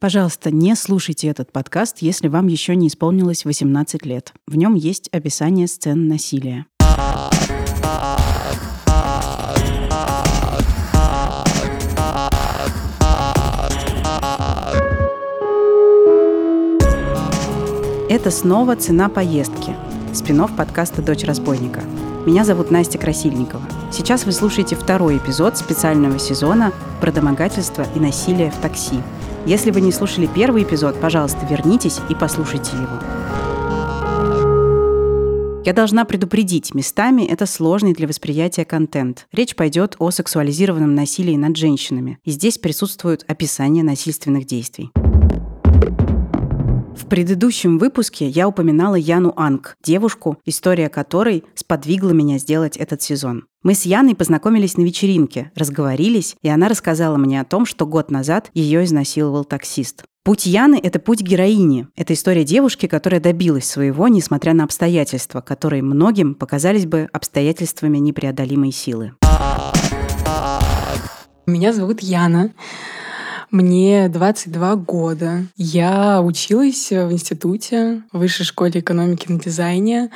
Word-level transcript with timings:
Пожалуйста, 0.00 0.52
не 0.52 0.76
слушайте 0.76 1.26
этот 1.26 1.50
подкаст, 1.50 1.98
если 2.02 2.28
вам 2.28 2.46
еще 2.46 2.76
не 2.76 2.86
исполнилось 2.86 3.44
18 3.44 4.06
лет. 4.06 4.32
В 4.46 4.54
нем 4.54 4.76
есть 4.76 5.08
описание 5.08 5.66
сцен 5.66 6.06
насилия. 6.06 6.66
Это 18.08 18.30
снова 18.30 18.76
«Цена 18.76 19.08
поездки»– 19.08 19.74
спинов 20.14 20.54
подкаста 20.54 21.02
«Дочь 21.02 21.24
разбойника». 21.24 21.82
Меня 22.24 22.44
зовут 22.44 22.70
Настя 22.70 22.98
Красильникова. 22.98 23.62
Сейчас 23.90 24.24
вы 24.24 24.30
слушаете 24.30 24.76
второй 24.76 25.16
эпизод 25.16 25.58
специального 25.58 26.20
сезона 26.20 26.72
про 27.00 27.10
домогательство 27.10 27.84
и 27.96 27.98
насилие 27.98 28.52
в 28.52 28.58
такси– 28.58 29.00
если 29.46 29.70
вы 29.70 29.80
не 29.80 29.92
слушали 29.92 30.26
первый 30.26 30.62
эпизод, 30.62 31.00
пожалуйста, 31.00 31.46
вернитесь 31.48 32.00
и 32.08 32.14
послушайте 32.14 32.72
его. 32.76 33.00
Я 35.64 35.74
должна 35.74 36.06
предупредить, 36.06 36.74
местами 36.74 37.22
это 37.22 37.44
сложный 37.44 37.92
для 37.92 38.08
восприятия 38.08 38.64
контент. 38.64 39.26
Речь 39.32 39.54
пойдет 39.54 39.96
о 39.98 40.10
сексуализированном 40.10 40.94
насилии 40.94 41.36
над 41.36 41.58
женщинами. 41.58 42.18
И 42.24 42.30
здесь 42.30 42.56
присутствуют 42.56 43.24
описания 43.28 43.82
насильственных 43.82 44.46
действий. 44.46 44.90
В 47.08 47.10
предыдущем 47.10 47.78
выпуске 47.78 48.28
я 48.28 48.46
упоминала 48.46 48.94
Яну 48.94 49.32
Анг, 49.34 49.78
девушку, 49.82 50.36
история 50.44 50.90
которой 50.90 51.42
сподвигла 51.54 52.10
меня 52.10 52.36
сделать 52.36 52.76
этот 52.76 53.00
сезон. 53.00 53.46
Мы 53.62 53.72
с 53.72 53.86
Яной 53.86 54.14
познакомились 54.14 54.76
на 54.76 54.82
вечеринке, 54.82 55.50
разговорились, 55.54 56.36
и 56.42 56.50
она 56.50 56.68
рассказала 56.68 57.16
мне 57.16 57.40
о 57.40 57.46
том, 57.46 57.64
что 57.64 57.86
год 57.86 58.10
назад 58.10 58.50
ее 58.52 58.84
изнасиловал 58.84 59.46
таксист. 59.46 60.04
Путь 60.22 60.44
Яны– 60.44 60.78
это 60.82 60.98
путь 60.98 61.22
героини. 61.22 61.88
Это 61.96 62.12
история 62.12 62.44
девушки, 62.44 62.84
которая 62.84 63.22
добилась 63.22 63.64
своего, 63.64 64.06
несмотря 64.08 64.52
на 64.52 64.64
обстоятельства, 64.64 65.40
которые 65.40 65.82
многим 65.82 66.34
показались 66.34 66.84
бы 66.84 67.08
обстоятельствами 67.10 67.96
непреодолимой 67.96 68.70
силы. 68.70 69.14
Меня 71.46 71.72
зовут 71.72 72.00
Яна. 72.00 72.52
Мне 73.50 74.08
22 74.08 74.76
года. 74.76 75.44
Я 75.56 76.20
училась 76.20 76.90
в 76.90 77.10
институте, 77.10 78.02
в 78.12 78.18
высшей 78.18 78.44
школе 78.44 78.80
экономики 78.80 79.30
на 79.30 79.40
дизайне. 79.40 80.10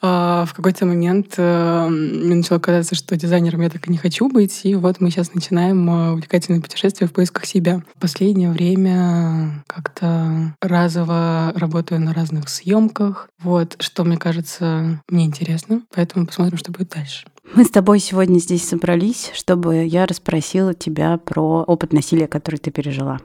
А, 0.00 0.46
в 0.46 0.54
какой-то 0.54 0.86
момент 0.86 1.34
э, 1.36 1.88
мне 1.88 2.36
начало 2.36 2.58
казаться, 2.58 2.94
что 2.94 3.16
дизайнером 3.16 3.60
я 3.60 3.68
так 3.68 3.86
и 3.86 3.90
не 3.90 3.98
хочу 3.98 4.28
быть. 4.30 4.60
И 4.64 4.74
вот 4.74 5.00
мы 5.00 5.10
сейчас 5.10 5.34
начинаем 5.34 5.88
э, 5.90 6.12
увлекательное 6.12 6.62
путешествие 6.62 7.08
в 7.08 7.12
поисках 7.12 7.44
себя. 7.44 7.82
В 7.94 8.00
последнее 8.00 8.50
время 8.50 9.62
как-то 9.66 10.54
разово 10.62 11.52
работаю 11.56 12.00
на 12.00 12.14
разных 12.14 12.48
съемках. 12.48 13.28
Вот, 13.38 13.76
что 13.80 14.04
мне 14.04 14.16
кажется, 14.16 15.02
мне 15.08 15.26
интересно. 15.26 15.82
Поэтому 15.94 16.26
посмотрим, 16.26 16.56
что 16.56 16.72
будет 16.72 16.88
дальше. 16.88 17.26
Мы 17.54 17.64
с 17.64 17.70
тобой 17.70 17.98
сегодня 17.98 18.38
здесь 18.38 18.68
собрались, 18.68 19.30
чтобы 19.34 19.84
я 19.84 20.06
расспросила 20.06 20.74
тебя 20.74 21.16
про 21.18 21.62
опыт 21.62 21.92
насилия, 21.92 22.26
который 22.26 22.56
ты 22.56 22.70
пережила. 22.70 23.20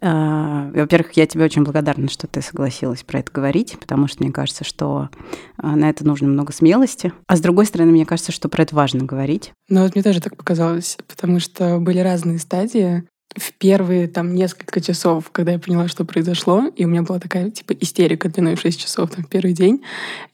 А, 0.00 0.70
во-первых, 0.72 1.12
я 1.12 1.26
тебе 1.26 1.44
очень 1.44 1.64
благодарна, 1.64 2.08
что 2.08 2.26
ты 2.26 2.42
согласилась 2.42 3.02
про 3.02 3.20
это 3.20 3.32
говорить, 3.32 3.76
потому 3.78 4.06
что 4.06 4.22
мне 4.22 4.32
кажется, 4.32 4.64
что 4.64 5.10
а, 5.56 5.76
на 5.76 5.90
это 5.90 6.06
нужно 6.06 6.28
много 6.28 6.52
смелости. 6.52 7.12
А 7.26 7.36
с 7.36 7.40
другой 7.40 7.66
стороны, 7.66 7.90
мне 7.90 8.06
кажется, 8.06 8.32
что 8.32 8.48
про 8.48 8.62
это 8.62 8.74
важно 8.74 9.04
говорить. 9.04 9.52
Ну 9.68 9.82
вот 9.82 9.94
мне 9.94 10.04
тоже 10.04 10.20
так 10.20 10.36
показалось, 10.36 10.96
потому 11.08 11.40
что 11.40 11.78
были 11.78 11.98
разные 11.98 12.38
стадии 12.38 13.04
в 13.36 13.52
первые 13.54 14.08
там 14.08 14.34
несколько 14.34 14.80
часов, 14.80 15.30
когда 15.30 15.52
я 15.52 15.58
поняла, 15.58 15.88
что 15.88 16.04
произошло, 16.04 16.66
и 16.74 16.84
у 16.84 16.88
меня 16.88 17.02
была 17.02 17.20
такая 17.20 17.50
типа 17.50 17.72
истерика 17.72 18.28
длиной 18.28 18.56
в 18.56 18.60
6 18.60 18.80
часов 18.80 19.10
там, 19.10 19.24
в 19.24 19.28
первый 19.28 19.52
день, 19.52 19.82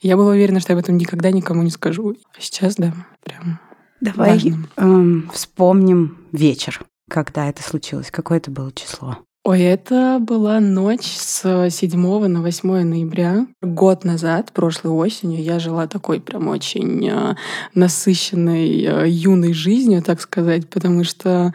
я 0.01 0.17
была 0.17 0.33
уверена, 0.33 0.61
что 0.61 0.73
я 0.73 0.79
об 0.79 0.85
этом 0.85 0.97
никогда 0.97 1.31
никому 1.31 1.63
не 1.63 1.71
скажу. 1.71 2.17
А 2.37 2.41
сейчас, 2.41 2.77
да, 2.77 2.95
прям 3.23 3.61
Давай 4.01 4.55
эм, 4.77 5.31
вспомним 5.33 6.19
вечер, 6.33 6.85
когда 7.09 7.49
это 7.49 7.63
случилось. 7.63 8.11
Какое 8.11 8.39
это 8.39 8.51
было 8.51 8.73
число? 8.73 9.19
Ой, 9.45 9.63
это 9.63 10.19
была 10.21 10.59
ночь 10.59 11.07
с 11.07 11.71
7 11.71 12.27
на 12.27 12.43
8 12.43 12.83
ноября. 12.83 13.47
Год 13.63 14.05
назад, 14.05 14.51
прошлой 14.53 14.91
осенью, 14.91 15.41
я 15.41 15.61
жила 15.61 15.87
такой 15.87 16.21
прям 16.21 16.49
очень 16.49 17.09
э, 17.09 17.37
насыщенной 17.73 18.83
э, 18.83 19.09
юной 19.09 19.53
жизнью, 19.53 20.03
так 20.03 20.21
сказать, 20.21 20.69
потому 20.69 21.05
что 21.05 21.55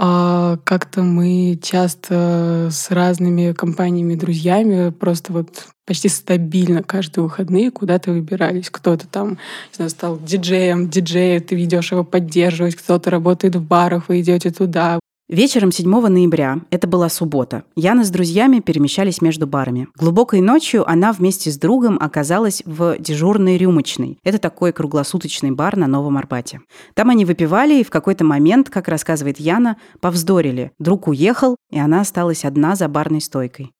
а 0.00 0.58
как-то 0.62 1.02
мы 1.02 1.58
часто 1.60 2.68
с 2.70 2.92
разными 2.92 3.52
компаниями, 3.52 4.14
друзьями 4.14 4.90
просто 4.90 5.32
вот 5.32 5.66
почти 5.86 6.08
стабильно 6.08 6.84
каждые 6.84 7.24
выходные 7.24 7.72
куда-то 7.72 8.12
выбирались. 8.12 8.70
Кто-то 8.70 9.08
там, 9.08 9.30
не 9.30 9.74
знаю, 9.74 9.90
стал 9.90 10.20
диджеем, 10.20 10.88
диджея, 10.88 11.40
ты 11.40 11.56
ведешь 11.56 11.90
его 11.90 12.04
поддерживать, 12.04 12.76
кто-то 12.76 13.10
работает 13.10 13.56
в 13.56 13.62
барах, 13.66 14.08
вы 14.08 14.20
идете 14.20 14.52
туда. 14.52 15.00
Вечером 15.28 15.72
7 15.72 15.90
ноября, 15.90 16.60
это 16.70 16.88
была 16.88 17.10
суббота, 17.10 17.64
Яна 17.76 18.02
с 18.02 18.08
друзьями 18.08 18.60
перемещались 18.60 19.20
между 19.20 19.46
барами. 19.46 19.88
Глубокой 19.94 20.40
ночью 20.40 20.88
она 20.88 21.12
вместе 21.12 21.50
с 21.50 21.58
другом 21.58 21.98
оказалась 22.00 22.62
в 22.64 22.96
дежурной 22.98 23.58
рюмочной. 23.58 24.18
Это 24.24 24.38
такой 24.38 24.72
круглосуточный 24.72 25.50
бар 25.50 25.76
на 25.76 25.86
Новом 25.86 26.16
Арбате. 26.16 26.62
Там 26.94 27.10
они 27.10 27.26
выпивали 27.26 27.80
и 27.80 27.84
в 27.84 27.90
какой-то 27.90 28.24
момент, 28.24 28.70
как 28.70 28.88
рассказывает 28.88 29.38
Яна, 29.38 29.76
повздорили. 30.00 30.72
Друг 30.78 31.08
уехал, 31.08 31.56
и 31.70 31.78
она 31.78 32.00
осталась 32.00 32.46
одна 32.46 32.74
за 32.74 32.88
барной 32.88 33.20
стойкой. 33.20 33.72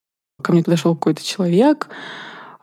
Ко 0.43 0.53
мне 0.53 0.63
подошел 0.63 0.95
какой-то 0.95 1.25
человек, 1.25 1.89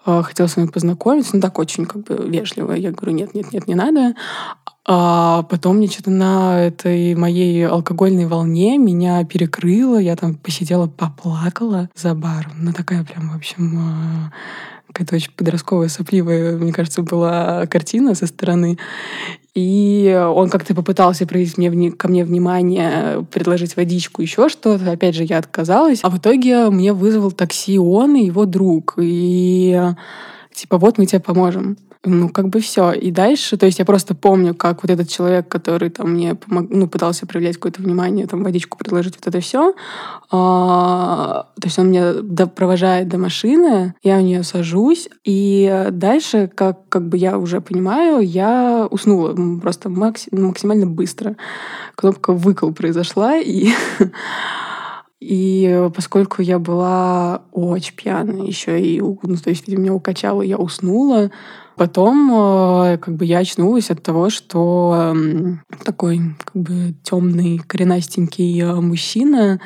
э, 0.05 0.21
хотел 0.23 0.47
с 0.47 0.55
вами 0.55 0.67
познакомиться, 0.67 1.35
ну 1.35 1.41
так 1.41 1.57
очень 1.59 1.85
как 1.85 2.03
бы 2.03 2.27
вежливо. 2.27 2.73
Я 2.73 2.91
говорю, 2.91 3.13
нет, 3.13 3.33
нет, 3.33 3.51
нет, 3.51 3.67
не 3.67 3.75
надо. 3.75 4.15
А 4.87 5.41
потом 5.43 5.77
мне 5.77 5.87
что-то 5.87 6.11
на 6.11 6.61
этой 6.61 7.15
моей 7.15 7.67
алкогольной 7.67 8.27
волне 8.27 8.77
меня 8.77 9.23
перекрыло. 9.23 9.97
Я 9.97 10.15
там 10.15 10.35
посидела, 10.35 10.85
поплакала 10.85 11.89
за 11.95 12.13
баром. 12.13 12.53
Ну, 12.59 12.71
такая 12.71 13.03
прям, 13.03 13.29
в 13.31 13.35
общем, 13.35 13.79
а, 13.79 14.31
какая-то 14.87 15.15
очень 15.15 15.31
подростковая, 15.35 15.87
сопливая, 15.87 16.57
мне 16.57 16.71
кажется, 16.71 17.01
была 17.01 17.65
картина 17.65 18.13
со 18.13 18.27
стороны. 18.27 18.77
И 19.55 20.13
он 20.13 20.49
как-то 20.49 20.75
попытался 20.75 21.25
проявить 21.25 21.57
мне, 21.57 21.91
ко 21.91 22.09
мне 22.09 22.25
внимание, 22.25 23.25
предложить 23.31 23.77
водичку, 23.77 24.21
еще 24.21 24.49
что-то. 24.49 24.91
Опять 24.91 25.15
же, 25.15 25.23
я 25.23 25.37
отказалась. 25.37 26.01
А 26.03 26.09
в 26.09 26.17
итоге 26.17 26.69
мне 26.69 26.91
вызвал 26.91 27.31
такси 27.31 27.79
он 27.79 28.15
и 28.15 28.25
его 28.25 28.45
друг. 28.45 28.95
И 28.97 29.81
типа, 30.53 30.77
вот 30.77 30.97
мы 30.97 31.05
тебе 31.05 31.21
поможем 31.21 31.77
ну, 32.05 32.29
как 32.29 32.49
бы 32.49 32.59
все. 32.59 32.91
И 32.91 33.11
дальше, 33.11 33.57
то 33.57 33.65
есть 33.65 33.79
я 33.79 33.85
просто 33.85 34.15
помню, 34.15 34.53
как 34.53 34.83
вот 34.83 34.91
этот 34.91 35.09
человек, 35.09 35.47
который 35.47 35.89
там 35.89 36.11
мне 36.11 36.35
помог, 36.35 36.67
ну, 36.69 36.87
пытался 36.87 37.25
проявлять 37.25 37.55
какое-то 37.55 37.81
внимание, 37.81 38.27
там, 38.27 38.43
водичку 38.43 38.77
предложить, 38.77 39.15
вот 39.15 39.27
это 39.27 39.39
все. 39.39 39.73
А, 40.31 41.47
то 41.59 41.67
есть 41.67 41.79
он 41.79 41.89
меня 41.89 42.13
до, 42.13 42.47
провожает 42.47 43.07
до 43.07 43.17
машины, 43.17 43.95
я 44.03 44.17
в 44.17 44.21
нее 44.21 44.43
сажусь, 44.43 45.09
и 45.23 45.87
дальше, 45.91 46.49
как, 46.53 46.87
как 46.89 47.07
бы 47.07 47.17
я 47.17 47.37
уже 47.37 47.61
понимаю, 47.61 48.19
я 48.21 48.87
уснула 48.89 49.35
просто 49.61 49.89
макс, 49.89 50.27
максимально 50.31 50.87
быстро. 50.87 51.35
Кнопка 51.95 52.33
«выкол» 52.33 52.73
произошла, 52.73 53.37
и 53.37 53.69
И 55.21 55.89
поскольку 55.95 56.41
я 56.41 56.59
была 56.59 57.43
очень 57.51 57.95
пьяная 57.95 58.43
еще 58.43 58.79
и, 58.79 58.99
ну, 59.01 59.37
то 59.37 59.49
есть, 59.49 59.67
меня 59.67 59.93
укачало, 59.93 60.41
я 60.41 60.57
уснула, 60.57 61.31
Потом 61.75 62.31
э, 62.31 62.97
как 62.99 63.15
бы 63.15 63.25
я 63.25 63.39
очнулась 63.39 63.91
от 63.91 64.01
того, 64.01 64.29
что 64.29 65.13
такой 65.83 66.21
как 66.43 66.55
бы 66.55 66.95
темный, 67.03 67.59
коренастенький 67.59 68.61
э, 68.61 68.75
мужчина 68.75 69.59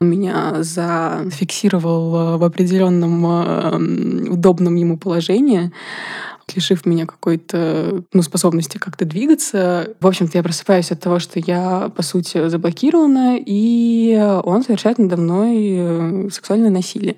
меня 0.00 0.62
зафиксировал 0.62 2.38
в 2.38 2.44
определенном 2.44 4.30
удобном 4.30 4.74
ему 4.76 4.98
положении 4.98 5.72
лишив 6.54 6.86
меня 6.86 7.06
какой-то 7.06 8.04
ну, 8.12 8.22
способности 8.22 8.78
как-то 8.78 9.04
двигаться. 9.04 9.94
В 10.00 10.06
общем-то, 10.06 10.38
я 10.38 10.42
просыпаюсь 10.42 10.92
от 10.92 11.00
того, 11.00 11.18
что 11.18 11.40
я, 11.40 11.90
по 11.94 12.02
сути, 12.02 12.48
заблокирована, 12.48 13.36
и 13.38 14.16
он 14.44 14.62
совершает 14.62 14.98
надо 14.98 15.16
мной 15.16 15.76
э, 15.76 16.28
сексуальное 16.30 16.70
насилие. 16.70 17.16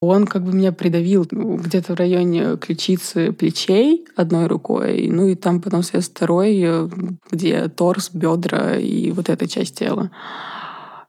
Он 0.00 0.26
как 0.26 0.44
бы 0.44 0.52
меня 0.52 0.72
придавил 0.72 1.26
ну, 1.30 1.56
где-то 1.56 1.94
в 1.94 1.98
районе 1.98 2.58
ключицы, 2.58 3.32
плечей 3.32 4.06
одной 4.14 4.46
рукой, 4.46 5.08
ну 5.10 5.26
и 5.26 5.34
там 5.34 5.62
потом 5.62 5.82
связь 5.82 6.08
второй, 6.10 6.60
э, 6.62 6.88
где 7.30 7.68
торс, 7.68 8.10
бедра 8.12 8.76
и 8.76 9.10
вот 9.12 9.30
эта 9.30 9.48
часть 9.48 9.78
тела. 9.78 10.10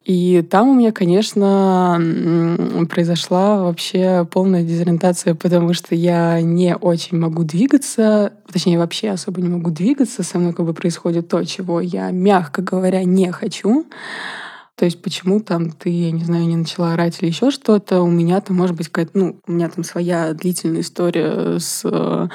И 0.08 0.42
там 0.42 0.70
у 0.70 0.74
меня, 0.74 0.94
конечно, 0.94 2.02
произошла 2.90 3.62
вообще 3.62 4.26
полная 4.32 4.64
дезориентация, 4.64 5.36
потому 5.36 5.74
что 5.74 5.96
я 5.96 6.40
не 6.40 6.78
очень 6.78 7.20
могу 7.20 7.44
двигаться, 7.44 8.32
точнее, 8.50 8.80
вообще 8.80 9.10
особо 9.10 9.42
не 9.42 9.50
могу 9.50 9.70
двигаться. 9.70 10.24
Со 10.24 10.40
мной 10.40 10.54
как 10.54 10.66
бы 10.66 10.74
происходит 10.74 11.28
то, 11.28 11.44
чего 11.44 11.82
я, 11.82 12.10
мягко 12.12 12.62
говоря, 12.62 13.04
не 13.04 13.34
хочу. 13.34 13.86
То 14.78 14.86
есть 14.86 15.02
почему 15.02 15.42
там 15.42 15.72
ты, 15.72 15.90
я 15.90 16.12
не 16.12 16.24
знаю, 16.24 16.46
не 16.46 16.56
начала 16.56 16.94
орать 16.94 17.18
или 17.20 17.28
еще 17.28 17.52
что-то, 17.52 18.02
у 18.02 18.08
меня 18.08 18.40
там 18.40 18.56
может 18.56 18.78
быть 18.78 18.88
какая-то, 18.88 19.12
ну, 19.18 19.40
у 19.46 19.52
меня 19.52 19.68
там 19.68 19.84
своя 19.84 20.32
длительная 20.34 20.82
история 20.82 21.60
с 21.60 21.82
э, 21.84 22.28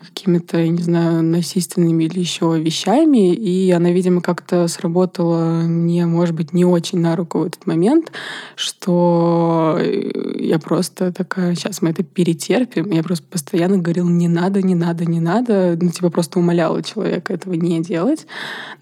какими-то, 0.00 0.58
я 0.58 0.68
не 0.68 0.82
знаю, 0.82 1.22
насильственными 1.22 2.04
или 2.04 2.20
еще 2.20 2.58
вещами, 2.58 3.34
и 3.34 3.70
она, 3.70 3.90
видимо, 3.90 4.22
как-то 4.22 4.66
сработала 4.68 5.62
мне, 5.62 6.06
может 6.06 6.34
быть, 6.34 6.52
не 6.52 6.64
очень 6.64 7.00
на 7.00 7.16
руку 7.16 7.40
в 7.40 7.44
этот 7.44 7.66
момент, 7.66 8.10
что 8.56 9.78
я 9.80 10.58
просто 10.58 11.12
такая, 11.12 11.54
сейчас 11.54 11.82
мы 11.82 11.90
это 11.90 12.02
перетерпим. 12.02 12.90
Я 12.90 13.02
просто 13.02 13.26
постоянно 13.28 13.78
говорила, 13.78 14.08
не 14.08 14.28
надо, 14.28 14.62
не 14.62 14.74
надо, 14.74 15.04
не 15.04 15.20
надо. 15.20 15.78
Ну, 15.80 15.90
типа 15.90 16.10
просто 16.10 16.38
умоляла 16.38 16.82
человека 16.82 17.32
этого 17.32 17.54
не 17.54 17.80
делать 17.80 18.26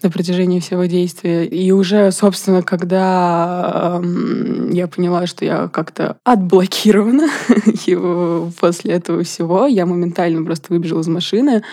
на 0.01 0.09
протяжении 0.09 0.59
всего 0.59 0.85
действия. 0.85 1.45
И 1.45 1.71
уже, 1.71 2.11
собственно, 2.11 2.61
когда 2.61 3.99
э, 4.01 4.69
я 4.71 4.87
поняла, 4.87 5.27
что 5.27 5.45
я 5.45 5.67
как-то 5.67 6.17
отблокирована 6.23 7.27
после 8.59 8.93
этого 8.93 9.23
всего, 9.23 9.65
я 9.65 9.85
моментально 9.85 10.43
просто 10.45 10.73
выбежала 10.73 11.01
из 11.01 11.07
машины. 11.09 11.63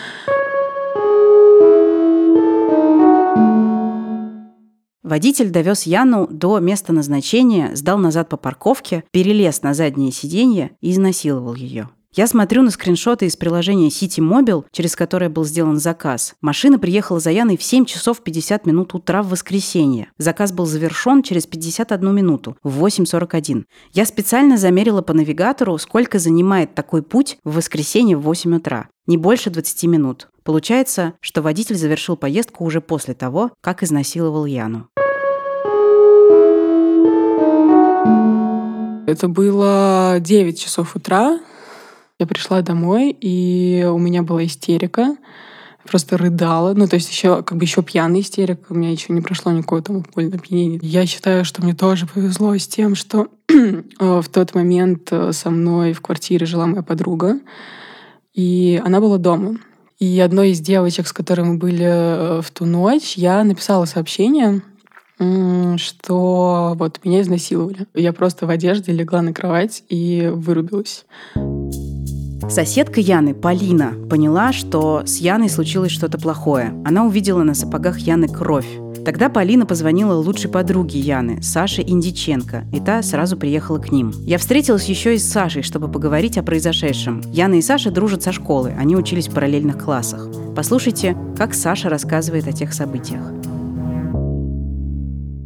Водитель 5.02 5.50
довез 5.50 5.84
Яну 5.84 6.26
до 6.26 6.58
места 6.58 6.92
назначения, 6.92 7.76
сдал 7.76 7.96
назад 7.96 8.28
по 8.28 8.36
парковке, 8.36 9.04
перелез 9.12 9.62
на 9.62 9.72
заднее 9.72 10.10
сиденье 10.10 10.72
и 10.80 10.90
изнасиловал 10.90 11.54
ее. 11.54 11.88
Я 12.16 12.26
смотрю 12.26 12.62
на 12.62 12.70
скриншоты 12.70 13.26
из 13.26 13.36
приложения 13.36 13.88
City 13.88 14.18
Mobile, 14.18 14.64
через 14.72 14.96
которое 14.96 15.28
был 15.28 15.44
сделан 15.44 15.76
заказ. 15.76 16.34
Машина 16.40 16.78
приехала 16.78 17.20
за 17.20 17.30
Яной 17.30 17.58
в 17.58 17.62
7 17.62 17.84
часов 17.84 18.22
50 18.22 18.64
минут 18.64 18.94
утра 18.94 19.22
в 19.22 19.28
воскресенье. 19.28 20.10
Заказ 20.16 20.50
был 20.50 20.64
завершен 20.64 21.22
через 21.22 21.46
51 21.46 22.14
минуту, 22.14 22.56
в 22.62 22.82
8.41. 22.82 23.64
Я 23.92 24.06
специально 24.06 24.56
замерила 24.56 25.02
по 25.02 25.12
навигатору, 25.12 25.76
сколько 25.76 26.18
занимает 26.18 26.74
такой 26.74 27.02
путь 27.02 27.36
в 27.44 27.56
воскресенье 27.56 28.16
в 28.16 28.22
8 28.22 28.56
утра. 28.56 28.88
Не 29.06 29.16
больше 29.16 29.50
20 29.50 29.84
минут. 29.84 30.28
Получается, 30.42 31.14
что 31.20 31.40
водитель 31.40 31.76
завершил 31.76 32.16
поездку 32.16 32.64
уже 32.64 32.80
после 32.80 33.14
того, 33.14 33.52
как 33.60 33.84
изнасиловал 33.84 34.46
Яну. 34.46 34.88
Это 39.06 39.28
было 39.28 40.16
9 40.18 40.60
часов 40.60 40.96
утра. 40.96 41.38
Я 42.18 42.26
пришла 42.26 42.62
домой, 42.62 43.16
и 43.20 43.88
у 43.88 43.98
меня 43.98 44.24
была 44.24 44.44
истерика. 44.44 45.16
Просто 45.84 46.18
рыдала. 46.18 46.74
Ну, 46.74 46.88
то 46.88 46.96
есть 46.96 47.08
еще 47.08 47.44
как 47.44 47.58
бы 47.58 47.64
еще 47.64 47.84
пьяная 47.84 48.22
истерика. 48.22 48.64
У 48.70 48.74
меня 48.74 48.90
еще 48.90 49.12
не 49.12 49.20
прошло 49.20 49.52
никакого 49.52 49.82
там 49.82 49.96
алкогольного 49.98 50.38
опьянения. 50.38 50.80
Я 50.82 51.06
считаю, 51.06 51.44
что 51.44 51.62
мне 51.62 51.74
тоже 51.74 52.08
повезло 52.08 52.56
с 52.56 52.66
тем, 52.66 52.96
что 52.96 53.28
в 54.00 54.24
тот 54.32 54.54
момент 54.56 55.12
э, 55.12 55.30
со 55.32 55.50
мной 55.50 55.92
в 55.92 56.00
квартире 56.00 56.44
жила 56.44 56.66
моя 56.66 56.82
подруга. 56.82 57.38
И 58.36 58.80
она 58.84 59.00
была 59.00 59.18
дома. 59.18 59.56
И 59.98 60.20
одной 60.20 60.50
из 60.50 60.60
девочек, 60.60 61.08
с 61.08 61.12
которой 61.12 61.40
мы 61.40 61.56
были 61.56 61.84
э, 61.84 62.42
в 62.42 62.50
ту 62.50 62.66
ночь, 62.66 63.14
я 63.16 63.42
написала 63.42 63.86
сообщение, 63.86 64.60
что 65.78 66.74
вот 66.78 67.00
меня 67.02 67.22
изнасиловали. 67.22 67.86
Я 67.94 68.12
просто 68.12 68.46
в 68.46 68.50
одежде 68.50 68.92
легла 68.92 69.22
на 69.22 69.32
кровать 69.32 69.82
и 69.88 70.30
вырубилась. 70.32 71.06
Соседка 72.50 73.00
Яны, 73.00 73.34
Полина, 73.34 73.94
поняла, 74.08 74.52
что 74.52 75.02
с 75.04 75.16
Яной 75.16 75.48
случилось 75.48 75.90
что-то 75.90 76.18
плохое. 76.18 76.74
Она 76.84 77.04
увидела 77.04 77.42
на 77.42 77.54
сапогах 77.54 77.98
Яны 77.98 78.28
кровь. 78.28 78.68
Тогда 79.06 79.28
Полина 79.28 79.66
позвонила 79.66 80.14
лучшей 80.14 80.50
подруге 80.50 80.98
Яны, 80.98 81.40
Саше 81.40 81.80
Индиченко, 81.80 82.64
и 82.72 82.80
та 82.80 83.02
сразу 83.02 83.36
приехала 83.36 83.78
к 83.78 83.92
ним. 83.92 84.12
Я 84.24 84.36
встретилась 84.36 84.86
еще 84.86 85.14
и 85.14 85.18
с 85.18 85.30
Сашей, 85.30 85.62
чтобы 85.62 85.88
поговорить 85.88 86.36
о 86.38 86.42
произошедшем. 86.42 87.22
Яна 87.32 87.54
и 87.54 87.62
Саша 87.62 87.92
дружат 87.92 88.24
со 88.24 88.32
школы, 88.32 88.74
они 88.76 88.96
учились 88.96 89.28
в 89.28 89.32
параллельных 89.32 89.78
классах. 89.78 90.28
Послушайте, 90.56 91.16
как 91.38 91.54
Саша 91.54 91.88
рассказывает 91.88 92.48
о 92.48 92.52
тех 92.52 92.74
событиях. 92.74 93.30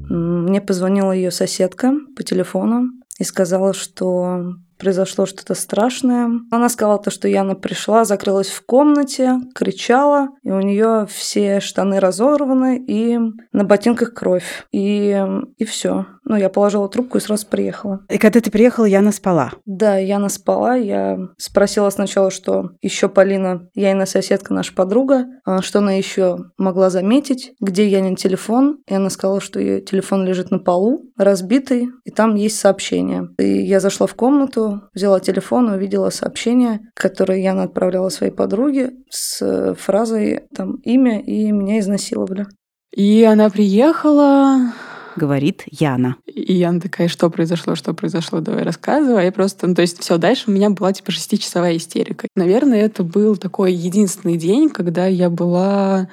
Мне 0.09 0.63
позвонила 0.63 1.13
ее 1.13 1.31
соседка 1.31 1.93
по 2.17 2.23
телефону 2.23 2.87
и 3.19 3.25
сказала, 3.25 3.75
что 3.75 4.55
произошло 4.81 5.27
что-то 5.27 5.55
страшное. 5.55 6.31
Она 6.51 6.69
сказала 6.69 6.99
то, 6.99 7.11
что 7.11 7.29
Яна 7.29 7.55
пришла, 7.55 8.05
закрылась 8.05 8.49
в 8.49 8.65
комнате, 8.65 9.35
кричала, 9.55 10.31
и 10.43 10.51
у 10.51 10.61
нее 10.61 11.07
все 11.09 11.61
штаны 11.61 12.01
разорваны, 12.01 12.79
и 12.79 13.19
на 13.53 13.65
ботинках 13.65 14.15
кровь. 14.15 14.67
И, 14.73 15.25
и 15.59 15.65
все. 15.65 16.07
Ну, 16.31 16.37
я 16.37 16.49
положила 16.49 16.89
трубку 16.89 17.19
и 17.19 17.21
сразу 17.21 17.45
приехала. 17.49 18.03
И 18.09 18.17
когда 18.17 18.41
ты 18.41 18.53
приехала, 18.53 18.85
Яна 18.85 19.11
спала? 19.11 19.51
Да, 19.67 19.97
Яна 19.97 20.29
спала. 20.29 20.77
Я 20.77 21.19
спросила 21.39 21.91
сначала, 21.91 22.31
что 22.31 22.71
еще 22.81 23.09
Полина, 23.09 23.69
Яна 23.75 24.07
соседка, 24.07 24.55
наша 24.55 24.73
подруга, 24.73 25.25
а, 25.45 25.61
что 25.61 25.81
она 25.81 25.95
еще 25.95 26.39
могла 26.57 26.89
заметить, 26.89 27.55
где 27.61 27.89
Янин 27.89 28.15
телефон. 28.15 28.79
И 28.87 28.95
она 28.95 29.11
сказала, 29.11 29.41
что 29.41 29.59
ее 29.59 29.81
телефон 29.81 30.25
лежит 30.25 30.53
на 30.53 30.61
полу, 30.61 31.03
разбитый, 31.19 31.89
и 32.05 32.13
там 32.13 32.37
есть 32.37 32.61
сообщение. 32.61 33.31
И 33.41 33.63
я 33.63 33.81
зашла 33.81 34.07
в 34.07 34.15
комнату, 34.15 34.83
взяла 34.95 35.19
телефон 35.19 35.73
и 35.73 35.77
увидела 35.77 36.11
сообщение, 36.11 36.79
которое 36.95 37.43
Яна 37.43 37.65
отправляла 37.65 38.09
своей 38.09 38.33
подруге 38.33 38.93
с 39.11 39.75
фразой 39.81 40.43
там 40.55 40.77
имя 40.85 41.21
и 41.21 41.51
меня 41.51 41.81
изнасиловали. 41.81 42.47
И 42.95 43.25
она 43.25 43.51
приехала, 43.51 44.73
говорит 45.17 45.65
Яна. 45.71 46.17
И 46.27 46.55
Яна 46.55 46.81
такая, 46.81 47.09
что 47.09 47.31
произошло, 47.31 47.75
что 47.75 47.95
произошло, 47.95 48.41
давай 48.41 48.63
рассказывай. 48.63 49.29
И 49.29 49.31
просто, 49.31 49.67
ну, 49.67 49.75
то 49.75 49.83
есть 49.83 50.01
все, 50.01 50.19
дальше 50.19 50.45
у 50.47 50.53
меня 50.53 50.71
была 50.71 50.93
типа 50.93 51.13
шестичасовая 51.13 51.77
истерика. 51.77 52.29
Наверное, 52.37 52.81
это 52.81 53.03
был 53.03 53.37
такой 53.37 53.73
единственный 53.73 54.37
день, 54.37 54.69
когда 54.69 55.07
я 55.07 55.31
была 55.31 56.09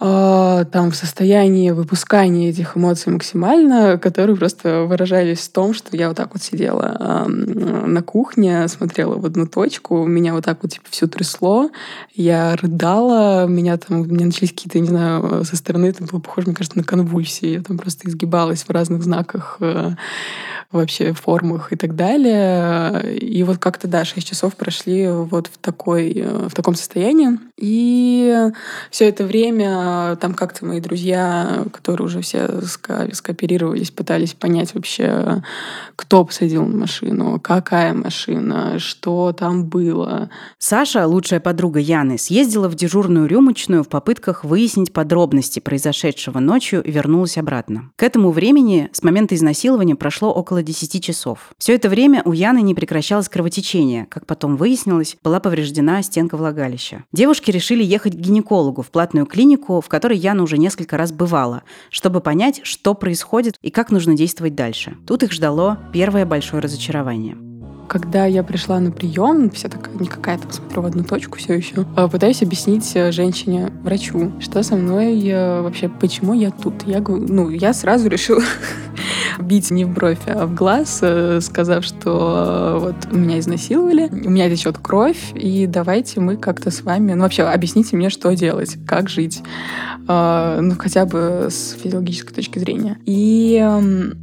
э, 0.00 0.64
там 0.70 0.90
в 0.90 0.96
состоянии 0.96 1.70
выпускания 1.70 2.50
этих 2.50 2.76
эмоций 2.76 3.12
максимально, 3.12 3.98
которые 3.98 4.36
просто 4.36 4.82
выражались 4.82 5.40
в 5.40 5.52
том, 5.52 5.74
что 5.74 5.96
я 5.96 6.08
вот 6.08 6.16
так 6.16 6.32
вот 6.32 6.42
сидела 6.42 7.26
на 7.26 8.02
кухне, 8.02 8.66
смотрела 8.68 9.16
в 9.16 9.26
одну 9.26 9.46
точку, 9.46 10.04
меня 10.04 10.34
вот 10.34 10.44
так 10.44 10.58
вот 10.62 10.72
типа 10.72 10.86
все 10.90 11.06
трясло, 11.06 11.70
я 12.14 12.56
рыдала, 12.56 13.46
меня 13.46 13.76
там, 13.76 14.00
у 14.00 14.04
меня 14.04 14.26
начались 14.26 14.50
какие-то, 14.50 14.78
не 14.78 14.88
знаю, 14.88 15.44
со 15.44 15.56
стороны 15.56 15.86
это 15.86 16.04
было 16.04 16.20
похоже, 16.20 16.48
мне 16.48 16.56
кажется, 16.56 16.78
на 16.78 16.84
конвульсии, 16.84 17.48
я 17.48 17.62
там 17.62 17.78
просто 17.78 18.08
изгибалась 18.08 18.64
в 18.64 18.70
разных 18.70 19.02
знаках 19.02 19.58
э, 19.60 19.92
вообще 20.72 21.12
формах 21.12 21.72
и 21.72 21.76
так 21.76 21.96
далее. 21.96 23.16
И 23.16 23.42
вот 23.42 23.58
как-то, 23.58 23.88
да, 23.88 24.04
6 24.04 24.26
часов 24.26 24.56
прошли 24.56 25.08
вот 25.08 25.46
в, 25.46 25.58
такой, 25.58 26.12
э, 26.12 26.48
в 26.48 26.54
таком 26.54 26.74
состоянии. 26.74 27.38
И 27.56 28.50
все 28.90 29.08
это 29.08 29.24
время 29.24 29.83
там 30.20 30.34
как-то 30.34 30.64
мои 30.66 30.80
друзья, 30.80 31.64
которые 31.72 32.06
уже 32.06 32.20
все 32.20 32.48
скооперировались, 32.62 33.90
пытались 33.90 34.34
понять 34.34 34.74
вообще, 34.74 35.42
кто 35.96 36.24
посадил 36.24 36.64
машину, 36.66 37.40
какая 37.40 37.94
машина, 37.94 38.78
что 38.78 39.32
там 39.32 39.64
было. 39.64 40.30
Саша, 40.58 41.06
лучшая 41.06 41.40
подруга 41.40 41.80
Яны, 41.80 42.18
съездила 42.18 42.68
в 42.68 42.74
дежурную 42.74 43.26
рюмочную 43.26 43.84
в 43.84 43.88
попытках 43.88 44.44
выяснить 44.44 44.92
подробности 44.92 45.60
произошедшего 45.60 46.38
ночью 46.38 46.82
и 46.82 46.90
вернулась 46.90 47.38
обратно. 47.38 47.90
К 47.96 48.02
этому 48.02 48.30
времени 48.30 48.90
с 48.92 49.02
момента 49.02 49.34
изнасилования 49.34 49.94
прошло 49.94 50.32
около 50.32 50.62
10 50.62 51.02
часов. 51.02 51.52
Все 51.58 51.74
это 51.74 51.88
время 51.88 52.22
у 52.24 52.32
Яны 52.32 52.62
не 52.62 52.74
прекращалось 52.74 53.28
кровотечение. 53.28 54.06
Как 54.10 54.26
потом 54.26 54.56
выяснилось, 54.56 55.16
была 55.22 55.40
повреждена 55.40 56.02
стенка 56.02 56.36
влагалища. 56.36 57.04
Девушки 57.12 57.50
решили 57.50 57.82
ехать 57.82 58.14
к 58.14 58.18
гинекологу 58.18 58.82
в 58.82 58.90
платную 58.90 59.26
клинику, 59.26 59.73
в 59.80 59.88
которой 59.88 60.18
Яна 60.18 60.42
уже 60.42 60.58
несколько 60.58 60.96
раз 60.96 61.12
бывала, 61.12 61.62
чтобы 61.90 62.20
понять, 62.20 62.60
что 62.64 62.94
происходит 62.94 63.56
и 63.62 63.70
как 63.70 63.90
нужно 63.90 64.16
действовать 64.16 64.54
дальше. 64.54 64.96
Тут 65.06 65.22
их 65.22 65.32
ждало 65.32 65.78
первое 65.92 66.26
большое 66.26 66.62
разочарование. 66.62 67.36
Когда 67.88 68.24
я 68.24 68.42
пришла 68.42 68.80
на 68.80 68.90
прием, 68.90 69.50
вся 69.50 69.68
такая 69.68 69.94
не 69.96 70.06
какая-то, 70.06 70.52
смотрю 70.52 70.82
в 70.82 70.86
одну 70.86 71.04
точку 71.04 71.38
все 71.38 71.54
еще, 71.54 71.84
а, 71.96 72.08
пытаюсь 72.08 72.42
объяснить 72.42 72.90
э, 72.94 73.12
женщине, 73.12 73.70
врачу, 73.82 74.32
что 74.40 74.62
со 74.62 74.76
мной 74.76 75.20
э, 75.22 75.60
вообще, 75.60 75.88
почему 75.88 76.32
я 76.32 76.50
тут. 76.50 76.74
Я, 76.86 77.00
ну, 77.00 77.50
я 77.50 77.74
сразу 77.74 78.08
решила 78.08 78.42
бить 79.38 79.70
не 79.70 79.84
в 79.84 79.92
бровь, 79.92 80.18
а 80.26 80.46
в 80.46 80.54
глаз, 80.54 81.00
э, 81.02 81.40
сказав, 81.40 81.84
что 81.84 82.78
вот 82.80 83.12
меня 83.12 83.38
изнасиловали, 83.38 84.08
у 84.10 84.30
меня 84.30 84.48
течет 84.50 84.78
кровь, 84.78 85.32
и 85.34 85.66
давайте 85.66 86.20
мы 86.20 86.36
как-то 86.36 86.70
с 86.70 86.82
вами, 86.82 87.14
ну 87.14 87.22
вообще 87.22 87.42
объясните 87.42 87.96
мне, 87.96 88.10
что 88.10 88.34
делать, 88.34 88.76
как 88.86 89.08
жить, 89.08 89.42
а, 90.06 90.60
ну 90.60 90.74
хотя 90.78 91.06
бы 91.06 91.48
с 91.50 91.76
физиологической 91.82 92.34
точки 92.34 92.58
зрения. 92.58 92.98
И, 93.06 93.62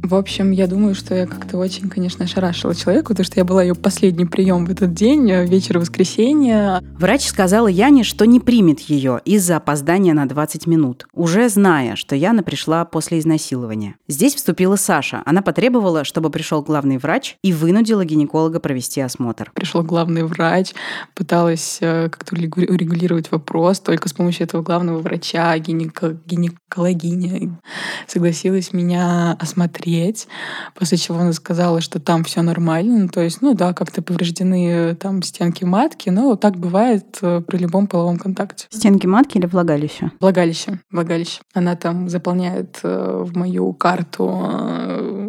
в 0.02 0.14
общем, 0.14 0.50
я 0.50 0.66
думаю, 0.66 0.94
что 0.94 1.14
я 1.14 1.26
как-то 1.26 1.58
очень, 1.58 1.88
конечно, 1.88 2.24
ошарашила 2.24 2.74
человека, 2.74 3.08
потому 3.08 3.24
что 3.24 3.40
я 3.40 3.44
была 3.44 3.62
ее 3.62 3.74
последний 3.74 4.26
прием 4.26 4.66
в 4.66 4.70
этот 4.70 4.94
день, 4.94 5.30
э, 5.30 5.46
вечер 5.46 5.78
воскресенья. 5.78 6.80
Врач 6.98 7.26
сказала 7.26 7.66
Яне, 7.66 8.04
что 8.04 8.24
не 8.24 8.40
примет 8.40 8.80
ее 8.80 9.20
из-за 9.24 9.56
опоздания 9.56 10.14
на 10.14 10.26
20 10.26 10.66
минут, 10.66 11.06
уже 11.12 11.48
зная, 11.48 11.96
что 11.96 12.14
Яна 12.14 12.42
пришла 12.42 12.84
после 12.84 13.18
изнасилования. 13.18 13.96
Здесь 14.08 14.34
вступила 14.34 14.76
Саша. 14.76 15.01
Она 15.24 15.42
потребовала, 15.42 16.04
чтобы 16.04 16.30
пришел 16.30 16.62
главный 16.62 16.98
врач 16.98 17.36
и 17.42 17.52
вынудила 17.52 18.04
гинеколога 18.04 18.60
провести 18.60 19.00
осмотр. 19.00 19.50
Пришел 19.54 19.82
главный 19.82 20.24
врач, 20.24 20.72
пыталась 21.14 21.78
э, 21.80 22.08
как-то 22.08 22.34
урегулировать 22.34 23.30
вопрос. 23.30 23.80
Только 23.80 24.08
с 24.08 24.12
помощью 24.12 24.44
этого 24.44 24.62
главного 24.62 24.98
врача, 24.98 25.56
гинеко 25.58 26.16
гинекологиня, 26.26 27.58
согласилась 28.06 28.72
меня 28.72 29.36
осмотреть, 29.40 30.28
после 30.74 30.98
чего 30.98 31.18
она 31.18 31.32
сказала, 31.32 31.80
что 31.80 32.00
там 32.00 32.24
все 32.24 32.42
нормально. 32.42 32.98
Ну, 32.98 33.08
то 33.08 33.20
есть, 33.20 33.42
ну 33.42 33.54
да, 33.54 33.72
как-то 33.72 34.02
повреждены 34.02 34.68
э, 34.68 34.94
там 34.94 35.22
стенки 35.22 35.64
матки, 35.64 36.10
но 36.10 36.36
так 36.36 36.56
бывает 36.56 37.18
э, 37.22 37.40
при 37.46 37.58
любом 37.58 37.86
половом 37.86 38.18
контакте. 38.18 38.66
Стенки 38.70 39.06
матки 39.06 39.38
или 39.38 39.46
влагалище? 39.46 40.12
Влагалище. 40.20 40.80
Влагалище. 40.90 41.40
Она 41.54 41.76
там 41.76 42.08
заполняет 42.08 42.80
в 42.82 43.36
мою 43.36 43.72
карту 43.72 44.28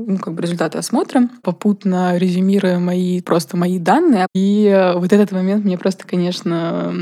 ну, 0.06 0.18
как 0.18 0.34
бы 0.34 0.42
результаты 0.42 0.78
осмотра, 0.78 1.30
попутно 1.42 2.18
резюмируя 2.18 2.80
мои, 2.80 3.22
просто 3.22 3.58
мои 3.58 3.80
данные. 3.80 4.28
И 4.34 4.92
вот 4.96 5.12
этот 5.12 5.32
момент 5.32 5.66
мне 5.66 5.78
просто, 5.78 6.08
конечно, 6.08 6.94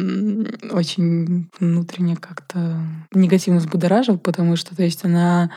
очень 0.71 1.49
внутренне 1.59 2.15
как-то 2.15 2.77
негативно 3.13 3.59
взбудоражил, 3.59 4.17
потому 4.17 4.55
что, 4.55 4.75
то 4.75 4.83
есть, 4.83 5.05
она 5.05 5.51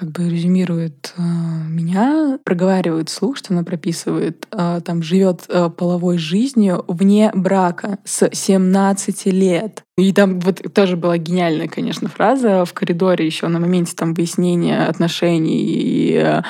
как 0.00 0.12
бы 0.12 0.30
резюмирует 0.30 1.12
э, 1.18 1.20
меня, 1.20 2.38
проговаривает 2.42 3.10
слух, 3.10 3.36
что 3.36 3.52
она 3.52 3.64
прописывает, 3.64 4.46
э, 4.50 4.80
там 4.82 5.02
живет 5.02 5.42
э, 5.48 5.68
половой 5.68 6.16
жизнью 6.16 6.86
вне 6.88 7.30
брака 7.34 7.98
с 8.04 8.30
17 8.32 9.26
лет. 9.26 9.82
И 9.98 10.14
там 10.14 10.40
вот 10.40 10.62
тоже 10.72 10.96
была 10.96 11.18
гениальная, 11.18 11.68
конечно, 11.68 12.08
фраза 12.08 12.64
в 12.64 12.72
коридоре 12.72 13.26
еще 13.26 13.46
на 13.48 13.60
моменте 13.60 13.92
там 13.94 14.14
выяснения 14.14 14.86
отношений. 14.86 15.66
И, 15.66 16.14
э, 16.14 16.40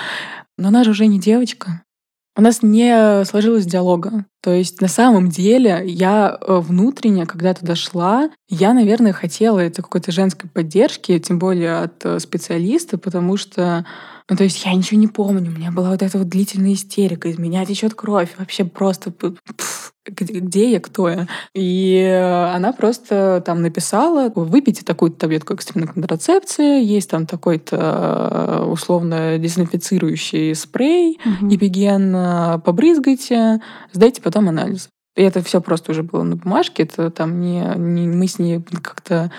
но 0.57 0.69
она 0.69 0.85
же 0.85 0.92
уже 0.92 1.09
не 1.09 1.19
девочка. 1.19 1.83
У 2.37 2.42
нас 2.42 2.62
не 2.62 3.25
сложилось 3.25 3.66
диалога. 3.66 4.25
То 4.40 4.52
есть 4.52 4.80
на 4.80 4.88
самом 4.88 5.28
деле 5.28 5.82
я 5.84 6.38
э, 6.40 6.58
внутренне, 6.60 7.26
когда 7.26 7.52
туда 7.54 7.75
шла, 7.75 8.30
я, 8.49 8.72
наверное, 8.72 9.12
хотела 9.12 9.58
это 9.58 9.82
какой-то 9.82 10.12
женской 10.12 10.49
поддержки, 10.49 11.18
тем 11.18 11.38
более 11.38 11.80
от 11.80 12.04
э, 12.06 12.18
специалиста, 12.20 12.99
потому 12.99 13.37
что 13.37 13.84
ну, 14.30 14.37
то 14.37 14.44
есть 14.44 14.64
я 14.64 14.72
ничего 14.72 14.99
не 15.00 15.08
помню. 15.08 15.50
У 15.50 15.54
меня 15.54 15.72
была 15.72 15.90
вот 15.90 16.02
эта 16.02 16.16
вот 16.16 16.28
длительная 16.28 16.75
истерика. 16.75 17.28
Из 17.28 17.37
меня 17.37 17.64
течет 17.66 17.94
кровь. 17.94 18.30
Вообще 18.38 18.64
просто 18.64 19.10
пфф, 19.10 19.92
где 20.06 20.70
я, 20.70 20.80
кто 20.80 21.08
я. 21.08 21.26
И 21.52 22.00
она 22.54 22.72
просто 22.72 23.42
там 23.44 23.60
написала, 23.60 24.30
выпейте 24.34 24.84
такую-то 24.84 25.18
таблетку 25.18 25.54
экстренной 25.54 25.88
контрацепции, 25.88 26.82
есть 26.82 27.10
там 27.10 27.26
такой-то 27.26 27.76
э, 27.76 28.64
условно 28.70 29.37
дезинфицирующий 29.38 30.54
спрей, 30.54 31.18
угу. 31.25 31.52
эпиген, 31.52 32.60
побрызгайте, 32.62 33.60
сдайте 33.92 34.22
потом 34.22 34.49
анализ. 34.49 34.88
И 35.17 35.23
это 35.23 35.43
все 35.43 35.61
просто 35.61 35.93
уже 35.93 36.02
было 36.02 36.23
на 36.23 36.37
бумажке, 36.37 36.85
это 36.85 37.11
там 37.11 37.40
не, 37.40 37.62
не 37.76 38.07
мы 38.07 38.26
с 38.26 38.38
ней 38.38 38.62
как-то 38.83 39.31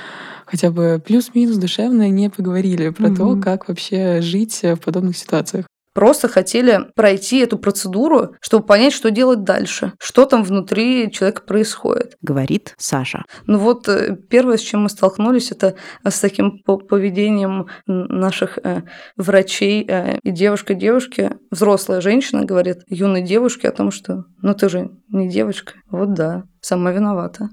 хотя 0.46 0.70
бы 0.70 1.02
плюс-минус 1.04 1.58
душевно 1.58 2.10
не 2.10 2.30
поговорили 2.30 2.90
про 2.90 3.08
угу. 3.08 3.16
то, 3.16 3.42
как 3.42 3.68
вообще 3.68 4.22
жить 4.22 4.62
в 4.64 4.78
подобных 4.78 5.18
ситуациях. 5.18 5.66
Просто 5.94 6.28
хотели 6.28 6.80
пройти 6.96 7.40
эту 7.40 7.58
процедуру, 7.58 8.36
чтобы 8.40 8.66
понять, 8.66 8.94
что 8.94 9.12
делать 9.12 9.44
дальше, 9.44 9.94
что 10.00 10.26
там 10.26 10.44
внутри 10.44 11.12
человека 11.12 11.42
происходит. 11.42 12.16
Говорит 12.22 12.76
Саша. 12.78 13.24
Ну 13.46 13.58
вот 13.58 13.88
э, 13.90 14.16
первое, 14.30 14.58
с 14.58 14.62
чем 14.62 14.84
мы 14.84 14.90
столкнулись, 14.90 15.52
это 15.52 15.76
с 16.04 16.20
таким 16.20 16.60
поведением 16.64 17.68
наших 17.86 18.58
э, 18.64 18.84
врачей. 19.18 19.86
Э, 19.88 20.18
и 20.24 20.32
девушка 20.32 20.74
девушке, 20.74 21.38
взрослая 21.50 22.00
женщина 22.00 22.46
говорит 22.46 22.84
юной 22.88 23.22
девушке 23.22 23.68
о 23.68 23.74
том, 23.74 23.92
что 23.92 24.26
ну 24.42 24.54
ты 24.54 24.70
же 24.70 24.92
не 25.10 25.30
девочка. 25.30 25.74
Вот 25.90 26.14
да, 26.14 26.44
сама 26.62 26.92
виновата. 26.92 27.50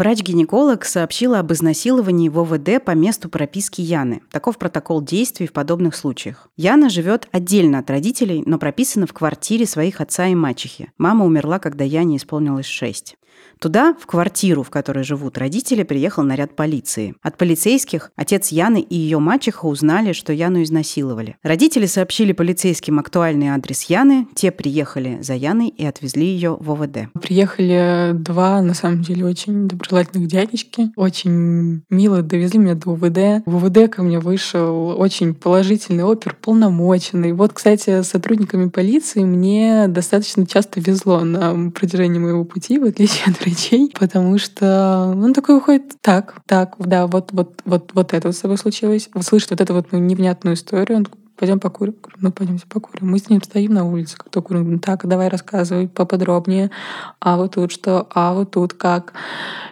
Врач-гинеколог 0.00 0.86
сообщила 0.86 1.40
об 1.40 1.52
изнасиловании 1.52 2.30
в 2.30 2.38
ОВД 2.38 2.82
по 2.82 2.92
месту 2.92 3.28
прописки 3.28 3.82
Яны. 3.82 4.22
Таков 4.30 4.56
протокол 4.56 5.02
действий 5.02 5.46
в 5.46 5.52
подобных 5.52 5.94
случаях. 5.94 6.48
Яна 6.56 6.88
живет 6.88 7.28
отдельно 7.32 7.80
от 7.80 7.90
родителей, 7.90 8.42
но 8.46 8.58
прописана 8.58 9.06
в 9.06 9.12
квартире 9.12 9.66
своих 9.66 10.00
отца 10.00 10.26
и 10.28 10.34
мачехи. 10.34 10.90
Мама 10.96 11.26
умерла, 11.26 11.58
когда 11.58 11.84
Яне 11.84 12.16
исполнилось 12.16 12.64
шесть. 12.64 13.18
Туда, 13.60 13.94
в 14.00 14.06
квартиру, 14.06 14.62
в 14.62 14.70
которой 14.70 15.04
живут 15.04 15.36
родители, 15.36 15.82
приехал 15.82 16.22
наряд 16.22 16.56
полиции. 16.56 17.14
От 17.20 17.36
полицейских 17.36 18.10
отец 18.16 18.48
Яны 18.48 18.80
и 18.80 18.96
ее 18.96 19.18
мачеха 19.18 19.66
узнали, 19.66 20.12
что 20.12 20.32
Яну 20.32 20.62
изнасиловали. 20.62 21.36
Родители 21.42 21.84
сообщили 21.84 22.32
полицейским 22.32 22.98
актуальный 22.98 23.48
адрес 23.48 23.82
Яны, 23.82 24.26
те 24.34 24.50
приехали 24.50 25.18
за 25.20 25.34
Яной 25.34 25.68
и 25.68 25.84
отвезли 25.84 26.24
ее 26.24 26.56
в 26.58 26.72
ОВД. 26.72 27.10
Приехали 27.20 28.12
два, 28.14 28.62
на 28.62 28.72
самом 28.72 29.02
деле, 29.02 29.26
очень 29.26 29.68
доброжелательных 29.68 30.26
дядечки. 30.26 30.90
Очень 30.96 31.82
мило 31.90 32.22
довезли 32.22 32.58
меня 32.58 32.76
до 32.76 32.92
ОВД. 32.92 33.44
В 33.44 33.56
ОВД 33.56 33.92
ко 33.92 34.02
мне 34.02 34.20
вышел 34.20 34.98
очень 34.98 35.34
положительный 35.34 36.04
опер, 36.04 36.34
полномоченный. 36.40 37.32
Вот, 37.34 37.52
кстати, 37.52 38.02
с 38.02 38.08
сотрудниками 38.08 38.70
полиции 38.70 39.22
мне 39.22 39.86
достаточно 39.86 40.46
часто 40.46 40.80
везло 40.80 41.20
на 41.20 41.70
протяжении 41.72 42.18
моего 42.18 42.44
пути, 42.44 42.78
в 42.78 42.84
отличие 42.84 43.19
от 43.26 43.40
врачей, 43.40 43.92
потому 43.98 44.38
что 44.38 45.12
он 45.16 45.32
такой 45.34 45.56
выходит, 45.56 45.94
так, 46.00 46.36
так, 46.46 46.74
да, 46.78 47.06
вот, 47.06 47.32
вот, 47.32 47.60
вот, 47.64 47.90
вот 47.94 48.14
это 48.14 48.28
вот 48.28 48.36
с 48.36 48.40
тобой 48.40 48.58
случилось. 48.58 49.08
Слышит 49.20 49.50
вот 49.50 49.60
эту 49.60 49.74
вот 49.74 49.92
ну, 49.92 49.98
невнятную 49.98 50.54
историю, 50.54 50.98
он 50.98 51.06
пойдем 51.40 51.58
покурим. 51.58 51.96
Ну, 52.18 52.32
пойдемте 52.32 52.66
покурим. 52.68 53.10
Мы 53.10 53.18
с 53.18 53.30
ним 53.30 53.42
стоим 53.42 53.72
на 53.72 53.86
улице, 53.86 54.16
как 54.18 54.28
то 54.28 54.42
курим. 54.42 54.78
Так, 54.78 55.06
давай 55.06 55.28
рассказывай 55.28 55.88
поподробнее. 55.88 56.70
А 57.18 57.38
вот 57.38 57.54
тут 57.54 57.72
что? 57.72 58.06
А 58.14 58.34
вот 58.34 58.50
тут 58.50 58.74
как? 58.74 59.14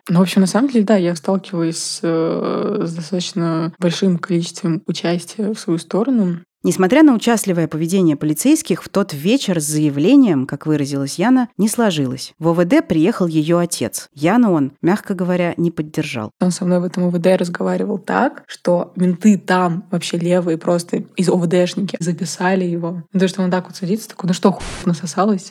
Ну, 0.08 0.18
в 0.18 0.22
общем, 0.22 0.40
на 0.40 0.46
самом 0.46 0.70
деле, 0.70 0.86
да, 0.86 0.96
я 0.96 1.14
сталкиваюсь 1.14 1.76
с, 1.76 2.00
э, 2.02 2.84
с 2.86 2.94
достаточно 2.94 3.74
большим 3.78 4.18
количеством 4.18 4.82
участия 4.86 5.52
в 5.52 5.60
свою 5.60 5.78
сторону. 5.78 6.38
Несмотря 6.64 7.04
на 7.04 7.14
участливое 7.14 7.68
поведение 7.68 8.16
полицейских, 8.16 8.82
в 8.82 8.88
тот 8.88 9.14
вечер 9.14 9.60
с 9.60 9.64
заявлением, 9.64 10.44
как 10.44 10.66
выразилась 10.66 11.16
Яна, 11.16 11.48
не 11.56 11.68
сложилось. 11.68 12.34
В 12.40 12.48
ОВД 12.48 12.86
приехал 12.86 13.28
ее 13.28 13.60
отец. 13.60 14.08
Яну 14.12 14.52
он, 14.52 14.72
мягко 14.82 15.14
говоря, 15.14 15.54
не 15.56 15.70
поддержал. 15.70 16.32
Он 16.40 16.50
со 16.50 16.64
мной 16.64 16.80
в 16.80 16.84
этом 16.84 17.04
ОВД 17.04 17.26
разговаривал 17.38 17.98
так, 17.98 18.42
что 18.48 18.92
менты 18.96 19.38
там 19.38 19.84
вообще 19.92 20.18
левые 20.18 20.58
просто 20.58 21.04
из 21.16 21.28
ОВДшники 21.28 21.96
записали 22.00 22.64
его. 22.64 23.04
То, 23.12 23.28
что 23.28 23.42
он 23.42 23.52
так 23.52 23.66
вот 23.66 23.76
садится, 23.76 24.08
такой, 24.08 24.26
ну 24.26 24.34
что, 24.34 24.50
хуй 24.50 24.64
насосалась? 24.84 25.50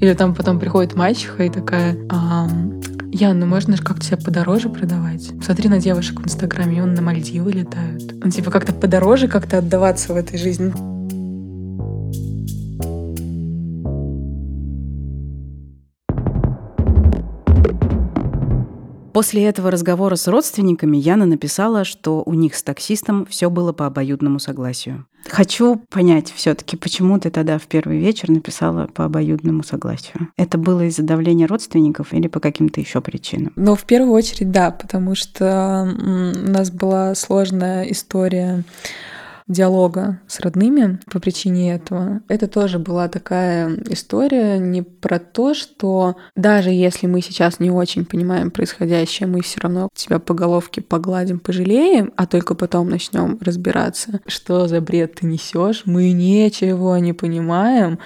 Или 0.00 0.14
там 0.14 0.34
потом 0.34 0.58
приходит 0.58 0.96
мачеха 0.96 1.44
и 1.44 1.50
такая, 1.50 1.96
Ян, 3.14 3.38
ну 3.38 3.44
можно 3.44 3.76
же 3.76 3.82
как-то 3.82 4.06
себя 4.06 4.16
подороже 4.16 4.70
продавать. 4.70 5.32
Смотри 5.44 5.68
на 5.68 5.78
девушек 5.78 6.20
в 6.20 6.24
Инстаграме, 6.24 6.82
он 6.82 6.94
на 6.94 7.02
Мальдивы 7.02 7.52
летают. 7.52 8.24
Ну, 8.24 8.30
типа 8.30 8.50
как-то 8.50 8.72
подороже 8.72 9.28
как-то 9.28 9.58
отдаваться 9.58 10.14
в 10.14 10.16
этой 10.16 10.38
жизни. 10.38 10.72
После 19.12 19.44
этого 19.44 19.70
разговора 19.70 20.16
с 20.16 20.26
родственниками 20.26 20.96
Яна 20.96 21.26
написала, 21.26 21.84
что 21.84 22.22
у 22.24 22.34
них 22.34 22.54
с 22.54 22.62
таксистом 22.62 23.26
все 23.26 23.50
было 23.50 23.72
по 23.72 23.86
обоюдному 23.86 24.38
согласию. 24.38 25.06
Хочу 25.28 25.76
понять 25.90 26.32
все-таки, 26.34 26.76
почему 26.76 27.18
ты 27.20 27.30
тогда 27.30 27.58
в 27.58 27.62
первый 27.62 27.98
вечер 27.98 28.30
написала 28.30 28.86
по 28.86 29.04
обоюдному 29.04 29.62
согласию. 29.62 30.28
Это 30.36 30.58
было 30.58 30.86
из-за 30.86 31.02
давления 31.02 31.46
родственников 31.46 32.12
или 32.12 32.26
по 32.26 32.40
каким-то 32.40 32.80
еще 32.80 33.00
причинам? 33.00 33.52
Ну, 33.54 33.76
в 33.76 33.84
первую 33.84 34.12
очередь, 34.12 34.50
да, 34.50 34.70
потому 34.70 35.14
что 35.14 35.94
у 35.96 36.50
нас 36.50 36.70
была 36.70 37.14
сложная 37.14 37.84
история 37.84 38.64
диалога 39.48 40.20
с 40.26 40.40
родными 40.40 40.98
по 41.10 41.20
причине 41.20 41.74
этого. 41.74 42.20
Это 42.28 42.48
тоже 42.48 42.78
была 42.78 43.08
такая 43.08 43.76
история 43.88 44.58
не 44.58 44.82
про 44.82 45.18
то, 45.18 45.54
что 45.54 46.16
даже 46.36 46.70
если 46.70 47.06
мы 47.06 47.20
сейчас 47.20 47.60
не 47.60 47.70
очень 47.70 48.04
понимаем 48.04 48.50
происходящее, 48.50 49.26
мы 49.26 49.42
все 49.42 49.60
равно 49.60 49.88
тебя 49.94 50.18
по 50.18 50.34
головке 50.34 50.80
погладим, 50.80 51.38
пожалеем, 51.38 52.12
а 52.16 52.26
только 52.26 52.54
потом 52.54 52.88
начнем 52.88 53.38
разбираться, 53.40 54.20
что 54.26 54.66
за 54.68 54.80
бред 54.80 55.16
ты 55.16 55.26
несешь, 55.26 55.82
мы 55.84 56.12
ничего 56.12 56.96
не 56.98 57.12
понимаем, 57.12 57.98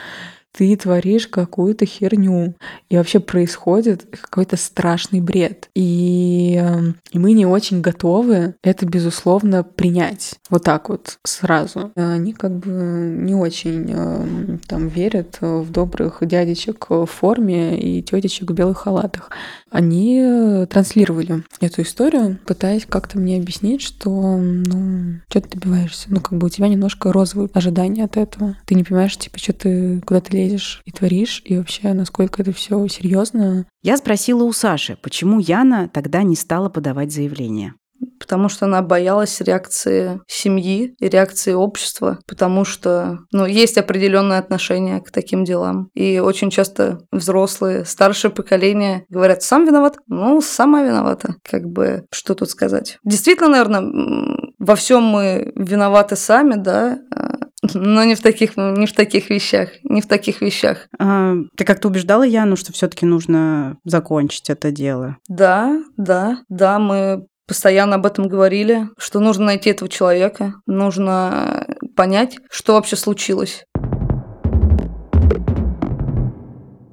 ты 0.57 0.75
творишь 0.77 1.27
какую-то 1.27 1.85
херню, 1.85 2.55
и 2.89 2.97
вообще 2.97 3.21
происходит 3.21 4.07
какой-то 4.11 4.57
страшный 4.57 5.21
бред. 5.21 5.69
И, 5.75 6.59
эм, 6.59 6.97
и 7.11 7.19
мы 7.19 7.33
не 7.33 7.45
очень 7.45 7.83
готовы 7.83 8.55
это, 8.63 8.87
безусловно, 8.87 9.63
принять. 9.63 10.37
Вот 10.49 10.65
так 10.65 10.89
вот 10.89 11.19
сразу. 11.25 11.93
Они 11.95 12.33
как 12.33 12.53
бы 12.53 12.71
не 12.71 13.35
очень 13.35 13.91
эм, 13.91 14.61
там 14.67 14.89
верят 14.89 15.39
в 15.41 15.71
добрых 15.71 16.19
дядечек 16.23 16.87
в 16.89 17.07
форме 17.07 17.79
и 17.79 18.03
тетечек 18.03 18.51
в 18.51 18.55
белых 18.55 18.79
халатах. 18.79 19.31
Они 19.71 20.21
э, 20.23 20.67
транслировали 20.71 21.43
эту 21.61 21.83
историю, 21.83 22.39
пытаясь 22.47 22.87
как-то 22.87 23.19
мне 23.19 23.37
объяснить, 23.37 23.83
что, 23.83 24.39
ну, 24.39 25.21
что 25.29 25.41
ты 25.41 25.59
добиваешься? 25.59 26.07
Ну, 26.09 26.21
как 26.21 26.39
бы 26.39 26.47
у 26.47 26.51
тебя 26.51 26.69
немножко 26.69 27.13
розовые 27.13 27.51
ожидания 27.53 28.05
от 28.05 28.17
этого. 28.17 28.57
Ты 28.65 28.75
не 28.75 28.85
понимаешь, 28.85 29.17
типа, 29.19 29.39
что 29.39 29.53
ты 29.53 30.01
куда 30.07 30.21
ты 30.21 30.37
лезешь 30.37 30.46
и 30.85 30.91
творишь, 30.91 31.43
и 31.45 31.57
вообще, 31.59 31.93
насколько 31.93 32.43
это 32.43 32.53
все 32.53 32.87
серьезно. 32.89 33.67
Я 33.83 33.97
спросила 33.97 34.45
у 34.45 34.53
Саши, 34.53 34.99
почему 35.03 35.41
Яна 35.41 35.89
тогда 35.89 36.23
не 36.23 36.37
стала 36.37 36.69
подавать 36.69 37.13
заявление 37.13 37.75
потому 38.19 38.49
что 38.49 38.67
она 38.67 38.83
боялась 38.83 39.41
реакции 39.41 40.21
семьи 40.27 40.95
и 40.99 41.09
реакции 41.09 41.53
общества, 41.53 42.19
потому 42.27 42.65
что, 42.65 43.19
ну, 43.33 43.47
есть 43.47 43.79
определенное 43.79 44.39
отношение 44.39 45.01
к 45.01 45.11
таким 45.11 45.45
делам. 45.45 45.91
И 45.95 46.19
очень 46.19 46.51
часто 46.51 46.99
взрослые, 47.13 47.85
старшее 47.85 48.31
поколение 48.31 49.05
говорят, 49.09 49.43
сам 49.43 49.65
виноват? 49.65 49.99
Ну, 50.09 50.41
сама 50.41 50.83
виновата. 50.83 51.37
Как 51.49 51.67
бы, 51.67 52.07
что 52.11 52.35
тут 52.35 52.51
сказать? 52.51 52.99
Действительно, 53.05 53.51
наверное, 53.51 54.37
во 54.59 54.75
всем 54.75 55.03
мы 55.03 55.53
виноваты 55.55 56.17
сами, 56.17 56.55
да, 56.55 56.99
а, 57.15 57.36
но 57.75 58.05
не 58.05 58.15
в 58.15 58.21
таких, 58.21 58.57
не 58.57 58.87
в 58.87 58.93
таких 58.93 59.31
вещах, 59.31 59.71
не 59.85 60.01
в 60.01 60.07
таких 60.07 60.41
вещах. 60.41 60.89
А, 60.99 61.35
ты 61.57 61.65
как-то 61.65 61.89
убеждала 61.89 62.23
Яну, 62.23 62.57
что 62.57 62.73
все-таки 62.73 63.07
нужно 63.07 63.79
закончить 63.85 64.51
это 64.51 64.71
дело? 64.71 65.17
Да, 65.29 65.81
да, 65.97 66.39
да, 66.49 66.79
мы 66.79 67.27
постоянно 67.47 67.97
об 67.97 68.07
этом 68.07 68.29
говорили, 68.29 68.89
что 68.99 69.21
нужно 69.21 69.47
найти 69.47 69.71
этого 69.71 69.89
человека, 69.89 70.55
нужно 70.67 71.67
понять, 71.95 72.39
что 72.51 72.75
вообще 72.75 72.97
случилось. 72.97 73.65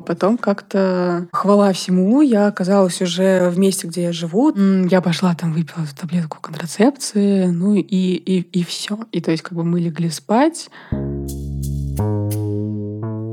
Потом 0.05 0.37
как-то, 0.37 1.27
хвала 1.31 1.71
всему, 1.73 2.21
я 2.21 2.47
оказалась 2.47 3.01
уже 3.01 3.49
в 3.49 3.57
месте, 3.57 3.87
где 3.87 4.03
я 4.03 4.11
живу. 4.11 4.53
Я 4.89 5.01
пошла 5.01 5.33
там, 5.35 5.53
выпила 5.53 5.85
таблетку 5.99 6.39
контрацепции, 6.41 7.47
ну 7.47 7.73
и, 7.73 7.81
и, 7.81 8.39
и 8.41 8.63
все. 8.63 8.99
И 9.11 9.21
то 9.21 9.31
есть 9.31 9.43
как 9.43 9.53
бы 9.53 9.63
мы 9.63 9.79
легли 9.79 10.09
спать. 10.09 10.69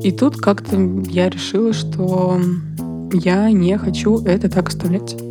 И 0.03 0.13
тут 0.13 0.37
как-то 0.37 0.77
я 1.09 1.29
решила, 1.29 1.73
что 1.73 2.41
я 3.13 3.51
не 3.51 3.77
хочу 3.77 4.25
это 4.25 4.49
так 4.49 4.69
оставлять. 4.69 5.30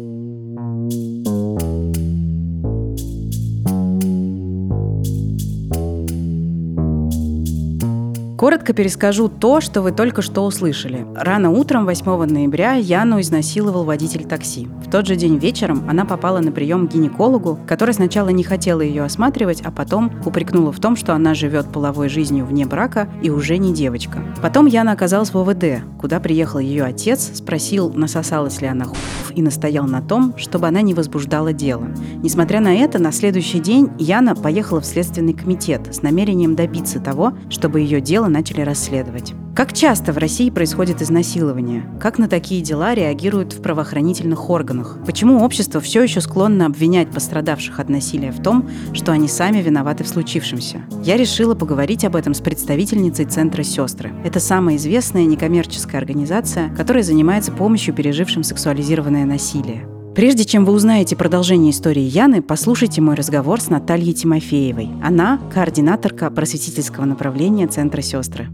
Коротко 8.39 8.71
перескажу 8.71 9.27
то, 9.27 9.59
что 9.59 9.81
вы 9.81 9.91
только 9.91 10.21
что 10.21 10.45
услышали. 10.45 11.05
Рано 11.13 11.49
утром 11.49 11.85
8 11.85 12.23
ноября 12.23 12.75
Яну 12.75 13.19
изнасиловал 13.19 13.83
водитель 13.83 14.23
такси. 14.23 14.69
В 14.87 14.89
тот 14.89 15.07
же 15.07 15.17
день 15.17 15.35
вечером 15.35 15.83
она 15.89 16.05
попала 16.05 16.39
на 16.39 16.53
прием 16.53 16.87
к 16.87 16.93
гинекологу, 16.93 17.59
который 17.67 17.93
сначала 17.93 18.29
не 18.29 18.43
хотела 18.43 18.79
ее 18.79 19.03
осматривать, 19.03 19.59
а 19.65 19.71
потом 19.71 20.09
упрекнула 20.25 20.71
в 20.71 20.79
том, 20.79 20.95
что 20.95 21.13
она 21.13 21.33
живет 21.33 21.67
половой 21.67 22.07
жизнью 22.07 22.45
вне 22.45 22.65
брака 22.65 23.09
и 23.21 23.29
уже 23.29 23.57
не 23.57 23.73
девочка. 23.73 24.23
Потом 24.41 24.67
Яна 24.67 24.93
оказалась 24.93 25.33
в 25.33 25.37
ОВД, 25.37 25.83
куда 25.99 26.21
приехал 26.21 26.59
ее 26.59 26.85
отец, 26.85 27.31
спросил, 27.33 27.91
насосалась 27.91 28.61
ли 28.61 28.67
она 28.67 28.85
хуев, 28.85 29.33
и 29.35 29.41
настоял 29.41 29.85
на 29.85 30.01
том, 30.01 30.33
чтобы 30.37 30.65
она 30.67 30.81
не 30.81 30.93
возбуждала 30.93 31.51
дело. 31.51 31.89
Несмотря 32.23 32.61
на 32.61 32.73
это, 32.73 32.99
на 32.99 33.11
следующий 33.11 33.59
день 33.59 33.89
Яна 33.99 34.33
поехала 34.33 34.79
в 34.79 34.85
Следственный 34.85 35.33
комитет 35.33 35.93
с 35.93 36.01
намерением 36.03 36.55
добиться 36.55 37.01
того, 37.01 37.33
чтобы 37.49 37.81
ее 37.81 37.99
дело 37.99 38.28
начали 38.29 38.61
расследовать. 38.61 39.33
Как 39.55 39.73
часто 39.73 40.13
в 40.13 40.17
России 40.17 40.49
происходит 40.49 41.01
изнасилование? 41.01 41.83
Как 41.99 42.17
на 42.17 42.29
такие 42.29 42.61
дела 42.61 42.95
реагируют 42.95 43.53
в 43.53 43.61
правоохранительных 43.61 44.49
органах? 44.49 44.99
Почему 45.05 45.43
общество 45.43 45.81
все 45.81 46.01
еще 46.01 46.21
склонно 46.21 46.65
обвинять 46.65 47.09
пострадавших 47.09 47.79
от 47.79 47.89
насилия 47.89 48.31
в 48.31 48.41
том, 48.41 48.69
что 48.93 49.11
они 49.11 49.27
сами 49.27 49.61
виноваты 49.61 50.03
в 50.03 50.07
случившемся? 50.07 50.83
Я 51.03 51.17
решила 51.17 51.55
поговорить 51.55 52.05
об 52.05 52.15
этом 52.15 52.33
с 52.33 52.39
представительницей 52.39 53.25
Центра 53.25 53.63
«Сестры». 53.63 54.13
Это 54.23 54.39
самая 54.39 54.77
известная 54.77 55.25
некоммерческая 55.25 55.99
организация, 55.99 56.73
которая 56.75 57.03
занимается 57.03 57.51
помощью 57.51 57.93
пережившим 57.93 58.43
сексуализированное 58.43 59.25
насилие. 59.25 59.85
Прежде 60.15 60.43
чем 60.43 60.65
вы 60.65 60.73
узнаете 60.73 61.15
продолжение 61.15 61.71
истории 61.71 62.01
Яны, 62.01 62.41
послушайте 62.41 62.99
мой 62.99 63.15
разговор 63.15 63.61
с 63.61 63.69
Натальей 63.69 64.13
Тимофеевой. 64.13 64.89
Она– 65.03 65.39
координаторка 65.53 66.29
просветительского 66.29 67.05
направления 67.05 67.67
Центра 67.67 68.01
«Сестры». 68.01 68.49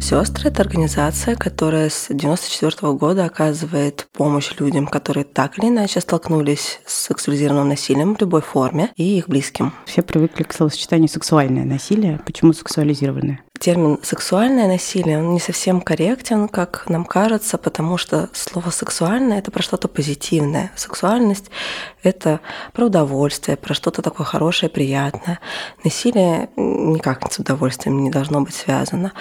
Сестры— 0.00 0.48
это 0.50 0.60
организация, 0.60 1.36
которая 1.36 1.88
с 1.88 2.10
1994 2.10 2.92
года 2.92 3.24
оказывает 3.24 4.08
помощь 4.12 4.52
людям, 4.58 4.86
которые 4.86 5.24
так 5.24 5.58
или 5.58 5.68
иначе 5.68 6.00
столкнулись 6.00 6.80
с 6.84 7.06
сексуализированным 7.06 7.68
насилием 7.68 8.14
в 8.14 8.20
любой 8.20 8.42
форме 8.42 8.90
и 8.96 9.16
их 9.16 9.28
близким. 9.28 9.72
Все 9.86 10.02
привыкли 10.02 10.42
к 10.42 10.52
словосочетанию 10.52 11.08
«сексуальное 11.08 11.64
насилие». 11.64 12.20
Почему 12.26 12.52
сексуализированное? 12.52 13.40
Термин 13.62 14.00
«сексуальное 14.02 14.66
насилие» 14.66 15.20
он 15.20 15.34
не 15.34 15.38
совсем 15.38 15.80
корректен, 15.80 16.48
как 16.48 16.84
нам 16.88 17.04
кажется, 17.04 17.58
потому 17.58 17.96
что 17.96 18.28
слово 18.32 18.70
«сексуальное»— 18.70 19.38
это 19.38 19.52
про 19.52 19.62
что-то 19.62 19.86
позитивное. 19.86 20.72
Сексуальность— 20.74 21.48
это 22.02 22.40
про 22.72 22.86
удовольствие, 22.86 23.56
про 23.56 23.72
что-то 23.72 24.02
такое 24.02 24.26
хорошее, 24.26 24.68
приятное. 24.68 25.38
Насилие 25.84 26.48
никак 26.56 27.32
с 27.32 27.38
удовольствием 27.38 28.02
не 28.02 28.10
должно 28.10 28.40
быть 28.40 28.54
связано. 28.54 29.12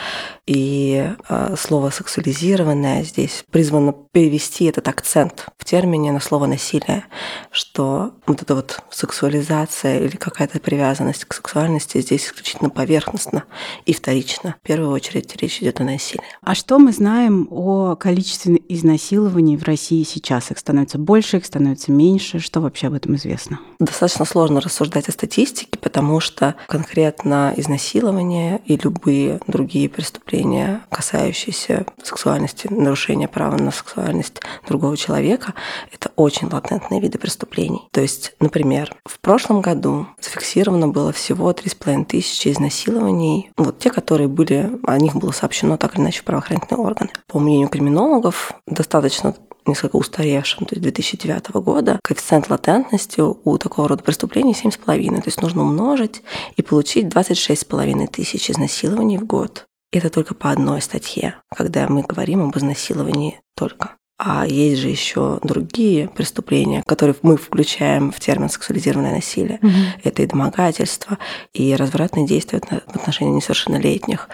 И 0.47 1.07
э, 1.29 1.55
слово 1.55 1.91
«сексуализированное» 1.91 3.03
здесь 3.03 3.45
призвано 3.51 3.93
перевести 4.11 4.65
этот 4.65 4.87
акцент 4.87 5.49
в 5.59 5.65
термине 5.65 6.11
на 6.11 6.19
слово 6.19 6.47
«насилие», 6.47 7.05
что 7.51 8.15
вот 8.25 8.41
эта 8.41 8.55
вот 8.55 8.79
сексуализация 8.89 9.99
или 9.99 10.15
какая-то 10.15 10.59
привязанность 10.59 11.25
к 11.25 11.33
сексуальности 11.35 12.01
здесь 12.01 12.25
исключительно 12.25 12.71
поверхностно 12.71 13.43
и 13.85 13.93
вторично 13.93 14.30
лично. 14.31 14.55
В 14.63 14.67
первую 14.67 14.91
очередь 14.91 15.35
речь 15.37 15.61
идет 15.61 15.81
о 15.81 15.83
насилии. 15.83 16.23
А 16.41 16.55
что 16.55 16.79
мы 16.79 16.91
знаем 16.91 17.47
о 17.49 17.95
количестве 17.95 18.61
изнасилований 18.69 19.57
в 19.57 19.63
России 19.63 20.03
сейчас? 20.03 20.51
Их 20.51 20.57
становится 20.57 20.97
больше, 20.97 21.37
их 21.37 21.45
становится 21.45 21.91
меньше. 21.91 22.39
Что 22.39 22.61
вообще 22.61 22.87
об 22.87 22.93
этом 22.93 23.15
известно? 23.15 23.59
Достаточно 23.79 24.25
сложно 24.25 24.61
рассуждать 24.61 25.09
о 25.09 25.11
статистике, 25.11 25.77
потому 25.79 26.19
что 26.19 26.55
конкретно 26.67 27.53
изнасилование 27.57 28.61
и 28.65 28.77
любые 28.77 29.39
другие 29.47 29.89
преступления, 29.89 30.81
касающиеся 30.89 31.85
сексуальности, 32.03 32.67
нарушения 32.69 33.27
права 33.27 33.57
на 33.57 33.71
сексуальность 33.71 34.41
другого 34.67 34.95
человека, 34.97 35.53
это 35.91 36.11
очень 36.15 36.47
латентные 36.49 37.01
виды 37.01 37.17
преступлений. 37.17 37.81
То 37.91 38.01
есть, 38.01 38.33
например, 38.39 38.95
в 39.05 39.19
прошлом 39.19 39.61
году 39.61 40.07
зафиксировано 40.21 40.87
было 40.87 41.11
всего 41.11 41.51
3,5 41.51 42.05
тысячи 42.05 42.49
изнасилований, 42.49 43.51
вот 43.57 43.79
те, 43.79 43.89
которые 43.89 44.20
которые 44.21 44.27
были, 44.27 44.79
о 44.85 44.97
них 44.99 45.15
было 45.15 45.31
сообщено 45.31 45.77
так 45.77 45.95
или 45.95 46.01
иначе 46.01 46.21
в 46.21 46.23
правоохранительные 46.25 46.83
органы. 46.83 47.11
По 47.27 47.39
мнению 47.39 47.69
криминологов, 47.69 48.51
достаточно 48.67 49.35
несколько 49.65 49.95
устаревшим, 49.95 50.65
то 50.65 50.75
есть 50.75 50.81
2009 50.81 51.51
года, 51.63 51.99
коэффициент 52.03 52.49
латентности 52.49 53.21
у 53.21 53.57
такого 53.57 53.87
рода 53.87 54.03
преступлений 54.03 54.53
7,5. 54.53 55.17
То 55.17 55.27
есть 55.27 55.41
нужно 55.41 55.63
умножить 55.63 56.23
и 56.55 56.61
получить 56.61 57.05
26,5 57.05 58.07
тысяч 58.07 58.49
изнасилований 58.49 59.17
в 59.17 59.25
год. 59.25 59.65
Это 59.91 60.09
только 60.09 60.33
по 60.33 60.51
одной 60.51 60.81
статье, 60.81 61.35
когда 61.55 61.87
мы 61.87 62.01
говорим 62.01 62.43
об 62.43 62.57
изнасиловании 62.57 63.39
только. 63.55 63.95
А 64.23 64.45
есть 64.45 64.79
же 64.79 64.87
еще 64.87 65.39
другие 65.41 66.07
преступления, 66.07 66.83
которые 66.85 67.15
мы 67.23 67.37
включаем 67.37 68.11
в 68.11 68.19
термин 68.19 68.49
сексуализированное 68.49 69.15
насилие. 69.15 69.57
Угу. 69.63 69.71
Это 70.03 70.21
и 70.21 70.27
домогательство, 70.27 71.17
и 71.53 71.75
развратные 71.75 72.27
действия 72.27 72.61
в 72.61 72.95
отношении 72.95 73.33
несовершеннолетних, 73.33 74.29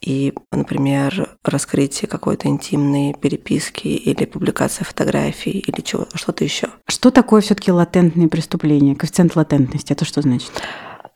и, 0.00 0.32
например, 0.52 1.36
раскрытие 1.42 2.08
какой-то 2.08 2.46
интимной 2.46 3.14
переписки 3.14 3.88
или 3.88 4.26
публикация 4.26 4.84
фотографий 4.84 5.58
или 5.58 5.80
чего, 5.80 6.06
что-то 6.14 6.44
еще. 6.44 6.68
Что 6.86 7.10
такое 7.10 7.40
все-таки 7.40 7.72
латентные 7.72 8.28
преступления? 8.28 8.94
Коэффициент 8.94 9.34
латентности 9.34 9.92
это 9.92 10.04
что 10.04 10.22
значит? 10.22 10.52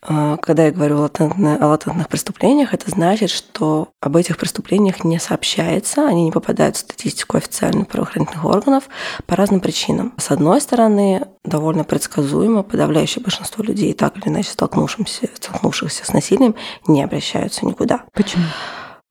А, 0.02 0.36
когда 0.36 0.66
я 0.66 0.70
говорю 0.70 0.98
о 0.98 1.00
латентных, 1.02 2.08
преступлениях, 2.08 2.74
это 2.74 2.90
значит, 2.90 3.30
что 3.30 3.88
об 4.00 4.16
этих 4.16 4.36
преступлениях 4.36 5.04
не 5.04 5.18
сообщается, 5.18 6.06
они 6.06 6.24
не 6.24 6.32
попадают 6.32 6.76
в 6.76 6.80
статистику 6.80 7.36
официальных 7.36 7.88
правоохранительных 7.88 8.44
органов 8.44 8.88
по 9.26 9.36
разным 9.36 9.60
причинам. 9.60 10.12
С 10.18 10.30
одной 10.30 10.60
стороны, 10.60 11.26
довольно 11.44 11.84
предсказуемо 11.84 12.62
подавляющее 12.62 13.22
большинство 13.22 13.64
людей, 13.64 13.92
так 13.94 14.16
или 14.18 14.28
иначе 14.28 14.50
столкнувшихся, 14.50 15.28
столкнувшихся 15.34 16.04
с 16.04 16.12
насилием, 16.12 16.54
не 16.86 17.02
обращаются 17.02 17.66
никуда. 17.66 18.04
Почему? 18.12 18.44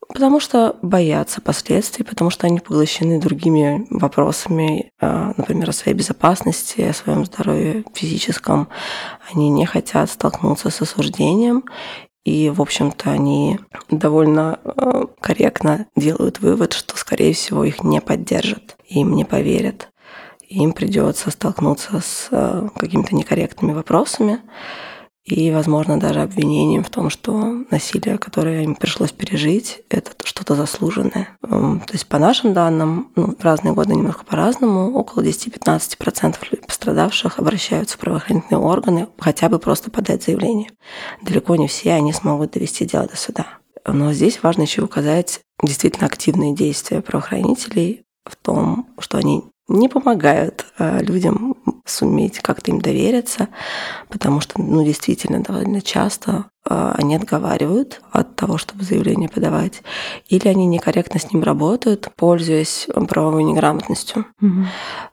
Потому 0.07 0.39
что 0.39 0.77
боятся 0.81 1.41
последствий, 1.41 2.05
потому 2.05 2.29
что 2.29 2.47
они 2.47 2.59
поглощены 2.59 3.19
другими 3.19 3.85
вопросами, 3.89 4.91
а, 5.01 5.33
например, 5.35 5.69
о 5.69 5.73
своей 5.73 5.97
безопасности, 5.97 6.81
о 6.81 6.93
своем 6.93 7.25
здоровье 7.25 7.83
физическом. 7.93 8.67
Они 9.33 9.49
не 9.49 9.65
хотят 9.65 10.09
столкнуться 10.09 10.69
с 10.69 10.81
осуждением, 10.81 11.65
и, 12.23 12.49
в 12.49 12.61
общем-то, 12.61 13.11
они 13.11 13.59
довольно 13.89 14.59
а, 14.63 15.05
корректно 15.19 15.87
делают 15.95 16.39
вывод, 16.39 16.73
что, 16.73 16.97
скорее 16.97 17.33
всего, 17.33 17.63
их 17.63 17.83
не 17.83 18.01
поддержат, 18.01 18.77
им 18.87 19.15
не 19.15 19.25
поверят. 19.25 19.89
Им 20.47 20.73
придется 20.73 21.31
столкнуться 21.31 21.99
с 21.99 22.27
а, 22.31 22.69
какими-то 22.75 23.15
некорректными 23.15 23.73
вопросами, 23.73 24.39
и, 25.25 25.51
возможно, 25.51 25.99
даже 25.99 26.21
обвинением 26.21 26.83
в 26.83 26.89
том, 26.91 27.09
что 27.09 27.33
насилие, 27.71 28.19
которое 28.19 28.63
им 28.63 28.75
пришлось 28.75 29.11
пережить, 29.11 29.81
это 29.89 30.11
что-то 30.23 30.53
заслуженное. 30.53 31.29
То 31.41 31.91
есть, 31.91 32.07
по 32.07 32.19
нашим 32.19 32.53
данным, 32.53 33.09
ну, 33.15 33.35
в 33.35 33.43
разные 33.43 33.73
годы 33.73 33.95
немножко 33.95 34.23
по-разному, 34.23 34.93
около 34.93 35.23
10-15% 35.23 36.65
пострадавших 36.67 37.39
обращаются 37.39 37.97
в 37.97 38.01
правоохранительные 38.01 38.61
органы 38.61 39.07
хотя 39.17 39.49
бы 39.49 39.57
просто 39.57 39.89
подать 39.89 40.23
заявление. 40.23 40.69
Далеко 41.23 41.55
не 41.55 41.67
все 41.67 41.93
они 41.93 42.13
смогут 42.13 42.51
довести 42.51 42.85
дело 42.85 43.07
до 43.07 43.17
суда. 43.17 43.47
Но 43.87 44.13
здесь 44.13 44.43
важно 44.43 44.61
еще 44.63 44.83
указать 44.83 45.41
действительно 45.63 46.05
активные 46.05 46.53
действия 46.53 47.01
правоохранителей 47.01 48.03
в 48.25 48.35
том, 48.35 48.87
что 48.99 49.17
они 49.17 49.43
не 49.67 49.89
помогают 49.89 50.65
э, 50.77 51.01
людям 51.01 51.55
суметь 51.85 52.39
как-то 52.39 52.71
им 52.71 52.81
довериться, 52.81 53.47
потому 54.09 54.41
что, 54.41 54.59
ну, 54.59 54.83
действительно, 54.83 55.41
довольно 55.41 55.81
часто 55.81 56.45
э, 56.67 56.93
они 56.97 57.15
отговаривают 57.15 58.01
от 58.11 58.35
того, 58.35 58.57
чтобы 58.57 58.83
заявление 58.83 59.29
подавать, 59.29 59.83
или 60.27 60.47
они 60.47 60.65
некорректно 60.65 61.19
с 61.19 61.31
ним 61.31 61.43
работают, 61.43 62.09
пользуясь 62.15 62.87
правовой 63.07 63.43
неграмотностью. 63.43 64.25
Угу. 64.41 64.65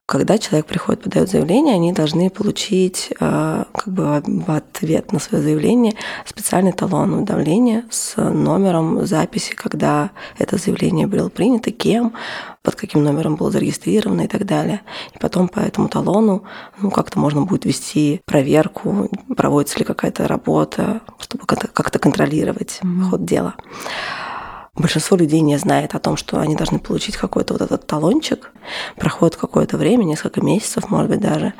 Когда 0.06 0.38
человек 0.38 0.66
приходит, 0.66 1.02
подает 1.02 1.30
заявление, 1.30 1.74
они 1.74 1.92
должны 1.92 2.30
получить 2.30 3.12
э, 3.20 3.64
как 3.72 3.88
бы 3.92 4.22
в 4.24 4.50
ответ 4.50 5.12
на 5.12 5.18
свое 5.18 5.42
заявление 5.42 5.94
специальный 6.24 6.72
талон 6.72 7.12
уведомления 7.12 7.84
с 7.90 8.16
номером 8.16 9.04
записи, 9.04 9.54
когда 9.54 10.10
это 10.38 10.56
заявление 10.56 11.06
было 11.06 11.28
принято, 11.28 11.70
кем, 11.70 12.14
под 12.62 12.76
каким 12.76 13.02
номером 13.02 13.36
было 13.36 13.50
зарегистрировано 13.50 14.22
и 14.22 14.28
так 14.28 14.46
далее. 14.46 14.82
И 15.14 15.18
потом 15.18 15.48
по 15.48 15.60
этому 15.60 15.88
талону 15.88 16.44
ну, 16.78 16.90
как-то 16.90 17.18
можно 17.18 17.42
будет 17.42 17.64
вести 17.64 18.20
проверку, 18.24 19.10
проводится 19.36 19.78
ли 19.78 19.84
какая-то 19.84 20.28
работа, 20.28 21.02
чтобы 21.18 21.44
как-то 21.46 21.98
контролировать 21.98 22.80
mm-hmm. 22.82 23.10
ход 23.10 23.24
дела. 23.24 23.54
Большинство 24.74 25.18
людей 25.18 25.40
не 25.40 25.58
знает 25.58 25.94
о 25.94 25.98
том, 25.98 26.16
что 26.16 26.40
они 26.40 26.56
должны 26.56 26.78
получить 26.78 27.18
какой-то 27.18 27.52
вот 27.52 27.62
этот 27.62 27.86
талончик. 27.86 28.52
Проходит 28.96 29.36
какое-то 29.36 29.76
время, 29.76 30.04
несколько 30.04 30.40
месяцев, 30.40 30.88
может 30.88 31.10
быть, 31.10 31.20
даже, 31.20 31.52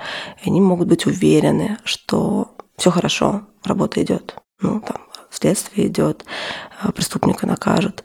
и 0.43 0.49
они 0.49 0.62
могут 0.62 0.88
быть 0.88 1.05
уверены, 1.05 1.79
что 1.85 2.55
все 2.79 2.91
хорошо, 2.91 3.43
работа 3.65 4.03
идет. 4.03 4.37
Ну, 4.61 4.81
там, 4.81 4.97
следствие 5.31 5.88
идет, 5.88 6.25
а, 6.81 6.91
преступника 6.91 7.47
накажут 7.47 8.03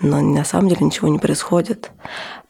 но 0.00 0.20
на 0.20 0.44
самом 0.44 0.68
деле 0.68 0.86
ничего 0.86 1.08
не 1.08 1.18
происходит, 1.18 1.90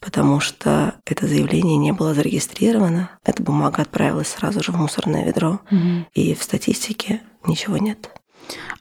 потому 0.01 0.41
что 0.41 0.95
это 1.05 1.27
заявление 1.27 1.77
не 1.77 1.93
было 1.93 2.15
зарегистрировано, 2.15 3.11
эта 3.25 3.43
бумага 3.43 3.83
отправилась 3.83 4.29
сразу 4.29 4.63
же 4.63 4.73
в 4.73 4.77
мусорное 4.77 5.25
ведро, 5.25 5.61
угу. 5.71 6.07
и 6.15 6.35
в 6.35 6.43
статистике 6.43 7.21
ничего 7.45 7.77
нет. 7.77 8.11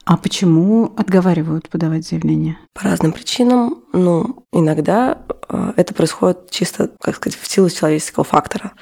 А 0.04 0.16
почему 0.16 0.92
отговаривают 0.96 1.68
подавать 1.68 2.06
заявление? 2.06 2.58
По 2.72 2.84
разным 2.84 3.12
причинам. 3.12 3.82
Ну, 3.92 4.44
иногда 4.52 5.18
э, 5.48 5.72
это 5.76 5.94
происходит 5.94 6.48
чисто, 6.50 6.92
как 7.00 7.16
сказать, 7.16 7.36
в 7.36 7.50
силу 7.50 7.68
человеческого 7.68 8.24
фактора. 8.24 8.72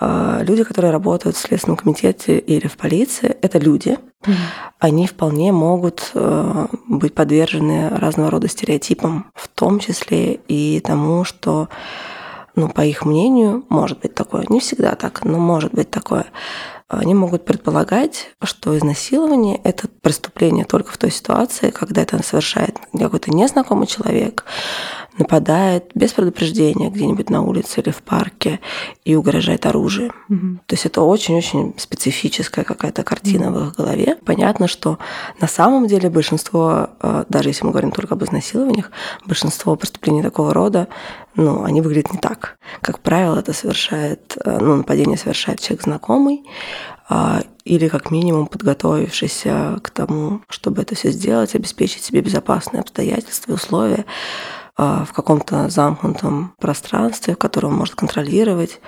Э, 0.00 0.40
люди, 0.42 0.64
которые 0.64 0.90
работают 0.90 1.36
в 1.36 1.40
Следственном 1.40 1.76
комитете 1.76 2.38
или 2.38 2.66
в 2.66 2.76
полиции, 2.76 3.36
это 3.42 3.58
люди. 3.58 3.96
Mm. 4.26 4.34
Они 4.78 5.06
вполне 5.06 5.52
могут 5.52 6.10
э, 6.14 6.66
быть 6.88 7.14
подвержены 7.14 7.90
разного 7.90 8.30
рода 8.30 8.48
стереотипам, 8.48 9.30
в 9.34 9.48
том 9.48 9.78
числе 9.78 10.34
и 10.34 10.80
тому, 10.80 11.24
что 11.24 11.68
ну, 12.54 12.68
по 12.68 12.80
их 12.80 13.04
мнению, 13.04 13.64
может 13.68 14.00
быть 14.00 14.14
такое. 14.14 14.44
Не 14.48 14.60
всегда 14.60 14.94
так, 14.94 15.24
но 15.24 15.38
может 15.38 15.72
быть 15.74 15.90
такое 15.90 16.26
они 16.88 17.14
могут 17.14 17.44
предполагать, 17.44 18.30
что 18.42 18.76
изнасилование– 18.78 19.60
это 19.64 19.88
преступление 19.88 20.64
только 20.64 20.92
в 20.92 20.98
той 20.98 21.10
ситуации, 21.10 21.70
когда 21.70 22.02
это 22.02 22.22
совершает 22.22 22.78
какой-то 22.96 23.32
незнакомый 23.32 23.88
человек, 23.88 24.44
нападает 25.18 25.90
без 25.94 26.12
предупреждения 26.12 26.90
где-нибудь 26.90 27.30
на 27.30 27.42
улице 27.42 27.80
или 27.80 27.90
в 27.90 28.02
парке 28.02 28.60
и 29.04 29.14
угрожает 29.14 29.66
оружием. 29.66 30.12
Угу. 30.28 30.60
То 30.66 30.74
есть 30.74 30.86
это 30.86 31.02
очень-очень 31.02 31.74
специфическая 31.78 32.64
какая-то 32.64 33.02
картина 33.02 33.50
в 33.50 33.68
их 33.68 33.76
голове. 33.76 34.16
Понятно, 34.24 34.68
что 34.68 34.98
на 35.40 35.48
самом 35.48 35.86
деле 35.86 36.10
большинство, 36.10 36.90
э, 37.00 37.24
даже 37.28 37.48
если 37.50 37.64
мы 37.64 37.70
говорим 37.70 37.92
только 37.92 38.14
об 38.14 38.24
изнасилованиях, 38.24 38.90
большинство 39.26 39.76
преступлений 39.76 40.22
такого 40.22 40.52
рода, 40.52 40.88
ну, 41.34 41.64
они 41.64 41.80
выглядят 41.80 42.12
не 42.12 42.18
так. 42.18 42.56
Как 42.80 43.00
правило, 43.00 43.38
это 43.38 43.52
совершает, 43.52 44.36
э, 44.44 44.58
ну, 44.60 44.76
нападение 44.76 45.18
совершает 45.18 45.60
человек 45.60 45.82
знакомый, 45.82 46.42
а, 47.08 47.42
или 47.64 47.88
как 47.88 48.10
минимум 48.10 48.48
подготовившийся 48.48 49.78
к 49.82 49.90
тому, 49.90 50.40
чтобы 50.48 50.82
это 50.82 50.96
все 50.96 51.10
сделать, 51.10 51.54
обеспечить 51.54 52.02
себе 52.02 52.20
безопасные 52.20 52.80
обстоятельства 52.80 53.52
и 53.52 53.54
условия 53.54 54.04
в 54.76 55.08
каком-то 55.14 55.68
замкнутом 55.68 56.52
пространстве, 56.58 57.34
которое 57.34 57.68
он 57.68 57.76
может 57.76 57.94
контролировать, 57.94 58.80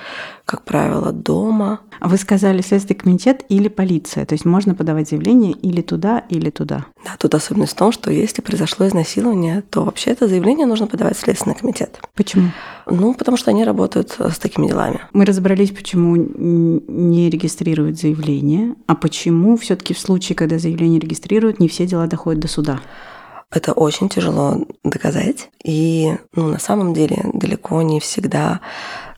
как 0.44 0.62
правило, 0.64 1.12
дома. 1.12 1.80
А 2.00 2.08
вы 2.08 2.16
сказали 2.16 2.62
Следственный 2.62 2.98
комитет 2.98 3.44
или 3.48 3.68
полиция, 3.68 4.26
то 4.26 4.34
есть 4.34 4.44
можно 4.44 4.74
подавать 4.74 5.08
заявление 5.08 5.52
или 5.52 5.80
туда, 5.80 6.24
или 6.28 6.50
туда. 6.50 6.86
Да, 7.04 7.16
тут 7.18 7.34
особенность 7.34 7.72
в 7.72 7.76
том, 7.76 7.92
что 7.92 8.10
если 8.10 8.42
произошло 8.42 8.86
изнасилование, 8.86 9.62
то 9.62 9.84
вообще 9.84 10.10
это 10.10 10.28
заявление 10.28 10.66
нужно 10.66 10.86
подавать 10.86 11.16
в 11.16 11.20
Следственный 11.20 11.56
комитет. 11.56 12.00
Почему? 12.14 12.50
Ну, 12.86 13.14
потому 13.14 13.36
что 13.36 13.50
они 13.50 13.64
работают 13.64 14.14
э, 14.18 14.30
с 14.30 14.38
такими 14.38 14.66
делами. 14.66 15.00
Мы 15.12 15.24
разобрались, 15.24 15.70
почему 15.70 16.16
не 16.16 17.30
регистрируют 17.30 17.98
заявление, 17.98 18.74
а 18.86 18.94
почему 18.94 19.56
все 19.56 19.76
таки 19.76 19.94
в 19.94 19.98
случае, 19.98 20.36
когда 20.36 20.58
заявление 20.58 21.00
регистрируют, 21.00 21.60
не 21.60 21.68
все 21.68 21.86
дела 21.86 22.06
доходят 22.06 22.40
до 22.40 22.48
суда. 22.48 22.80
Это 23.50 23.72
очень 23.72 24.08
тяжело 24.08 24.66
доказать. 24.84 25.50
И 25.64 26.14
ну, 26.34 26.48
на 26.48 26.58
самом 26.58 26.92
деле 26.92 27.24
далеко 27.32 27.80
не 27.82 27.98
всегда 28.00 28.60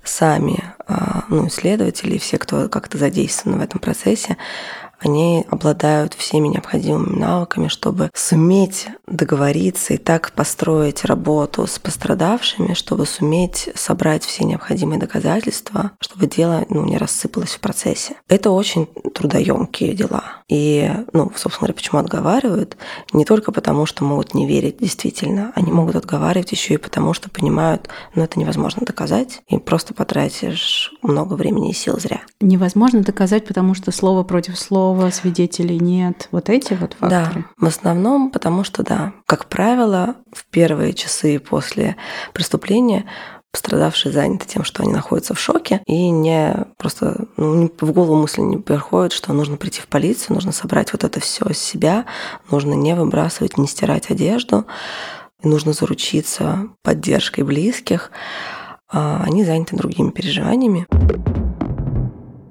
сами 0.05 0.63
а, 0.87 1.25
ну, 1.29 1.49
исследователи, 1.49 2.19
все, 2.19 2.39
кто 2.39 2.69
как-то 2.69 2.97
задействован 2.97 3.59
в 3.59 3.63
этом 3.63 3.81
процессе, 3.81 4.37
они 5.01 5.47
обладают 5.51 6.15
всеми 6.15 6.49
необходимыми 6.49 7.19
навыками, 7.19 7.69
чтобы 7.69 8.11
суметь 8.15 8.89
договориться 9.07 9.95
и 9.95 9.97
так 9.97 10.33
построить 10.33 11.05
работу 11.05 11.67
с 11.67 11.79
пострадавшими, 11.79 12.75
чтобы 12.75 13.07
суметь 13.07 13.71
собрать 13.75 14.25
все 14.25 14.45
необходимые 14.45 15.01
доказательства, 15.01 15.93
чтобы 16.01 16.27
дело 16.27 16.65
ну, 16.69 16.85
не 16.85 16.99
рассыпалось 16.99 17.51
в 17.51 17.61
процессе. 17.61 18.15
Это 18.29 18.51
очень 18.51 18.87
трудоемкие 18.87 19.95
дела. 19.95 20.25
И, 20.49 20.91
ну, 21.13 21.33
собственно 21.35 21.61
говоря, 21.61 21.75
почему 21.75 22.01
отговаривают? 22.01 22.77
Не 23.13 23.25
только 23.25 23.53
потому, 23.53 23.87
что 23.87 24.05
могут 24.05 24.35
не 24.35 24.47
верить 24.47 24.79
действительно, 24.79 25.53
они 25.55 25.73
могут 25.73 25.97
отговаривать 25.97 26.53
еще 26.53 26.75
и 26.75 26.79
потому, 26.79 27.15
что 27.15 27.31
понимают, 27.31 27.89
ну, 28.15 28.23
это 28.23 28.39
невозможно 28.39 28.85
доказать, 28.85 29.41
и 29.49 29.59
просто 29.59 29.95
потратишь 29.95 30.93
много 31.03 31.35
времени 31.35 31.71
и 31.71 31.75
сил 31.75 31.99
зря. 31.99 32.21
Невозможно 32.41 33.01
доказать, 33.01 33.47
потому 33.47 33.75
что 33.75 33.93
слово 33.93 34.25
против 34.25 34.59
слова 34.59 34.90
слова, 34.91 35.11
свидетелей 35.11 35.79
нет. 35.79 36.29
Вот 36.33 36.49
эти 36.49 36.75
вот 36.75 36.95
факторы? 36.95 37.45
Да, 37.59 37.65
в 37.65 37.67
основном 37.67 38.31
потому 38.31 38.65
что, 38.65 38.83
да, 38.83 39.13
как 39.27 39.47
правило, 39.47 40.17
в 40.33 40.45
первые 40.47 40.95
часы 40.95 41.39
после 41.39 41.97
преступления 42.33 43.05
пострадавшие 43.53 44.13
заняты 44.13 44.47
тем, 44.47 44.63
что 44.63 44.83
они 44.83 44.93
находятся 44.93 45.35
в 45.35 45.41
шоке, 45.41 45.83
и 45.87 46.11
не 46.11 46.55
просто 46.77 47.27
ну, 47.37 47.71
в 47.81 47.93
голову 47.93 48.21
мысли 48.21 48.43
не 48.43 48.57
приходит, 48.59 49.13
что 49.13 49.33
нужно 49.33 49.57
прийти 49.57 49.81
в 49.81 49.89
полицию, 49.89 50.35
нужно 50.35 50.53
собрать 50.53 50.93
вот 50.93 51.03
это 51.03 51.19
все 51.21 51.53
с 51.53 51.59
себя, 51.59 52.05
нужно 52.51 52.75
не 52.75 52.95
выбрасывать, 52.95 53.59
не 53.59 53.67
стирать 53.67 54.11
одежду, 54.11 54.67
нужно 55.43 55.73
заручиться 55.73 56.69
поддержкой 56.83 57.43
близких. 57.43 58.11
А 58.93 59.23
они 59.25 59.45
заняты 59.45 59.77
другими 59.77 60.11
переживаниями. 60.11 60.87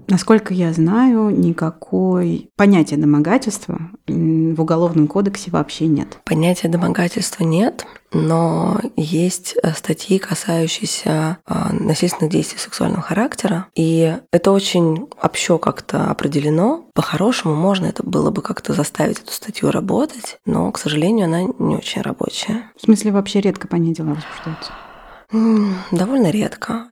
Насколько 0.10 0.56
я 0.56 0.74
знаю, 0.74 1.30
никакой 1.30 2.50
понятия 2.56 2.98
домогательства 2.98 3.80
в 4.08 4.60
Уголовном 4.60 5.08
кодексе 5.08 5.52
вообще 5.52 5.86
нет. 5.86 6.19
Понятия 6.26 6.67
домогательства 6.67 7.43
нет, 7.43 7.86
но 8.12 8.80
есть 8.95 9.56
э, 9.62 9.72
статьи, 9.74 10.17
касающиеся 10.17 11.38
а, 11.45 11.72
насильственных 11.72 12.32
действий 12.32 12.58
сексуального 12.58 13.04
характера, 13.04 13.67
и 13.76 14.17
это 14.32 14.52
очень 14.52 15.08
общо 15.22 15.60
как-то 15.60 16.10
определено. 16.10 16.86
По-хорошему 16.95 17.54
можно 17.54 17.86
это 17.86 18.02
было 18.02 18.32
бы 18.32 18.41
как-то 18.41 18.74
заставить 18.74 19.19
эту 19.19 19.32
статью 19.32 19.69
работать, 19.69 20.39
но, 20.45 20.72
к 20.72 20.80
сожалению, 20.80 21.26
она 21.26 21.43
не 21.43 21.76
очень 21.76 22.02
рабочая. 22.02 22.72
В 22.76 22.86
смысле, 22.86 23.12
вообще 23.12 23.41
редко 23.41 23.67
по 23.67 23.76
ней 23.76 23.93
дела 23.93 24.15
возбуждаются? 24.15 24.72
Довольно 25.91 26.32
редко. 26.32 26.89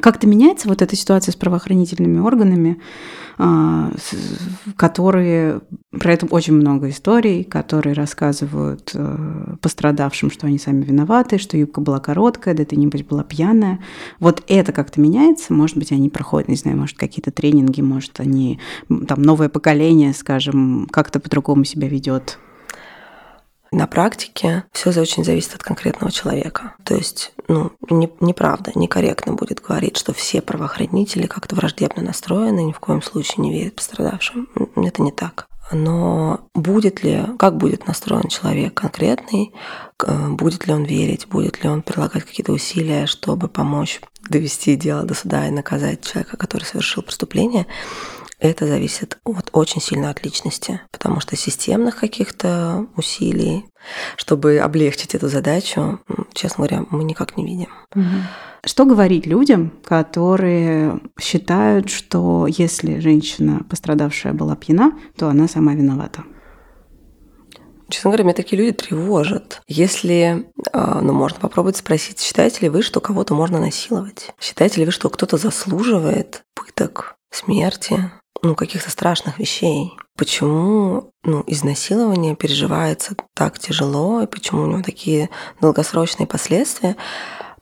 Как-то 0.00 0.26
меняется 0.26 0.68
вот 0.68 0.82
эта 0.82 0.96
ситуация 0.96 1.32
с 1.32 1.36
правоохранительными 1.36 2.18
органами, 2.18 2.80
а, 3.38 3.92
которые 4.76 5.60
про 5.90 6.12
это 6.12 6.26
очень 6.26 6.54
много 6.54 6.90
историй, 6.90 7.44
которые 7.44 7.94
рассказывают 7.94 8.90
э, 8.94 9.56
пострадавшим, 9.62 10.30
что 10.30 10.48
они 10.48 10.58
сами 10.58 10.82
виноваты, 10.82 11.38
что 11.38 11.56
юбка 11.56 11.80
была 11.80 12.00
короткая, 12.00 12.54
да 12.54 12.64
ты 12.64 12.76
нибудь 12.76 13.06
была 13.06 13.22
пьяная. 13.22 13.78
Вот 14.18 14.42
это 14.48 14.72
как-то 14.72 15.00
меняется, 15.00 15.52
может 15.52 15.76
быть, 15.76 15.92
они 15.92 16.10
проходят, 16.10 16.48
не 16.48 16.56
знаю, 16.56 16.76
может, 16.76 16.98
какие-то 16.98 17.30
тренинги, 17.30 17.80
может, 17.80 18.18
они 18.20 18.58
там 19.06 19.22
новое 19.22 19.48
поколение, 19.48 20.12
скажем, 20.14 20.88
как-то 20.90 21.20
по-другому 21.20 21.64
себя 21.64 21.88
ведет 21.88 22.38
на 23.70 23.86
практике 23.86 24.64
все 24.72 24.90
очень 24.90 25.24
зависит 25.24 25.54
от 25.54 25.62
конкретного 25.62 26.10
человека. 26.10 26.74
То 26.84 26.94
есть, 26.94 27.32
ну, 27.48 27.72
не, 27.90 28.10
неправда, 28.20 28.72
некорректно 28.74 29.34
будет 29.34 29.60
говорить, 29.60 29.96
что 29.96 30.12
все 30.12 30.40
правоохранители 30.40 31.26
как-то 31.26 31.54
враждебно 31.54 32.02
настроены, 32.02 32.64
ни 32.64 32.72
в 32.72 32.80
коем 32.80 33.02
случае 33.02 33.36
не 33.38 33.52
верят 33.52 33.76
пострадавшим. 33.76 34.48
Это 34.76 35.02
не 35.02 35.12
так. 35.12 35.46
Но 35.70 36.40
будет 36.54 37.02
ли, 37.04 37.26
как 37.38 37.58
будет 37.58 37.86
настроен 37.86 38.28
человек 38.28 38.72
конкретный, 38.72 39.52
будет 40.30 40.66
ли 40.66 40.72
он 40.72 40.84
верить, 40.84 41.28
будет 41.28 41.62
ли 41.62 41.68
он 41.68 41.82
прилагать 41.82 42.24
какие-то 42.24 42.52
усилия, 42.52 43.06
чтобы 43.06 43.48
помочь 43.48 44.00
довести 44.30 44.76
дело 44.76 45.02
до 45.02 45.12
суда 45.12 45.46
и 45.46 45.50
наказать 45.50 46.02
человека, 46.02 46.38
который 46.38 46.64
совершил 46.64 47.02
преступление, 47.02 47.66
это 48.38 48.66
зависит 48.66 49.18
от, 49.24 49.50
очень 49.52 49.80
сильно 49.80 50.10
от 50.10 50.24
личности, 50.24 50.80
потому 50.92 51.20
что 51.20 51.36
системных 51.36 51.96
каких-то 51.96 52.86
усилий, 52.96 53.66
чтобы 54.16 54.58
облегчить 54.58 55.14
эту 55.14 55.28
задачу, 55.28 56.00
честно 56.32 56.66
говоря, 56.66 56.86
мы 56.90 57.04
никак 57.04 57.36
не 57.36 57.44
видим. 57.44 57.68
Что 58.64 58.84
говорить 58.84 59.26
людям, 59.26 59.72
которые 59.84 61.00
считают, 61.20 61.90
что 61.90 62.46
если 62.48 62.98
женщина, 63.00 63.64
пострадавшая, 63.68 64.32
была 64.32 64.56
пьяна, 64.56 64.92
то 65.16 65.28
она 65.28 65.48
сама 65.48 65.74
виновата? 65.74 66.24
Честно 67.88 68.10
говоря, 68.10 68.24
меня 68.24 68.34
такие 68.34 68.58
люди 68.60 68.72
тревожат. 68.72 69.62
Если, 69.66 70.50
а, 70.72 71.00
ну, 71.00 71.14
можно 71.14 71.40
попробовать 71.40 71.78
спросить, 71.78 72.20
считаете 72.20 72.58
ли 72.62 72.68
вы, 72.68 72.82
что 72.82 73.00
кого-то 73.00 73.32
можно 73.34 73.58
насиловать? 73.58 74.30
Считаете 74.38 74.80
ли 74.80 74.86
вы, 74.86 74.92
что 74.92 75.08
кто-то 75.08 75.38
заслуживает 75.38 76.42
пыток, 76.54 77.17
смерти, 77.30 78.10
ну, 78.42 78.54
каких-то 78.54 78.90
страшных 78.90 79.38
вещей. 79.38 79.92
Почему 80.16 81.12
ну, 81.22 81.44
изнасилование 81.46 82.36
переживается 82.36 83.14
так 83.34 83.58
тяжело, 83.58 84.22
и 84.22 84.26
почему 84.26 84.62
у 84.62 84.66
него 84.66 84.82
такие 84.82 85.30
долгосрочные 85.60 86.26
последствия? 86.26 86.96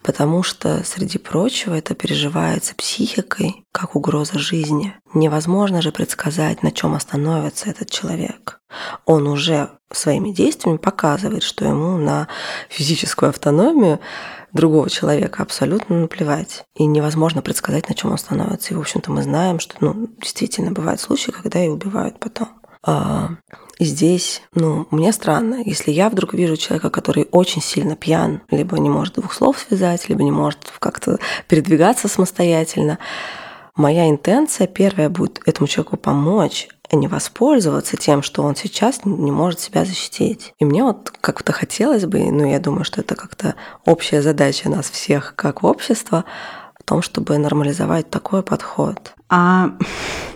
Потому 0.02 0.44
что, 0.44 0.84
среди 0.84 1.18
прочего, 1.18 1.74
это 1.74 1.94
переживается 1.94 2.76
психикой 2.76 3.64
как 3.72 3.96
угроза 3.96 4.38
жизни. 4.38 4.94
Невозможно 5.14 5.82
же 5.82 5.90
предсказать, 5.90 6.62
на 6.62 6.70
чем 6.70 6.94
остановится 6.94 7.68
этот 7.68 7.90
человек. 7.90 8.60
Он 9.04 9.26
уже 9.26 9.70
своими 9.92 10.30
действиями 10.30 10.76
показывает, 10.76 11.42
что 11.42 11.64
ему 11.64 11.96
на 11.98 12.28
физическую 12.68 13.30
автономию 13.30 13.98
другого 14.56 14.90
человека 14.90 15.42
абсолютно 15.42 16.00
наплевать. 16.00 16.64
И 16.74 16.84
невозможно 16.84 17.42
предсказать, 17.42 17.88
на 17.88 17.94
чем 17.94 18.10
он 18.10 18.18
становится. 18.18 18.74
И, 18.74 18.76
в 18.76 18.80
общем-то, 18.80 19.12
мы 19.12 19.22
знаем, 19.22 19.60
что 19.60 19.76
ну, 19.80 20.08
действительно 20.20 20.72
бывают 20.72 21.00
случаи, 21.00 21.30
когда 21.30 21.64
и 21.64 21.68
убивают 21.68 22.18
потом. 22.18 22.48
А, 22.82 23.30
и 23.78 23.84
здесь, 23.84 24.42
ну, 24.54 24.86
мне 24.90 25.12
странно, 25.12 25.60
если 25.64 25.90
я 25.90 26.08
вдруг 26.08 26.34
вижу 26.34 26.56
человека, 26.56 26.88
который 26.88 27.28
очень 27.30 27.60
сильно 27.60 27.94
пьян, 27.94 28.40
либо 28.50 28.78
не 28.78 28.88
может 28.88 29.14
двух 29.14 29.34
слов 29.34 29.58
связать, 29.58 30.08
либо 30.08 30.22
не 30.22 30.30
может 30.30 30.72
как-то 30.78 31.18
передвигаться 31.48 32.08
самостоятельно, 32.08 32.98
моя 33.74 34.08
интенция 34.08 34.66
первая 34.66 35.10
будет 35.10 35.42
этому 35.44 35.68
человеку 35.68 35.96
помочь, 35.96 36.68
а 36.90 36.96
не 36.96 37.08
воспользоваться 37.08 37.96
тем, 37.96 38.22
что 38.22 38.42
он 38.42 38.56
сейчас 38.56 39.00
не 39.04 39.30
может 39.30 39.60
себя 39.60 39.84
защитить. 39.84 40.54
И 40.58 40.64
мне 40.64 40.82
вот 40.82 41.12
как-то 41.20 41.52
хотелось 41.52 42.06
бы, 42.06 42.30
ну, 42.30 42.46
я 42.46 42.58
думаю, 42.60 42.84
что 42.84 43.00
это 43.00 43.14
как-то 43.14 43.54
общая 43.84 44.22
задача 44.22 44.68
нас 44.68 44.90
всех 44.90 45.34
как 45.36 45.64
общества, 45.64 46.24
в 46.78 46.84
том, 46.84 47.02
чтобы 47.02 47.38
нормализовать 47.38 48.10
такой 48.10 48.42
подход. 48.42 49.14
А 49.28 49.70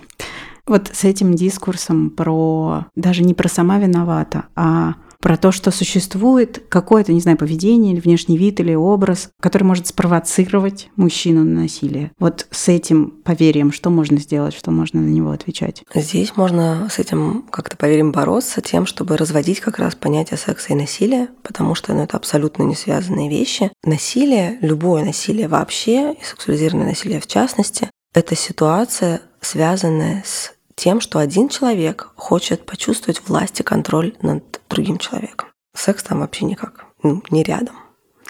вот 0.66 0.90
с 0.92 1.04
этим 1.04 1.34
дискурсом 1.34 2.10
про 2.10 2.86
даже 2.96 3.22
не 3.22 3.34
про 3.34 3.48
сама 3.48 3.78
виновата, 3.78 4.44
а 4.56 4.94
про 5.20 5.36
то, 5.36 5.52
что 5.52 5.70
существует 5.70 6.62
какое-то, 6.68 7.12
не 7.12 7.20
знаю, 7.20 7.36
поведение 7.36 7.92
или 7.92 8.00
внешний 8.00 8.38
вид 8.38 8.60
или 8.60 8.74
образ, 8.74 9.30
который 9.40 9.64
может 9.64 9.86
спровоцировать 9.86 10.88
мужчину 10.96 11.44
на 11.44 11.62
насилие. 11.62 12.12
Вот 12.18 12.46
с 12.50 12.68
этим 12.68 13.10
поверьем 13.10 13.72
что 13.72 13.90
можно 13.90 14.18
сделать, 14.18 14.54
что 14.54 14.70
можно 14.70 15.00
на 15.00 15.08
него 15.08 15.30
отвечать? 15.30 15.82
Здесь 15.94 16.36
можно 16.36 16.88
с 16.90 16.98
этим 16.98 17.44
как-то 17.50 17.76
поверим 17.76 18.12
бороться 18.12 18.60
тем, 18.60 18.86
чтобы 18.86 19.16
разводить 19.16 19.60
как 19.60 19.78
раз 19.78 19.94
понятие 19.94 20.38
секса 20.38 20.72
и 20.72 20.76
насилия, 20.76 21.28
потому 21.42 21.74
что 21.74 21.92
ну, 21.92 22.02
это 22.02 22.16
абсолютно 22.16 22.62
не 22.62 22.74
связанные 22.74 23.28
вещи. 23.28 23.70
Насилие, 23.84 24.58
любое 24.62 25.04
насилие 25.04 25.48
вообще, 25.48 26.14
и 26.14 26.24
сексуализированное 26.24 26.88
насилие 26.88 27.20
в 27.20 27.26
частности, 27.26 27.90
это 28.14 28.34
ситуация, 28.34 29.20
связанная 29.40 30.22
с 30.26 30.52
тем, 30.80 31.02
что 31.02 31.18
один 31.18 31.50
человек 31.50 32.08
хочет 32.16 32.64
почувствовать 32.64 33.20
власть 33.28 33.60
и 33.60 33.62
контроль 33.62 34.14
над 34.22 34.62
другим 34.70 34.96
человеком. 34.96 35.50
Секс 35.76 36.02
там 36.02 36.20
вообще 36.20 36.46
никак, 36.46 36.86
ну, 37.02 37.22
не 37.28 37.42
рядом 37.42 37.74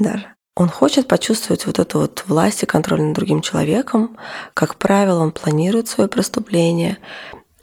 даже. 0.01 0.27
Он 0.57 0.69
хочет 0.69 1.07
почувствовать 1.07 1.67
вот 1.67 1.79
эту 1.79 2.01
вот 2.01 2.25
власть 2.27 2.65
и 2.65 2.67
контроль 2.67 3.03
над 3.03 3.15
другим 3.15 3.41
человеком. 3.41 4.17
Как 4.53 4.75
правило, 4.75 5.21
он 5.21 5.31
планирует 5.31 5.87
свое 5.87 6.09
преступление, 6.09 6.99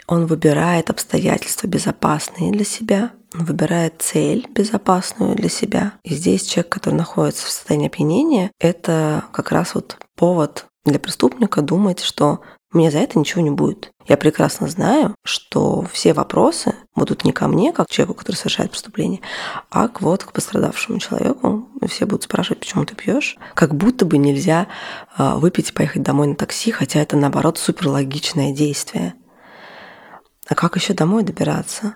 он 0.07 0.25
выбирает 0.25 0.89
обстоятельства 0.89 1.67
безопасные 1.67 2.53
для 2.53 2.63
себя, 2.63 3.11
он 3.35 3.43
выбирает 3.43 3.95
цель 3.99 4.47
безопасную 4.49 5.35
для 5.35 5.49
себя. 5.49 5.93
И 6.03 6.13
здесь 6.15 6.45
человек, 6.45 6.71
который 6.71 6.95
находится 6.95 7.45
в 7.45 7.49
состоянии 7.49 7.87
опьянения, 7.87 8.51
это 8.57 9.25
как 9.33 9.51
раз 9.51 9.75
вот 9.75 9.97
повод 10.15 10.65
для 10.91 10.99
преступника 10.99 11.61
думать, 11.61 12.01
что 12.01 12.41
мне 12.71 12.91
за 12.91 12.99
это 12.99 13.17
ничего 13.17 13.41
не 13.41 13.49
будет. 13.49 13.91
Я 14.07 14.17
прекрасно 14.17 14.67
знаю, 14.67 15.15
что 15.23 15.85
все 15.91 16.13
вопросы 16.13 16.75
будут 16.95 17.23
не 17.23 17.31
ко 17.31 17.47
мне, 17.47 17.71
как 17.71 17.89
человеку, 17.89 18.17
который 18.17 18.35
совершает 18.35 18.71
преступление, 18.71 19.21
а 19.69 19.87
к 19.87 20.01
вот 20.01 20.23
к 20.23 20.31
пострадавшему 20.31 20.99
человеку. 20.99 21.67
И 21.81 21.87
все 21.87 22.05
будут 22.05 22.23
спрашивать, 22.23 22.59
почему 22.59 22.85
ты 22.85 22.95
пьешь. 22.95 23.37
Как 23.53 23.75
будто 23.75 24.05
бы 24.05 24.17
нельзя 24.17 24.67
а, 25.15 25.37
выпить 25.37 25.69
и 25.69 25.73
поехать 25.73 26.03
домой 26.03 26.27
на 26.27 26.35
такси, 26.35 26.71
хотя 26.71 26.99
это 27.01 27.15
наоборот 27.15 27.57
супер 27.57 27.87
логичное 27.87 28.53
действие. 28.53 29.13
А 30.47 30.55
как 30.55 30.75
еще 30.75 30.93
домой 30.93 31.23
добираться? 31.23 31.95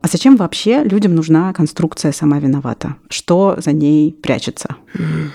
А 0.00 0.06
зачем 0.10 0.36
вообще 0.36 0.84
людям 0.84 1.14
нужна 1.14 1.52
конструкция 1.52 2.12
сама 2.12 2.38
виновата? 2.38 2.96
Что 3.10 3.56
за 3.58 3.72
ней 3.72 4.12
прячется? 4.12 4.76
Mm. 4.94 5.30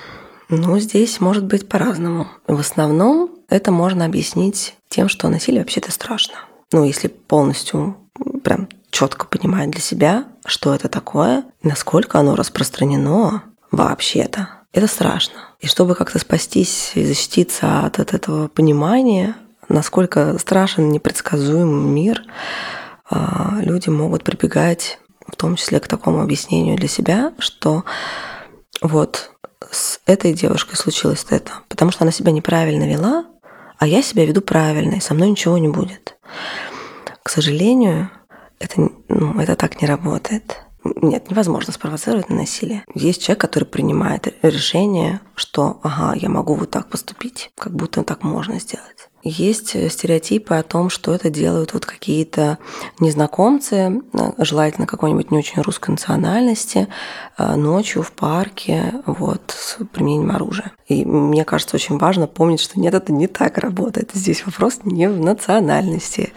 Ну, 0.50 0.78
здесь 0.80 1.20
может 1.20 1.46
быть 1.46 1.68
по-разному. 1.68 2.28
В 2.48 2.60
основном 2.60 3.32
это 3.50 3.72
можно 3.72 4.06
объяснить 4.06 4.76
тем, 4.90 5.10
что 5.10 5.30
насилие 5.30 5.62
вообще-то 5.62 5.92
страшно. 5.92 6.36
Ну, 6.72 6.84
если 6.84 7.08
полностью 7.08 7.98
прям 8.44 8.68
четко 8.90 9.26
понимать 9.26 9.72
для 9.72 9.82
себя, 9.82 10.26
что 10.46 10.74
это 10.74 10.88
такое, 10.90 11.46
насколько 11.64 12.20
оно 12.20 12.36
распространено 12.36 13.44
вообще-то. 13.72 14.50
Это 14.72 14.88
страшно. 14.88 15.36
И 15.60 15.68
чтобы 15.68 15.96
как-то 15.96 16.20
спастись 16.20 16.92
и 16.96 17.06
защититься 17.06 17.86
от, 17.86 18.00
от 18.00 18.14
этого 18.14 18.48
понимания, 18.48 19.36
насколько 19.70 20.38
страшен 20.40 20.90
непредсказуемый 20.90 21.90
мир, 21.90 22.24
а, 23.10 23.58
люди 23.62 23.90
могут 23.90 24.24
прибегать 24.24 25.00
в 25.28 25.36
том 25.36 25.56
числе 25.56 25.80
к 25.80 25.88
такому 25.88 26.22
объяснению 26.22 26.78
для 26.78 26.88
себя, 26.88 27.34
что 27.40 27.84
вот 28.82 29.32
с 29.74 30.00
этой 30.06 30.34
девушкой 30.34 30.76
случилось 30.76 31.26
это, 31.30 31.52
потому 31.68 31.92
что 31.92 32.04
она 32.04 32.12
себя 32.12 32.32
неправильно 32.32 32.84
вела, 32.84 33.26
а 33.78 33.88
я 33.88 34.02
себя 34.02 34.26
веду 34.26 34.42
правильно, 34.42 34.96
и 34.96 35.02
со 35.02 35.14
мной 35.14 35.32
ничего 35.32 35.58
не 35.58 35.68
будет. 35.68 36.18
К 37.24 37.30
сожалению, 37.30 38.10
это, 38.60 38.90
ну, 39.10 39.40
это 39.40 39.56
так 39.56 39.82
не 39.82 39.88
работает. 39.88 40.62
Нет, 40.84 41.30
невозможно 41.30 41.72
спровоцировать 41.72 42.30
на 42.30 42.36
насилие. 42.36 42.84
Есть 42.94 43.24
человек, 43.24 43.42
который 43.42 43.64
принимает 43.64 44.34
решение, 44.42 45.22
что 45.36 45.80
ага, 45.82 46.14
я 46.16 46.30
могу 46.30 46.56
вот 46.56 46.72
так 46.72 46.90
поступить, 46.90 47.52
как 47.56 47.74
будто 47.74 48.04
так 48.04 48.24
можно 48.24 48.60
сделать. 48.60 49.10
Есть 49.26 49.70
стереотипы 49.70 50.56
о 50.56 50.64
том, 50.64 50.90
что 50.90 51.14
это 51.14 51.30
делают 51.30 51.74
вот 51.74 51.86
какие-то 51.86 52.58
незнакомцы, 53.00 54.02
желательно 54.38 54.86
какой-нибудь 54.86 55.32
не 55.32 55.38
очень 55.38 55.62
русской 55.62 55.92
национальности, 55.92 56.90
э, 57.38 57.56
ночью 57.56 58.04
в 58.04 58.12
парке, 58.12 59.02
вот, 59.06 59.56
с 59.58 59.78
применением 59.86 60.32
оружия. 60.32 60.74
И 60.88 61.06
мне 61.06 61.46
кажется, 61.46 61.78
очень 61.78 61.98
важно 61.98 62.28
помнить, 62.28 62.60
что 62.60 62.78
нет, 62.78 62.94
это 62.94 63.14
не 63.14 63.28
так 63.28 63.58
работает. 63.58 64.12
Здесь 64.14 64.46
вопрос 64.46 64.80
не 64.84 65.08
в 65.08 65.18
национальности. 65.18 66.34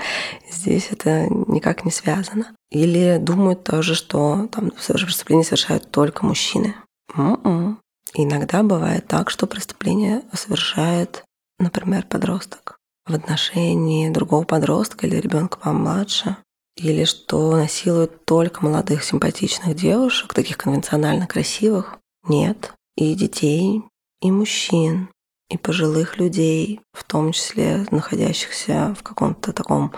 Здесь 0.49 0.89
это 0.93 1.27
никак 1.29 1.85
не 1.85 1.91
связано. 1.91 2.53
Или 2.71 3.19
думают 3.21 3.65
тоже, 3.65 3.97
что 3.97 4.49
там 4.53 4.71
преступления 4.71 5.45
совершают 5.45 5.91
только 5.91 6.25
мужчины. 6.25 6.77
М-м. 7.17 7.81
Иногда 8.15 8.63
бывает 8.63 9.09
так, 9.09 9.31
что 9.31 9.47
преступление 9.47 10.23
совершает, 10.33 11.25
например, 11.59 12.07
подросток 12.09 12.76
в 13.07 13.15
отношении 13.15 14.11
другого 14.11 14.45
подростка 14.45 15.07
или 15.07 15.17
ребенка 15.17 15.59
помладше, 15.59 16.37
или 16.77 17.05
что 17.05 17.57
насилуют 17.57 18.25
только 18.25 18.65
молодых 18.65 19.05
симпатичных 19.05 19.75
девушек, 19.77 20.35
таких 20.35 20.59
конвенционально 20.59 21.27
красивых. 21.27 21.99
Нет. 22.29 22.73
И 22.97 23.15
детей, 23.15 23.83
и 24.21 24.31
мужчин, 24.31 25.09
и 25.49 25.57
пожилых 25.57 26.19
людей, 26.19 26.81
в 26.93 27.05
том 27.05 27.33
числе 27.33 27.87
находящихся 27.91 28.95
в 28.99 29.03
каком-то 29.03 29.53
таком, 29.53 29.93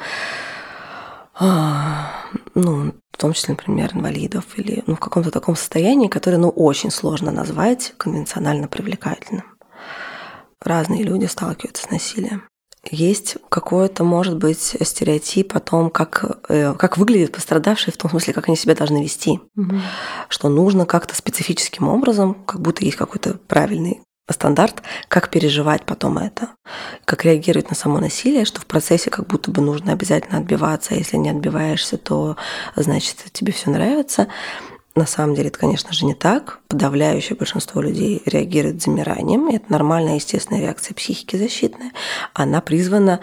а, 1.35 2.13
ну, 2.55 2.93
в 3.13 3.17
том 3.17 3.33
числе, 3.33 3.55
например, 3.55 3.95
инвалидов, 3.95 4.45
или 4.57 4.83
ну, 4.87 4.97
в 4.97 5.01
каком-то 5.01 5.31
таком 5.31 5.57
состоянии, 5.57 6.09
которое, 6.09 6.39
ну, 6.39 6.51
очень 6.51 6.91
сложно 6.91 7.31
назвать 7.31 7.95
конвенционально 7.97 8.69
привлекательным. 8.69 9.45
Разные 10.61 11.05
люди 11.05 11.27
сталкиваются 11.27 11.85
с 11.85 11.91
насилием 11.91 12.43
есть 12.91 13.37
какой-то, 13.49 14.05
может 14.05 14.37
быть, 14.37 14.77
стереотип 14.81 15.55
о 15.57 15.61
том, 15.61 15.91
как, 15.91 16.41
э, 16.49 16.75
как 16.75 16.97
выглядят 16.97 17.33
пострадавшие, 17.33 17.93
в 17.93 17.97
том 17.97 18.11
смысле, 18.11 18.35
как 18.35 18.49
они 18.49 18.57
себя 18.57 18.75
должны 18.75 19.03
вести. 19.03 19.41
Угу. 19.57 19.77
Что 20.29 20.49
нужно 20.49 20.87
как-то 20.87 21.15
специфическим 21.15 21.89
образом, 21.89 22.35
как 22.35 22.61
будто 22.61 22.85
есть 22.85 22.97
какой-то 22.97 23.39
правильный 23.47 24.01
стандарт, 24.31 24.83
как 25.09 25.31
переживать 25.31 25.85
потом 25.85 26.19
это, 26.19 26.49
как 27.05 27.25
реагировать 27.25 27.71
на 27.71 27.77
само 27.77 27.99
насилие, 27.99 28.45
что 28.45 28.61
в 28.61 28.67
процессе 28.67 29.11
как 29.11 29.27
будто 29.27 29.51
бы 29.51 29.63
нужно 29.63 29.93
обязательно 29.93 30.39
отбиваться, 30.39 30.95
а 30.95 30.99
если 30.99 31.17
не 31.17 31.31
отбиваешься, 31.31 31.97
то 31.97 32.37
значит 32.77 33.17
тебе 33.33 33.53
все 33.53 33.71
нравится. 33.71 34.29
На 34.99 35.07
самом 35.07 35.37
деле 35.37 35.47
это, 35.47 35.61
конечно 35.61 35.93
же, 35.93 36.07
не 36.07 36.15
так. 36.15 36.59
Подавляющее 36.67 37.37
большинство 37.37 37.81
людей 37.81 38.21
реагирует 38.27 38.83
замиранием. 38.83 39.47
Это 39.47 39.71
нормальная, 39.71 40.17
естественная 40.17 40.61
реакция 40.61 40.93
психики 40.93 41.37
защитная. 41.37 41.93
Она 42.35 42.61
призвана 42.61 43.21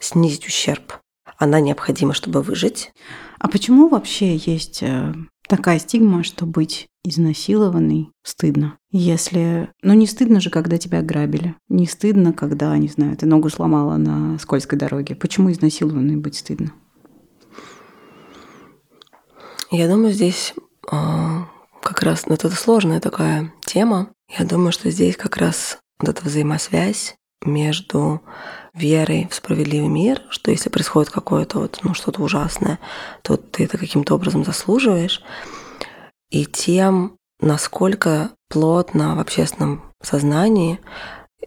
снизить 0.00 0.46
ущерб. 0.46 0.94
Она 1.36 1.60
необходима, 1.60 2.14
чтобы 2.14 2.40
выжить. 2.40 2.92
А 3.38 3.48
почему 3.48 3.90
вообще 3.90 4.36
есть 4.36 4.82
э, 4.82 5.12
такая 5.46 5.78
стигма, 5.80 6.24
что 6.24 6.46
быть 6.46 6.88
изнасилованной 7.04 8.08
стыдно? 8.22 8.78
Если... 8.90 9.68
Ну, 9.82 9.92
не 9.92 10.06
стыдно 10.06 10.40
же, 10.40 10.48
когда 10.48 10.78
тебя 10.78 11.00
ограбили. 11.00 11.56
Не 11.68 11.86
стыдно, 11.86 12.32
когда, 12.32 12.74
не 12.78 12.88
знаю, 12.88 13.14
ты 13.18 13.26
ногу 13.26 13.50
сломала 13.50 13.98
на 13.98 14.38
скользкой 14.38 14.78
дороге. 14.78 15.14
Почему 15.14 15.52
изнасилованной 15.52 16.16
быть 16.16 16.36
стыдно? 16.36 16.72
Я 19.70 19.88
думаю, 19.88 20.14
здесь 20.14 20.54
как 20.90 22.02
раз 22.02 22.24
вот 22.26 22.44
это 22.44 22.54
сложная 22.54 23.00
такая 23.00 23.52
тема. 23.64 24.08
Я 24.38 24.44
думаю, 24.44 24.72
что 24.72 24.90
здесь 24.90 25.16
как 25.16 25.36
раз 25.36 25.78
вот 25.98 26.08
эта 26.08 26.24
взаимосвязь 26.24 27.14
между 27.44 28.22
верой 28.74 29.28
в 29.30 29.34
справедливый 29.34 29.88
мир, 29.88 30.22
что 30.30 30.50
если 30.50 30.68
происходит 30.68 31.10
какое-то 31.10 31.60
вот, 31.60 31.80
ну, 31.82 31.94
что-то 31.94 32.22
ужасное, 32.22 32.78
то 33.22 33.36
ты 33.36 33.64
это 33.64 33.78
каким-то 33.78 34.14
образом 34.14 34.44
заслуживаешь, 34.44 35.22
и 36.30 36.44
тем, 36.44 37.16
насколько 37.40 38.30
плотно 38.48 39.16
в 39.16 39.20
общественном 39.20 39.82
сознании 40.02 40.80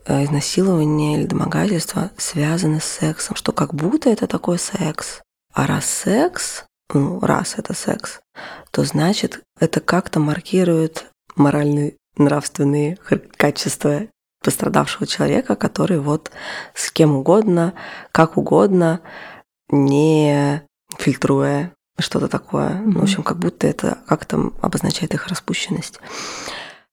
э, 0.06 0.24
изнасилование 0.24 1.20
или 1.20 1.28
домогательство 1.28 2.12
связаны 2.18 2.80
с 2.80 2.86
сексом, 2.86 3.36
что 3.36 3.52
как 3.52 3.74
будто 3.74 4.10
это 4.10 4.28
такой 4.28 4.60
секс. 4.60 5.22
А 5.54 5.68
раз 5.68 5.86
секс, 5.86 6.66
ну, 6.94 7.20
раз 7.20 7.56
это 7.58 7.74
секс, 7.74 8.20
то 8.72 8.84
значит 8.84 9.42
это 9.60 9.80
как-то 9.80 10.20
маркирует 10.20 11.08
моральные, 11.36 11.96
нравственные 12.18 12.98
качества 13.38 14.08
пострадавшего 14.44 15.08
человека, 15.08 15.56
который 15.56 16.00
вот 16.00 16.32
с 16.74 16.92
кем 16.92 17.16
угодно, 17.16 17.74
как 18.12 18.38
угодно, 18.38 19.02
не 19.70 20.64
фильтруя 20.98 21.74
что-то 22.00 22.28
такое. 22.28 22.70
Mm-hmm. 22.70 23.00
в 23.00 23.04
общем, 23.04 23.24
как 23.24 23.38
будто 23.38 23.68
это 23.68 24.00
как-то 24.08 24.52
обозначает 24.62 25.14
их 25.14 25.28
распущенность. 25.28 26.00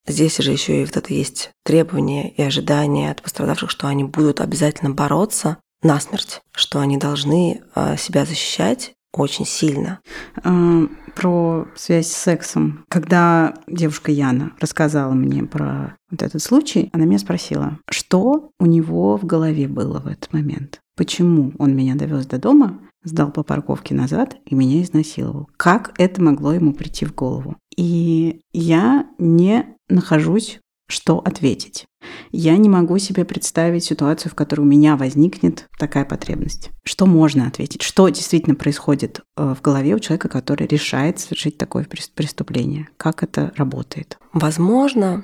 Здесь 0.07 0.37
же 0.37 0.51
еще 0.51 0.81
и 0.81 0.85
вот 0.85 0.97
это 0.97 1.13
есть 1.13 1.51
требования 1.63 2.29
и 2.29 2.41
ожидания 2.41 3.11
от 3.11 3.21
пострадавших, 3.21 3.69
что 3.69 3.87
они 3.87 4.03
будут 4.03 4.41
обязательно 4.41 4.91
бороться 4.91 5.57
насмерть, 5.81 6.41
что 6.51 6.79
они 6.79 6.97
должны 6.97 7.63
а, 7.75 7.95
себя 7.95 8.25
защищать 8.25 8.93
очень 9.13 9.45
сильно. 9.45 9.99
А, 10.43 10.83
про 11.15 11.67
связь 11.75 12.07
с 12.07 12.15
сексом. 12.15 12.85
Когда 12.89 13.53
девушка 13.67 14.11
Яна 14.11 14.53
рассказала 14.59 15.13
мне 15.13 15.43
про 15.43 15.97
вот 16.09 16.21
этот 16.21 16.41
случай, 16.41 16.89
она 16.93 17.05
меня 17.05 17.19
спросила, 17.19 17.79
что 17.89 18.51
у 18.59 18.65
него 18.65 19.17
в 19.17 19.25
голове 19.25 19.67
было 19.67 19.99
в 19.99 20.07
этот 20.07 20.31
момент. 20.33 20.79
Почему 20.95 21.53
он 21.57 21.75
меня 21.75 21.95
довез 21.95 22.25
до 22.25 22.39
дома, 22.39 22.79
сдал 23.03 23.31
по 23.31 23.43
парковке 23.43 23.95
назад 23.95 24.35
и 24.45 24.55
меня 24.55 24.81
изнасиловал? 24.81 25.49
Как 25.57 25.93
это 25.97 26.21
могло 26.21 26.53
ему 26.53 26.73
прийти 26.73 27.05
в 27.05 27.15
голову? 27.15 27.55
И 27.75 28.41
я 28.51 29.07
не 29.17 29.65
нахожусь 29.87 30.59
что 30.89 31.19
ответить. 31.19 31.85
Я 32.31 32.57
не 32.57 32.69
могу 32.69 32.97
себе 32.97 33.25
представить 33.25 33.83
ситуацию, 33.83 34.31
в 34.31 34.35
которой 34.35 34.61
у 34.61 34.65
меня 34.65 34.95
возникнет 34.95 35.67
такая 35.77 36.05
потребность. 36.05 36.69
Что 36.83 37.05
можно 37.05 37.47
ответить? 37.47 37.81
Что 37.81 38.09
действительно 38.09 38.55
происходит 38.55 39.21
э, 39.37 39.55
в 39.57 39.61
голове 39.61 39.95
у 39.95 39.99
человека, 39.99 40.29
который 40.29 40.67
решает 40.67 41.19
совершить 41.19 41.57
такое 41.57 41.85
преступление? 42.15 42.89
Как 42.97 43.23
это 43.23 43.51
работает? 43.55 44.17
Возможно, 44.33 45.23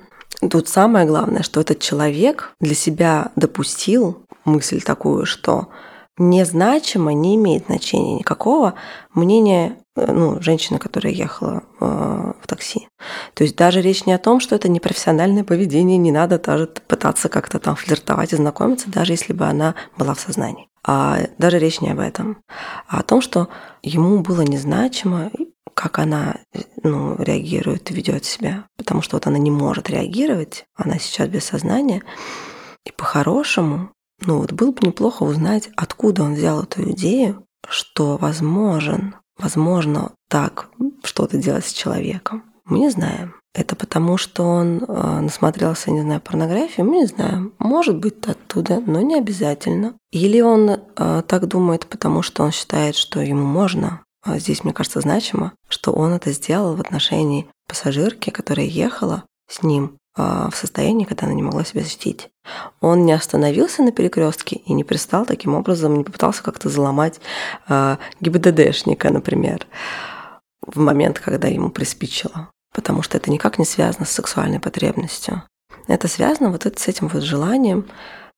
тут 0.49 0.67
самое 0.67 1.07
главное, 1.07 1.43
что 1.43 1.61
этот 1.61 1.79
человек 1.79 2.53
для 2.59 2.75
себя 2.75 3.31
допустил 3.35 4.25
мысль 4.45 4.81
такую, 4.81 5.25
что 5.25 5.69
незначимо, 6.17 7.13
не 7.13 7.35
имеет 7.35 7.65
значения 7.65 8.15
никакого 8.15 8.75
мнение 9.13 9.77
э, 9.95 10.11
ну, 10.11 10.41
женщины, 10.41 10.79
которая 10.79 11.13
ехала 11.13 11.63
э, 11.79 11.85
в 12.41 12.47
такси. 12.47 12.87
То 13.33 13.43
есть 13.43 13.55
даже 13.55 13.81
речь 13.81 14.05
не 14.05 14.13
о 14.13 14.17
том, 14.17 14.39
что 14.39 14.55
это 14.55 14.69
непрофессиональное 14.69 15.43
поведение, 15.43 15.97
не 15.97 16.11
надо 16.11 16.39
даже 16.39 16.67
пытаться 16.67 17.29
как-то 17.29 17.59
там 17.59 17.75
флиртовать 17.75 18.33
и 18.33 18.37
знакомиться, 18.37 18.89
даже 18.89 19.13
если 19.13 19.33
бы 19.33 19.45
она 19.45 19.75
была 19.97 20.13
в 20.13 20.19
сознании. 20.19 20.69
А 20.87 21.19
даже 21.37 21.59
речь 21.59 21.81
не 21.81 21.91
об 21.91 21.99
этом, 21.99 22.37
а 22.87 22.99
о 22.99 23.03
том, 23.03 23.19
что 23.21 23.49
ему 23.81 24.19
было 24.19 24.41
незначимо, 24.41 25.31
как 25.73 25.99
она 25.99 26.37
ну, 26.83 27.15
реагирует 27.21 27.91
и 27.91 27.93
ведет 27.93 28.23
себя, 28.23 28.65
потому 28.77 29.01
что 29.01 29.17
вот 29.17 29.27
она 29.27 29.37
не 29.37 29.51
может 29.51 29.89
реагировать, 29.89 30.65
она 30.75 30.99
сейчас 30.99 31.27
без 31.27 31.43
сознания, 31.43 32.03
и 32.85 32.91
по-хорошему 32.91 33.89
ну 34.21 34.39
вот 34.39 34.53
было 34.53 34.71
бы 34.71 34.87
неплохо 34.87 35.23
узнать, 35.23 35.69
откуда 35.75 36.23
он 36.23 36.35
взял 36.35 36.63
эту 36.63 36.89
идею, 36.91 37.45
что 37.67 38.17
возможен, 38.17 39.15
возможно 39.37 40.11
так 40.29 40.69
что-то 41.03 41.37
делать 41.37 41.65
с 41.65 41.73
человеком. 41.73 42.43
Мы 42.65 42.79
не 42.79 42.89
знаем. 42.89 43.35
Это 43.53 43.75
потому, 43.75 44.17
что 44.17 44.43
он 44.43 44.83
э, 44.83 45.19
насмотрелся, 45.21 45.89
не 45.89 46.01
знаю, 46.01 46.19
порнографии, 46.19 46.81
мы 46.81 46.97
не 46.97 47.05
знаем. 47.05 47.53
Может 47.57 47.97
быть 47.97 48.25
оттуда, 48.27 48.81
но 48.85 48.99
не 49.01 49.15
обязательно. 49.17 49.93
Или 50.11 50.41
он 50.41 50.69
э, 50.69 51.23
так 51.25 51.47
думает, 51.47 51.87
потому 51.87 52.21
что 52.21 52.43
он 52.43 52.51
считает, 52.51 52.95
что 52.95 53.21
ему 53.21 53.45
можно. 53.45 54.01
А 54.23 54.39
здесь, 54.39 54.63
мне 54.63 54.73
кажется, 54.73 54.99
значимо, 54.99 55.53
что 55.69 55.93
он 55.93 56.11
это 56.11 56.31
сделал 56.31 56.75
в 56.75 56.81
отношении 56.81 57.47
пассажирки, 57.67 58.29
которая 58.29 58.65
ехала 58.65 59.23
с 59.47 59.63
ним 59.63 59.97
в 60.17 60.53
состоянии, 60.53 61.05
когда 61.05 61.25
она 61.25 61.35
не 61.35 61.43
могла 61.43 61.65
себя 61.65 61.81
защитить. 61.81 62.29
Он 62.79 63.05
не 63.05 63.11
остановился 63.11 63.83
на 63.83 63.91
перекрестке 63.91 64.57
и 64.57 64.73
не 64.73 64.83
пристал 64.83 65.25
таким 65.25 65.55
образом, 65.55 65.97
не 65.97 66.03
попытался 66.03 66.43
как-то 66.43 66.69
заломать 66.69 67.19
э, 67.67 67.97
ГИБДДшника, 68.21 69.11
например, 69.11 69.67
в 70.61 70.79
момент, 70.79 71.19
когда 71.19 71.47
ему 71.47 71.69
приспичило. 71.69 72.49
Потому 72.73 73.01
что 73.01 73.17
это 73.17 73.31
никак 73.31 73.57
не 73.59 73.65
связано 73.65 74.05
с 74.05 74.11
сексуальной 74.11 74.59
потребностью. 74.59 75.43
Это 75.87 76.07
связано 76.07 76.49
вот 76.49 76.65
с 76.65 76.87
этим 76.87 77.07
вот 77.07 77.23
желанием. 77.23 77.85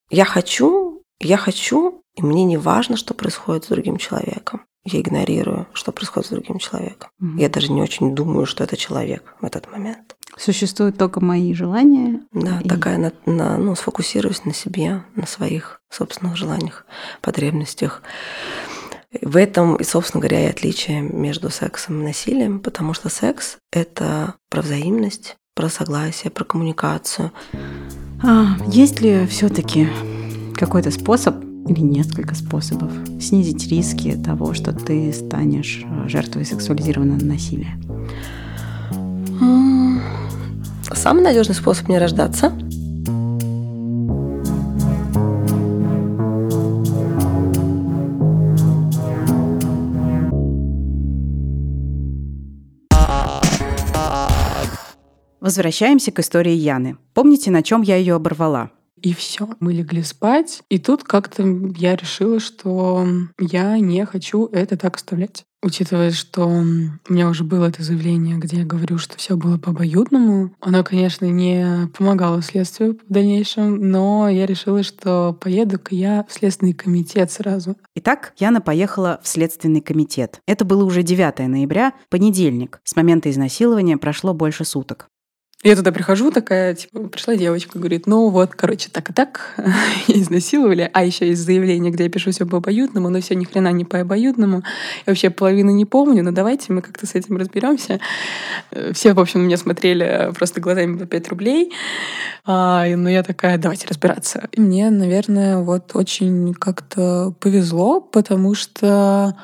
Я 0.09 0.25
хочу, 0.25 1.01
я 1.19 1.37
хочу, 1.37 2.01
и 2.15 2.21
мне 2.21 2.43
не 2.43 2.57
важно, 2.57 2.97
что 2.97 3.13
происходит 3.13 3.65
с 3.65 3.69
другим 3.69 3.97
человеком. 3.97 4.61
я 4.83 5.01
игнорирую, 5.01 5.67
что 5.73 5.91
происходит 5.91 6.27
с 6.27 6.31
другим 6.31 6.59
человеком. 6.59 7.09
Mm-hmm. 7.21 7.39
Я 7.41 7.49
даже 7.49 7.71
не 7.71 7.81
очень 7.81 8.15
думаю, 8.15 8.45
что 8.45 8.63
это 8.63 8.77
человек 8.77 9.35
в 9.41 9.45
этот 9.45 9.69
момент. 9.71 10.15
Существуют 10.37 10.97
только 10.97 11.19
мои 11.19 11.53
желания. 11.53 12.21
Да, 12.31 12.59
и... 12.63 12.67
такая, 12.67 12.97
на, 12.97 13.11
на, 13.25 13.57
ну, 13.57 13.75
сфокусируюсь 13.75 14.45
на 14.45 14.53
себе, 14.53 15.03
на 15.15 15.25
своих 15.25 15.81
собственных 15.89 16.37
желаниях, 16.37 16.85
потребностях. 17.21 18.03
В 19.21 19.37
этом, 19.37 19.83
собственно 19.83 20.21
говоря, 20.21 20.45
и 20.45 20.49
отличие 20.49 21.01
между 21.01 21.49
сексом 21.49 22.01
и 22.01 22.05
насилием, 22.05 22.59
потому 22.59 22.93
что 22.93 23.09
секс— 23.09 23.57
это 23.71 24.35
про 24.49 24.61
взаимность, 24.61 25.37
про 25.55 25.69
согласие, 25.69 26.29
про 26.29 26.43
коммуникацию. 26.43 27.31
А, 28.21 28.57
есть 28.67 29.01
ли 29.01 29.25
все-таки 29.27 29.87
какой-то 30.55 30.91
способ 30.91 31.35
или 31.67 31.79
несколько 31.79 32.35
способов 32.35 32.91
снизить 33.19 33.67
риски 33.69 34.15
того, 34.15 34.53
что 34.53 34.71
ты 34.71 35.11
станешь 35.13 35.81
э, 35.83 36.07
жертвой 36.07 36.45
сексуализированного 36.45 37.23
насилия? 37.23 37.77
Самый 40.93 41.23
надежный 41.23 41.55
способ 41.55 41.87
не 41.87 41.97
рождаться. 41.97 42.51
Возвращаемся 55.39 56.11
к 56.11 56.19
истории 56.19 56.51
Яны. 56.51 56.97
Помните, 57.13 57.51
на 57.51 57.63
чем 57.63 57.81
я 57.81 57.95
ее 57.95 58.15
оборвала? 58.15 58.71
И 59.01 59.13
все. 59.13 59.49
Мы 59.59 59.73
легли 59.73 60.03
спать. 60.03 60.61
И 60.69 60.79
тут 60.79 61.03
как-то 61.03 61.43
я 61.77 61.95
решила, 61.95 62.39
что 62.39 63.07
я 63.39 63.77
не 63.79 64.05
хочу 64.05 64.47
это 64.47 64.77
так 64.77 64.95
оставлять. 64.95 65.45
Учитывая, 65.63 66.11
что 66.11 66.45
у 66.45 66.63
меня 67.11 67.27
уже 67.29 67.43
было 67.43 67.65
это 67.65 67.81
заявление, 67.81 68.37
где 68.37 68.57
я 68.57 68.65
говорю, 68.65 68.99
что 68.99 69.17
все 69.17 69.35
было 69.35 69.57
по 69.57 69.71
обоюдному, 69.71 70.53
оно, 70.61 70.83
конечно, 70.83 71.25
не 71.25 71.89
помогало 71.97 72.43
следствию 72.43 72.99
в 73.09 73.11
дальнейшем, 73.11 73.89
но 73.89 74.29
я 74.29 74.45
решила, 74.45 74.83
что 74.83 75.33
поеду-ка 75.33 75.95
я 75.95 76.25
в 76.29 76.33
Следственный 76.33 76.73
комитет 76.73 77.31
сразу. 77.31 77.75
Итак, 77.95 78.33
Яна 78.37 78.61
поехала 78.61 79.19
в 79.23 79.27
Следственный 79.27 79.81
комитет. 79.81 80.41
Это 80.45 80.63
было 80.63 80.83
уже 80.83 81.01
9 81.01 81.39
ноября, 81.47 81.93
понедельник. 82.09 82.79
С 82.83 82.95
момента 82.95 83.31
изнасилования 83.31 83.97
прошло 83.97 84.35
больше 84.35 84.63
суток. 84.63 85.09
Я 85.63 85.75
туда 85.75 85.91
прихожу, 85.91 86.29
такая, 86.29 86.75
типа, 86.75 87.07
пришла 87.07 87.35
девочка, 87.35 87.79
говорит, 87.79 88.05
ну 88.05 88.29
вот, 88.29 88.51
короче, 88.51 88.89
так 88.91 89.09
и 89.09 89.13
так, 89.13 89.55
изнасиловали. 90.07 90.87
А 90.93 91.03
еще 91.03 91.27
есть 91.27 91.41
заявление, 91.41 91.91
где 91.91 92.03
я 92.03 92.09
пишу 92.11 92.29
все 92.29 92.45
по 92.45 92.57
обоюдному, 92.57 93.09
но 93.09 93.19
все 93.21 93.33
ни 93.33 93.43
хрена 93.43 93.71
не 93.71 93.83
по 93.83 93.99
обоюдному. 93.99 94.57
Я 94.57 95.11
вообще 95.11 95.31
половину 95.31 95.71
не 95.71 95.85
помню, 95.85 96.23
но 96.23 96.31
давайте 96.31 96.71
мы 96.73 96.83
как-то 96.83 97.07
с 97.07 97.15
этим 97.15 97.37
разберемся. 97.37 97.99
Все, 98.93 99.13
в 99.13 99.19
общем, 99.19 99.41
меня 99.41 99.57
смотрели 99.57 100.31
просто 100.35 100.61
глазами 100.61 100.95
по 100.95 101.07
5 101.07 101.29
рублей. 101.29 101.73
А, 102.45 102.85
но 102.95 103.09
я 103.09 103.23
такая, 103.23 103.57
давайте 103.57 103.87
разбираться. 103.87 104.47
И 104.51 104.61
мне, 104.61 104.91
наверное, 104.91 105.57
вот 105.57 105.95
очень 105.95 106.53
как-то 106.53 107.33
повезло, 107.39 107.99
потому 107.99 108.53
что 108.53 109.35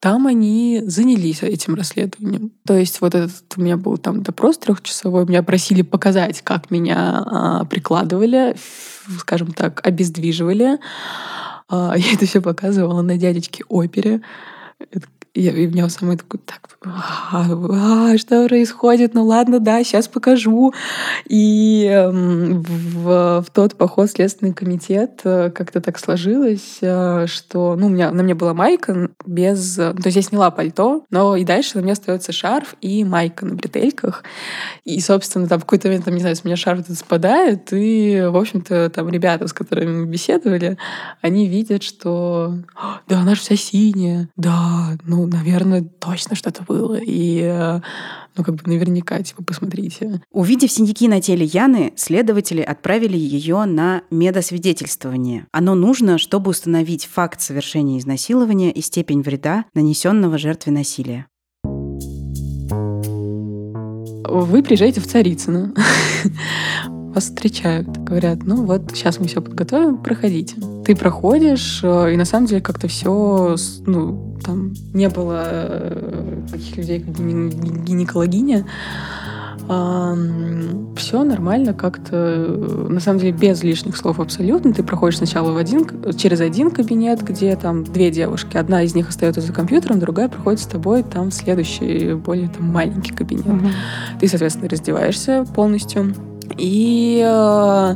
там 0.00 0.26
они 0.26 0.82
занялись 0.86 1.42
этим 1.42 1.74
расследованием. 1.74 2.52
То 2.64 2.76
есть 2.76 3.00
вот 3.00 3.14
этот 3.14 3.44
у 3.56 3.60
меня 3.60 3.76
был 3.76 3.98
там 3.98 4.22
допрос 4.22 4.58
трехчасовой, 4.58 5.26
меня 5.26 5.42
просили 5.42 5.82
показать, 5.82 6.42
как 6.42 6.70
меня 6.70 7.24
а, 7.26 7.64
прикладывали, 7.64 8.54
скажем 9.18 9.52
так, 9.52 9.84
обездвиживали. 9.84 10.78
А, 11.68 11.94
я 11.96 12.12
это 12.12 12.26
все 12.26 12.40
показывала 12.40 13.02
на 13.02 13.16
дядечке 13.16 13.64
опере. 13.68 14.22
Это 14.78 15.08
и, 15.34 15.46
и 15.46 15.66
у 15.66 15.70
меня 15.70 15.88
самый 15.88 16.16
такой, 16.16 16.40
так, 16.44 16.68
а, 16.84 17.44
а, 17.50 18.18
что 18.18 18.46
происходит? 18.46 19.14
Ну 19.14 19.24
ладно, 19.24 19.58
да, 19.58 19.82
сейчас 19.82 20.06
покажу. 20.06 20.72
И 21.28 21.88
э, 21.90 22.08
в, 22.08 23.42
в 23.42 23.50
тот 23.52 23.74
поход 23.74 24.10
Следственный 24.10 24.54
комитет 24.54 25.20
э, 25.24 25.50
как-то 25.50 25.80
так 25.80 25.98
сложилось, 25.98 26.78
э, 26.80 27.26
что 27.26 27.74
ну, 27.76 27.86
у 27.86 27.88
меня, 27.88 28.12
на 28.12 28.22
мне 28.22 28.34
была 28.34 28.54
майка 28.54 29.10
без... 29.26 29.74
То 29.74 30.02
есть 30.04 30.16
я 30.16 30.22
сняла 30.22 30.50
пальто, 30.50 31.04
но 31.10 31.34
и 31.36 31.44
дальше 31.44 31.76
на 31.76 31.82
мне 31.82 31.92
остается 31.92 32.32
шарф 32.32 32.76
и 32.80 33.04
майка 33.04 33.44
на 33.44 33.54
бретельках. 33.54 34.22
И, 34.84 35.00
собственно, 35.00 35.48
там 35.48 35.58
в 35.58 35.62
какой-то 35.62 35.88
момент, 35.88 36.04
там, 36.04 36.14
не 36.14 36.20
знаю, 36.20 36.36
с 36.36 36.44
меня 36.44 36.56
шарф 36.56 36.80
этот 36.80 36.96
спадает, 36.96 37.72
и, 37.72 38.22
в 38.28 38.36
общем-то, 38.36 38.90
там 38.90 39.08
ребята, 39.08 39.48
с 39.48 39.52
которыми 39.52 40.00
мы 40.00 40.06
беседовали, 40.06 40.78
они 41.22 41.48
видят, 41.48 41.82
что 41.82 42.54
да, 43.08 43.20
она 43.20 43.34
же 43.34 43.40
вся 43.40 43.56
синяя, 43.56 44.28
да, 44.36 44.96
ну, 45.04 45.17
наверное, 45.26 45.82
точно 45.82 46.36
что-то 46.36 46.62
было. 46.62 46.96
И 46.96 47.40
э, 47.42 47.80
ну, 48.36 48.44
как 48.44 48.54
бы 48.54 48.62
наверняка, 48.66 49.22
типа, 49.22 49.42
посмотрите. 49.42 50.22
Увидев 50.30 50.70
синяки 50.70 51.08
на 51.08 51.20
теле 51.20 51.44
Яны, 51.44 51.92
следователи 51.96 52.60
отправили 52.60 53.16
ее 53.16 53.64
на 53.64 54.02
медосвидетельствование. 54.10 55.46
Оно 55.52 55.74
нужно, 55.74 56.18
чтобы 56.18 56.50
установить 56.50 57.06
факт 57.06 57.40
совершения 57.40 57.98
изнасилования 57.98 58.70
и 58.70 58.80
степень 58.80 59.22
вреда, 59.22 59.64
нанесенного 59.74 60.38
жертве 60.38 60.72
насилия. 60.72 61.26
Вы 64.30 64.62
приезжаете 64.62 65.00
в 65.00 65.06
Царицыно. 65.06 65.74
Вас 67.18 67.24
встречают, 67.24 67.88
говорят, 67.88 68.44
ну 68.44 68.64
вот, 68.64 68.92
сейчас 68.94 69.18
мы 69.18 69.26
все 69.26 69.42
подготовим, 69.42 69.96
проходите. 69.98 70.54
Ты 70.84 70.94
проходишь, 70.94 71.80
э, 71.82 72.12
и 72.14 72.16
на 72.16 72.24
самом 72.24 72.46
деле 72.46 72.60
как-то 72.60 72.86
все, 72.86 73.56
ну, 73.86 74.38
там 74.44 74.72
не 74.94 75.08
было 75.08 75.42
э, 75.44 76.42
таких 76.48 76.76
людей, 76.76 77.00
как 77.00 77.16
гинекологиня. 77.16 78.66
Все 80.96 81.24
нормально 81.24 81.74
как-то, 81.74 82.14
э, 82.14 82.86
на 82.88 83.00
самом 83.00 83.18
деле, 83.18 83.32
без 83.32 83.64
лишних 83.64 83.96
слов 83.96 84.20
абсолютно. 84.20 84.72
Ты 84.72 84.84
проходишь 84.84 85.18
сначала 85.18 85.50
в 85.50 85.56
один, 85.56 85.88
через 86.16 86.40
один 86.40 86.70
кабинет, 86.70 87.20
где 87.24 87.56
там 87.56 87.82
две 87.82 88.12
девушки. 88.12 88.56
Одна 88.56 88.84
из 88.84 88.94
них 88.94 89.08
остается 89.08 89.40
за 89.40 89.52
компьютером, 89.52 89.98
другая 89.98 90.28
проходит 90.28 90.60
с 90.60 90.66
тобой 90.66 91.02
там 91.02 91.30
в 91.30 91.34
следующий, 91.34 92.14
более 92.14 92.48
там, 92.48 92.66
маленький 92.66 93.12
кабинет. 93.12 93.48
Угу. 93.48 93.68
Ты, 94.20 94.28
соответственно, 94.28 94.68
раздеваешься 94.68 95.44
полностью. 95.52 96.14
И 96.56 97.22
э, 97.24 97.94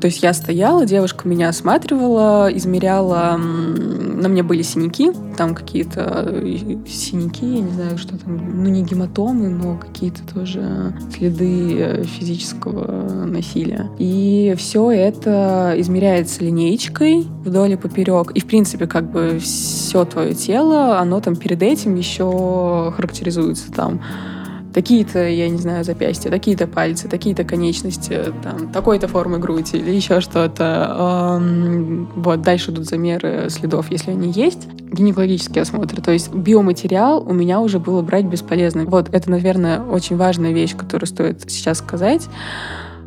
то 0.00 0.06
есть 0.06 0.22
я 0.22 0.32
стояла, 0.32 0.86
девушка 0.86 1.28
меня 1.28 1.50
осматривала, 1.50 2.48
измеряла... 2.52 3.36
На 3.36 4.28
мне 4.28 4.42
были 4.42 4.60
синяки, 4.60 5.12
там 5.36 5.54
какие-то 5.54 6.26
э, 6.26 6.56
синяки, 6.86 7.46
я 7.46 7.60
не 7.60 7.70
знаю, 7.70 7.98
что 7.98 8.18
там, 8.18 8.62
ну 8.62 8.68
не 8.68 8.82
гематомы, 8.82 9.48
но 9.48 9.78
какие-то 9.78 10.20
тоже 10.34 10.94
следы 11.14 11.76
э, 11.78 12.04
физического 12.04 13.24
насилия. 13.24 13.90
И 13.98 14.54
все 14.58 14.90
это 14.90 15.74
измеряется 15.76 16.44
линейкой 16.44 17.26
вдоль 17.44 17.72
и 17.72 17.76
поперек. 17.76 18.32
И, 18.32 18.40
в 18.40 18.46
принципе, 18.46 18.86
как 18.86 19.10
бы 19.10 19.38
все 19.38 20.04
твое 20.04 20.34
тело, 20.34 20.98
оно 20.98 21.20
там 21.20 21.36
перед 21.36 21.62
этим 21.62 21.94
еще 21.94 22.92
характеризуется 22.94 23.72
там 23.72 24.02
такие-то, 24.72 25.28
я 25.28 25.48
не 25.48 25.58
знаю, 25.58 25.84
запястья, 25.84 26.30
такие-то 26.30 26.66
пальцы, 26.66 27.08
такие-то 27.08 27.44
конечности, 27.44 28.32
там, 28.42 28.72
такой-то 28.72 29.08
формы 29.08 29.38
груди 29.38 29.78
или 29.78 29.90
еще 29.90 30.20
что-то. 30.20 31.40
Вот, 32.14 32.42
дальше 32.42 32.70
идут 32.70 32.86
замеры 32.86 33.48
следов, 33.50 33.90
если 33.90 34.12
они 34.12 34.30
есть. 34.30 34.68
Гинекологический 34.92 35.62
осмотр, 35.62 36.00
то 36.00 36.10
есть 36.10 36.32
биоматериал 36.34 37.22
у 37.26 37.32
меня 37.32 37.60
уже 37.60 37.78
было 37.78 38.02
брать 38.02 38.24
бесполезно. 38.24 38.84
Вот, 38.84 39.08
это, 39.12 39.30
наверное, 39.30 39.80
очень 39.80 40.16
важная 40.16 40.52
вещь, 40.52 40.76
которую 40.76 41.06
стоит 41.06 41.50
сейчас 41.50 41.78
сказать. 41.78 42.28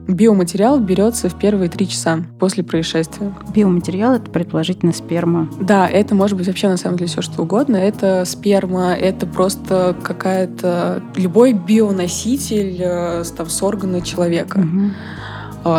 Биоматериал 0.07 0.79
берется 0.79 1.29
в 1.29 1.39
первые 1.39 1.69
три 1.69 1.87
часа 1.87 2.19
после 2.39 2.63
происшествия. 2.63 3.33
Биоматериал 3.53 4.15
это 4.15 4.29
предположительно 4.29 4.91
сперма. 4.91 5.49
Да, 5.61 5.87
это 5.87 6.13
может 6.13 6.37
быть 6.37 6.47
вообще 6.47 6.67
на 6.67 6.77
самом 6.77 6.97
деле 6.97 7.09
все 7.09 7.21
что 7.21 7.43
угодно. 7.43 7.77
Это 7.77 8.23
сперма, 8.25 8.93
это 8.93 9.25
просто 9.25 9.95
какая-то 10.03 11.01
любой 11.15 11.53
бионоситель 11.53 12.77
э, 12.79 13.23
там, 13.35 13.49
с 13.49 13.63
органа 13.63 14.01
человека, 14.01 14.57
угу. 14.59 14.91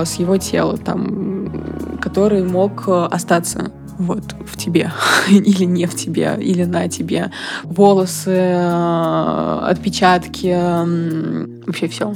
с 0.06 0.14
его 0.14 0.38
тела, 0.38 0.78
там, 0.78 1.98
который 2.00 2.42
мог 2.44 2.84
э, 2.88 3.06
остаться 3.10 3.72
вот 3.98 4.34
в 4.46 4.56
тебе 4.56 4.90
или 5.28 5.64
не 5.64 5.86
в 5.86 5.94
тебе 5.94 6.36
или 6.40 6.64
на 6.64 6.88
тебе 6.88 7.30
волосы 7.62 8.54
отпечатки 9.62 10.56
вообще 11.66 11.88
все 11.88 12.14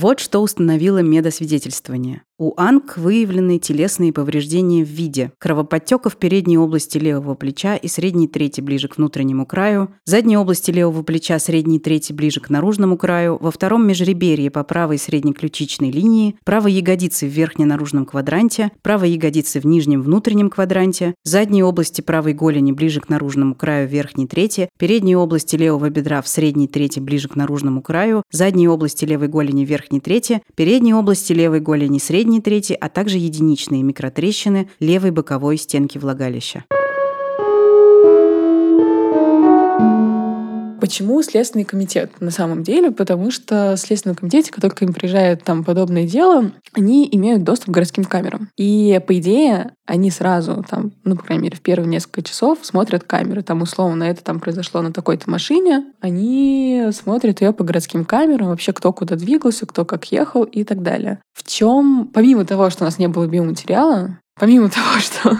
Вот 0.00 0.18
что 0.18 0.40
установило 0.40 1.02
медосвидетельствование. 1.02 2.22
У 2.42 2.54
Анг 2.56 2.96
выявлены 2.96 3.58
телесные 3.58 4.14
повреждения 4.14 4.82
в 4.82 4.88
виде 4.88 5.30
кровоподтека 5.36 6.08
в 6.08 6.16
передней 6.16 6.56
области 6.56 6.96
левого 6.96 7.34
плеча 7.34 7.76
и 7.76 7.86
средней 7.86 8.28
трети 8.28 8.62
ближе 8.62 8.88
к 8.88 8.96
внутреннему 8.96 9.44
краю, 9.44 9.90
задней 10.06 10.38
области 10.38 10.70
левого 10.70 11.02
плеча 11.02 11.38
средней 11.38 11.78
трети 11.78 12.14
ближе 12.14 12.40
к 12.40 12.48
наружному 12.48 12.96
краю, 12.96 13.36
во 13.38 13.50
втором 13.50 13.86
межреберье 13.86 14.50
по 14.50 14.64
правой 14.64 14.96
среднеключичной 14.96 15.90
линии, 15.90 16.36
правой 16.42 16.72
ягодицы 16.72 17.26
в 17.26 17.30
верхне-наружном 17.30 18.06
квадранте, 18.06 18.72
правой 18.80 19.10
ягодицы 19.10 19.60
в 19.60 19.66
нижнем 19.66 20.00
внутреннем 20.00 20.48
квадранте, 20.48 21.16
задней 21.24 21.62
области 21.62 22.00
правой 22.00 22.32
голени 22.32 22.72
ближе 22.72 23.02
к 23.02 23.10
наружному 23.10 23.54
краю 23.54 23.86
верхней 23.86 24.26
трети, 24.26 24.70
передней 24.78 25.14
области 25.14 25.56
левого 25.56 25.90
бедра 25.90 26.22
в 26.22 26.28
средней 26.28 26.68
трети 26.68 27.00
ближе 27.00 27.28
к 27.28 27.36
наружному 27.36 27.82
краю, 27.82 28.22
задней 28.32 28.66
области 28.66 29.04
левой 29.04 29.28
голени 29.28 29.66
верхней 29.66 30.00
трети, 30.00 30.40
передней 30.54 30.94
области 30.94 31.34
левой 31.34 31.60
голени 31.60 31.98
средней 31.98 32.29
средней 32.30 32.40
трети, 32.40 32.76
а 32.80 32.88
также 32.88 33.18
единичные 33.18 33.82
микротрещины 33.82 34.68
левой 34.78 35.10
боковой 35.10 35.56
стенки 35.56 35.98
влагалища. 35.98 36.64
Почему 40.80 41.22
Следственный 41.22 41.64
комитет 41.64 42.20
на 42.20 42.30
самом 42.30 42.62
деле? 42.62 42.90
Потому 42.90 43.30
что 43.30 43.74
в 43.76 43.80
Следственном 43.80 44.16
комитете, 44.16 44.50
как 44.50 44.62
только 44.62 44.84
им 44.84 44.92
приезжает 44.92 45.44
там 45.44 45.62
подобное 45.64 46.06
дело, 46.06 46.52
они 46.72 47.08
имеют 47.12 47.44
доступ 47.44 47.68
к 47.68 47.72
городским 47.72 48.04
камерам. 48.04 48.48
И, 48.56 49.00
по 49.06 49.18
идее, 49.18 49.72
они 49.86 50.10
сразу 50.10 50.64
там, 50.68 50.92
ну, 51.04 51.16
по 51.16 51.24
крайней 51.24 51.44
мере, 51.44 51.56
в 51.56 51.60
первые 51.60 51.88
несколько 51.88 52.22
часов 52.22 52.58
смотрят 52.62 53.04
камеры. 53.04 53.42
Там, 53.42 53.62
условно, 53.62 54.04
это 54.04 54.24
там 54.24 54.40
произошло 54.40 54.80
на 54.80 54.92
такой-то 54.92 55.28
машине. 55.30 55.84
Они 56.00 56.88
смотрят 56.92 57.40
ее 57.40 57.52
по 57.52 57.64
городским 57.64 58.04
камерам, 58.04 58.48
вообще 58.48 58.72
кто 58.72 58.92
куда 58.92 59.16
двигался, 59.16 59.66
кто 59.66 59.84
как 59.84 60.06
ехал 60.12 60.44
и 60.44 60.64
так 60.64 60.82
далее. 60.82 61.20
В 61.34 61.46
чем, 61.46 62.10
помимо 62.12 62.44
того, 62.44 62.70
что 62.70 62.84
у 62.84 62.86
нас 62.86 62.98
не 62.98 63.08
было 63.08 63.26
биоматериала, 63.26 64.18
помимо 64.38 64.70
того, 64.70 64.98
что 64.98 65.36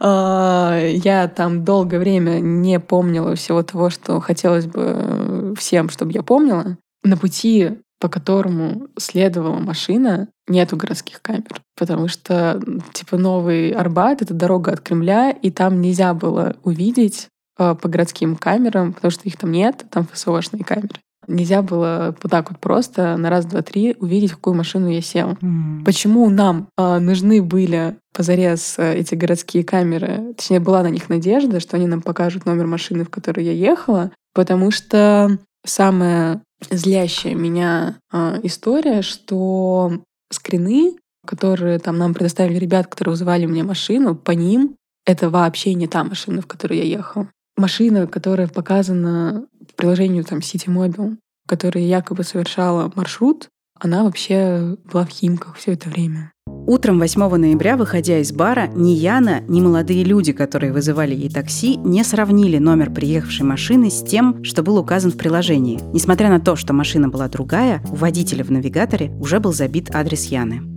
я 0.00 1.32
там 1.34 1.64
долгое 1.64 1.98
время 1.98 2.40
не 2.40 2.80
помнила 2.80 3.34
всего 3.34 3.62
того, 3.62 3.90
что 3.90 4.20
хотелось 4.20 4.66
бы 4.66 5.54
всем, 5.58 5.88
чтобы 5.88 6.12
я 6.12 6.22
помнила, 6.22 6.76
на 7.02 7.16
пути, 7.16 7.78
по 8.00 8.08
которому 8.08 8.88
следовала 8.98 9.58
машина, 9.58 10.28
нету 10.48 10.76
городских 10.76 11.22
камер. 11.22 11.62
Потому 11.76 12.08
что, 12.08 12.60
типа, 12.92 13.16
Новый 13.16 13.70
Арбат— 13.70 14.20
это 14.22 14.34
дорога 14.34 14.72
от 14.72 14.80
Кремля, 14.80 15.30
и 15.30 15.50
там 15.50 15.80
нельзя 15.80 16.12
было 16.14 16.56
увидеть 16.62 17.28
а, 17.56 17.74
по 17.74 17.88
городским 17.88 18.36
камерам, 18.36 18.92
потому 18.92 19.10
что 19.10 19.22
их 19.24 19.36
там 19.36 19.52
нет, 19.52 19.86
там 19.90 20.06
ФСОшные 20.06 20.64
камеры. 20.64 21.00
Нельзя 21.28 21.62
было 21.62 22.14
вот 22.22 22.30
так 22.30 22.50
вот 22.50 22.60
просто 22.60 23.16
на 23.16 23.30
раз, 23.30 23.46
два, 23.46 23.62
три 23.62 23.96
увидеть, 23.98 24.32
в 24.32 24.36
какую 24.36 24.54
машину 24.54 24.88
я 24.88 25.00
сел. 25.00 25.32
Mm. 25.32 25.84
Почему 25.84 26.28
нам 26.30 26.68
э, 26.76 26.98
нужны 26.98 27.42
были 27.42 27.96
позарез 28.12 28.76
э, 28.78 28.96
эти 28.96 29.14
городские 29.14 29.64
камеры? 29.64 30.34
Точнее, 30.36 30.60
была 30.60 30.82
на 30.82 30.90
них 30.90 31.08
надежда, 31.08 31.60
что 31.60 31.76
они 31.76 31.86
нам 31.86 32.02
покажут 32.02 32.46
номер 32.46 32.66
машины, 32.66 33.04
в 33.04 33.10
которой 33.10 33.44
я 33.44 33.52
ехала, 33.52 34.12
потому 34.34 34.70
что 34.70 35.38
самая 35.64 36.42
злящая 36.70 37.34
меня 37.34 37.96
э, 38.12 38.40
история, 38.42 39.02
что 39.02 39.92
скрины, 40.30 40.96
которые 41.26 41.78
там 41.78 41.98
нам 41.98 42.14
предоставили 42.14 42.58
ребят, 42.58 42.86
которые 42.86 43.12
вызывали 43.12 43.46
мне 43.46 43.62
машину, 43.62 44.14
по 44.14 44.32
ним 44.32 44.76
это 45.06 45.30
вообще 45.30 45.74
не 45.74 45.86
та 45.86 46.04
машина, 46.04 46.42
в 46.42 46.46
которой 46.46 46.78
я 46.78 46.84
ехала. 46.84 47.28
Машина, 47.56 48.06
которая 48.06 48.48
показана 48.48 49.46
приложению 49.76 50.24
там 50.24 50.38
City 50.38 50.66
Mobile, 50.66 51.16
которая 51.46 51.84
якобы 51.84 52.24
совершала 52.24 52.90
маршрут, 52.94 53.48
она 53.78 54.04
вообще 54.04 54.76
была 54.90 55.04
в 55.04 55.10
Химках 55.10 55.56
все 55.56 55.72
это 55.72 55.88
время. 55.88 56.32
Утром 56.66 56.98
8 56.98 57.36
ноября, 57.36 57.76
выходя 57.76 58.18
из 58.18 58.32
бара, 58.32 58.68
ни 58.68 58.90
Яна, 58.90 59.40
ни 59.48 59.60
молодые 59.60 60.04
люди, 60.04 60.32
которые 60.32 60.72
вызывали 60.72 61.14
ей 61.14 61.28
такси, 61.28 61.76
не 61.76 62.02
сравнили 62.04 62.58
номер 62.58 62.90
приехавшей 62.90 63.44
машины 63.44 63.90
с 63.90 64.02
тем, 64.02 64.42
что 64.44 64.62
был 64.62 64.78
указан 64.78 65.10
в 65.10 65.18
приложении. 65.18 65.80
Несмотря 65.92 66.30
на 66.30 66.40
то, 66.40 66.56
что 66.56 66.72
машина 66.72 67.08
была 67.08 67.28
другая, 67.28 67.82
у 67.90 67.96
водителя 67.96 68.44
в 68.44 68.50
навигаторе 68.50 69.10
уже 69.20 69.40
был 69.40 69.52
забит 69.52 69.94
адрес 69.94 70.24
Яны. 70.26 70.73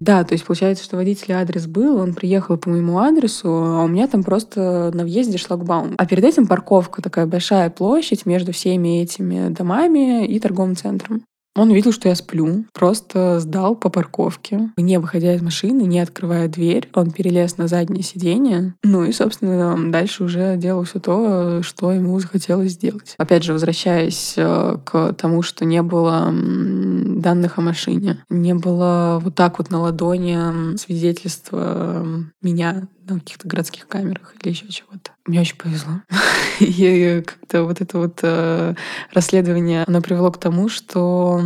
Да, 0.00 0.24
то 0.24 0.32
есть 0.32 0.46
получается, 0.46 0.82
что 0.82 0.96
водитель 0.96 1.34
адрес 1.34 1.66
был, 1.66 1.98
он 1.98 2.14
приехал 2.14 2.56
по 2.56 2.70
моему 2.70 2.98
адресу, 2.98 3.48
а 3.48 3.84
у 3.84 3.88
меня 3.88 4.08
там 4.08 4.24
просто 4.24 4.90
на 4.94 5.04
въезде 5.04 5.36
шлагбаум. 5.36 5.94
А 5.98 6.06
перед 6.06 6.24
этим 6.24 6.46
парковка, 6.46 7.02
такая 7.02 7.26
большая 7.26 7.68
площадь 7.68 8.24
между 8.24 8.52
всеми 8.52 9.02
этими 9.02 9.50
домами 9.50 10.26
и 10.26 10.40
торговым 10.40 10.74
центром. 10.74 11.22
Он 11.56 11.70
увидел, 11.70 11.92
что 11.92 12.08
я 12.08 12.14
сплю, 12.14 12.64
просто 12.72 13.40
сдал 13.40 13.74
по 13.74 13.88
парковке, 13.90 14.70
не 14.76 14.98
выходя 14.98 15.34
из 15.34 15.42
машины, 15.42 15.82
не 15.82 16.00
открывая 16.00 16.48
дверь. 16.48 16.88
Он 16.94 17.10
перелез 17.10 17.58
на 17.58 17.66
заднее 17.66 18.02
сиденье. 18.02 18.74
Ну 18.82 19.04
и, 19.04 19.12
собственно, 19.12 19.76
дальше 19.90 20.24
уже 20.24 20.56
делал 20.56 20.84
все 20.84 21.00
то, 21.00 21.62
что 21.62 21.92
ему 21.92 22.18
захотелось 22.20 22.72
сделать. 22.72 23.14
Опять 23.18 23.42
же, 23.42 23.52
возвращаясь 23.52 24.34
э, 24.36 24.76
к 24.84 25.12
тому, 25.14 25.42
что 25.42 25.64
не 25.64 25.82
было 25.82 26.32
данных 26.32 27.58
о 27.58 27.62
машине, 27.62 28.24
не 28.28 28.54
было 28.54 29.20
вот 29.22 29.34
так 29.34 29.58
вот 29.58 29.70
на 29.70 29.80
ладони 29.80 30.76
свидетельства 30.76 32.06
меня 32.42 32.88
на 33.14 33.20
каких-то 33.20 33.48
городских 33.48 33.86
камерах 33.88 34.34
или 34.40 34.50
еще 34.50 34.68
чего-то. 34.68 35.12
Мне 35.26 35.40
очень 35.40 35.56
повезло. 35.56 36.02
И 36.60 37.22
как-то 37.26 37.64
вот 37.64 37.80
это 37.80 37.98
вот 37.98 38.20
э, 38.22 38.74
расследование, 39.12 39.84
оно 39.86 40.02
привело 40.02 40.30
к 40.30 40.38
тому, 40.38 40.68
что 40.68 41.40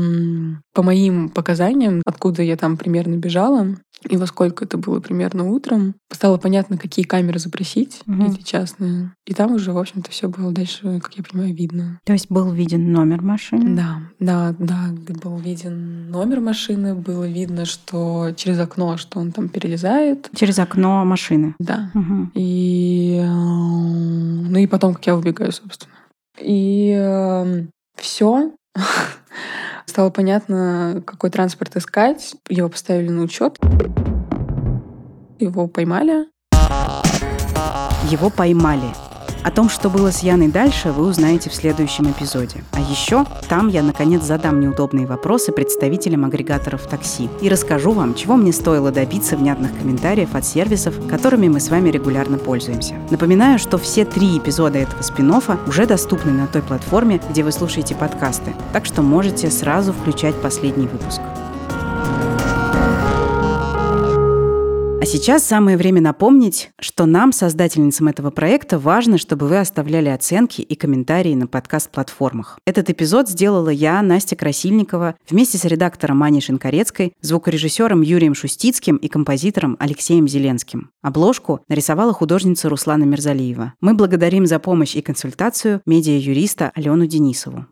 по 0.72 0.82
моим 0.82 1.28
показаниям, 1.28 2.02
откуда 2.04 2.42
я 2.42 2.56
там 2.56 2.76
примерно 2.76 3.16
бежала, 3.16 3.76
и 4.08 4.16
во 4.16 4.26
сколько 4.26 4.64
это 4.64 4.76
было 4.76 5.00
примерно 5.00 5.44
утром, 5.50 5.94
стало 6.10 6.36
понятно, 6.36 6.76
какие 6.76 7.04
камеры 7.04 7.38
запросить, 7.38 8.02
угу. 8.06 8.24
эти 8.24 8.42
частные. 8.42 9.12
И 9.26 9.32
там 9.32 9.52
уже, 9.52 9.72
в 9.72 9.78
общем-то, 9.78 10.10
все 10.10 10.28
было 10.28 10.52
дальше, 10.52 11.00
как 11.00 11.14
я 11.14 11.24
понимаю, 11.24 11.54
видно. 11.54 12.00
То 12.04 12.12
есть 12.12 12.30
был 12.30 12.52
виден 12.52 12.92
номер 12.92 13.22
машины? 13.22 13.74
Да, 13.74 14.00
да, 14.20 14.54
да, 14.58 14.90
был 15.22 15.38
виден 15.38 16.10
номер 16.10 16.40
машины, 16.40 16.94
было 16.94 17.26
видно, 17.26 17.64
что 17.64 18.32
через 18.36 18.58
окно, 18.58 18.96
что 18.96 19.20
он 19.20 19.32
там 19.32 19.48
перелезает. 19.48 20.28
Через 20.34 20.58
окно 20.58 21.04
машины? 21.04 21.53
Да. 21.58 21.90
Угу. 21.94 22.30
И 22.34 23.20
э, 23.22 23.26
ну 23.26 24.58
и 24.58 24.66
потом, 24.66 24.94
как 24.94 25.06
я 25.06 25.16
убегаю, 25.16 25.52
собственно. 25.52 25.94
И 26.38 26.94
э, 26.96 27.66
все. 27.96 28.52
Стало 29.86 30.10
понятно, 30.10 31.02
какой 31.06 31.30
транспорт 31.30 31.76
искать. 31.76 32.34
Его 32.48 32.68
поставили 32.68 33.08
на 33.08 33.22
учет. 33.22 33.58
Его 35.38 35.68
поймали. 35.68 36.26
Его 38.10 38.30
поймали. 38.30 38.92
О 39.44 39.50
том, 39.50 39.68
что 39.68 39.90
было 39.90 40.10
с 40.10 40.22
Яной 40.22 40.48
дальше, 40.48 40.90
вы 40.90 41.06
узнаете 41.06 41.50
в 41.50 41.54
следующем 41.54 42.10
эпизоде. 42.10 42.64
А 42.72 42.80
еще 42.80 43.26
там 43.46 43.68
я, 43.68 43.82
наконец, 43.82 44.22
задам 44.22 44.58
неудобные 44.58 45.06
вопросы 45.06 45.52
представителям 45.52 46.24
агрегаторов 46.24 46.86
такси 46.86 47.28
и 47.42 47.50
расскажу 47.50 47.92
вам, 47.92 48.14
чего 48.14 48.36
мне 48.36 48.54
стоило 48.54 48.90
добиться 48.90 49.36
внятных 49.36 49.76
комментариев 49.78 50.34
от 50.34 50.46
сервисов, 50.46 50.94
которыми 51.08 51.48
мы 51.48 51.60
с 51.60 51.68
вами 51.68 51.90
регулярно 51.90 52.38
пользуемся. 52.38 52.94
Напоминаю, 53.10 53.58
что 53.58 53.76
все 53.76 54.06
три 54.06 54.38
эпизода 54.38 54.78
этого 54.78 55.02
спин 55.02 55.24
уже 55.66 55.86
доступны 55.86 56.32
на 56.32 56.46
той 56.46 56.62
платформе, 56.62 57.20
где 57.30 57.42
вы 57.42 57.52
слушаете 57.52 57.94
подкасты, 57.94 58.54
так 58.72 58.86
что 58.86 59.02
можете 59.02 59.50
сразу 59.50 59.92
включать 59.92 60.40
последний 60.40 60.86
выпуск. 60.86 61.20
А 65.04 65.06
сейчас 65.06 65.44
самое 65.44 65.76
время 65.76 66.00
напомнить, 66.00 66.70
что 66.80 67.04
нам, 67.04 67.30
создательницам 67.30 68.08
этого 68.08 68.30
проекта, 68.30 68.78
важно, 68.78 69.18
чтобы 69.18 69.48
вы 69.48 69.58
оставляли 69.58 70.08
оценки 70.08 70.62
и 70.62 70.74
комментарии 70.74 71.34
на 71.34 71.46
подкаст-платформах. 71.46 72.58
Этот 72.64 72.88
эпизод 72.88 73.28
сделала 73.28 73.68
я, 73.68 74.00
Настя 74.00 74.34
Красильникова, 74.34 75.16
вместе 75.28 75.58
с 75.58 75.66
редактором 75.66 76.22
Аней 76.22 76.40
Шинкарецкой, 76.40 77.12
звукорежиссером 77.20 78.00
Юрием 78.00 78.34
Шустицким 78.34 78.96
и 78.96 79.08
композитором 79.08 79.76
Алексеем 79.78 80.26
Зеленским. 80.26 80.88
Обложку 81.02 81.60
нарисовала 81.68 82.14
художница 82.14 82.70
Руслана 82.70 83.04
Мирзалиева. 83.04 83.74
Мы 83.82 83.92
благодарим 83.92 84.46
за 84.46 84.58
помощь 84.58 84.96
и 84.96 85.02
консультацию 85.02 85.82
медиа-юриста 85.84 86.72
Алену 86.74 87.06
Денисову. 87.06 87.66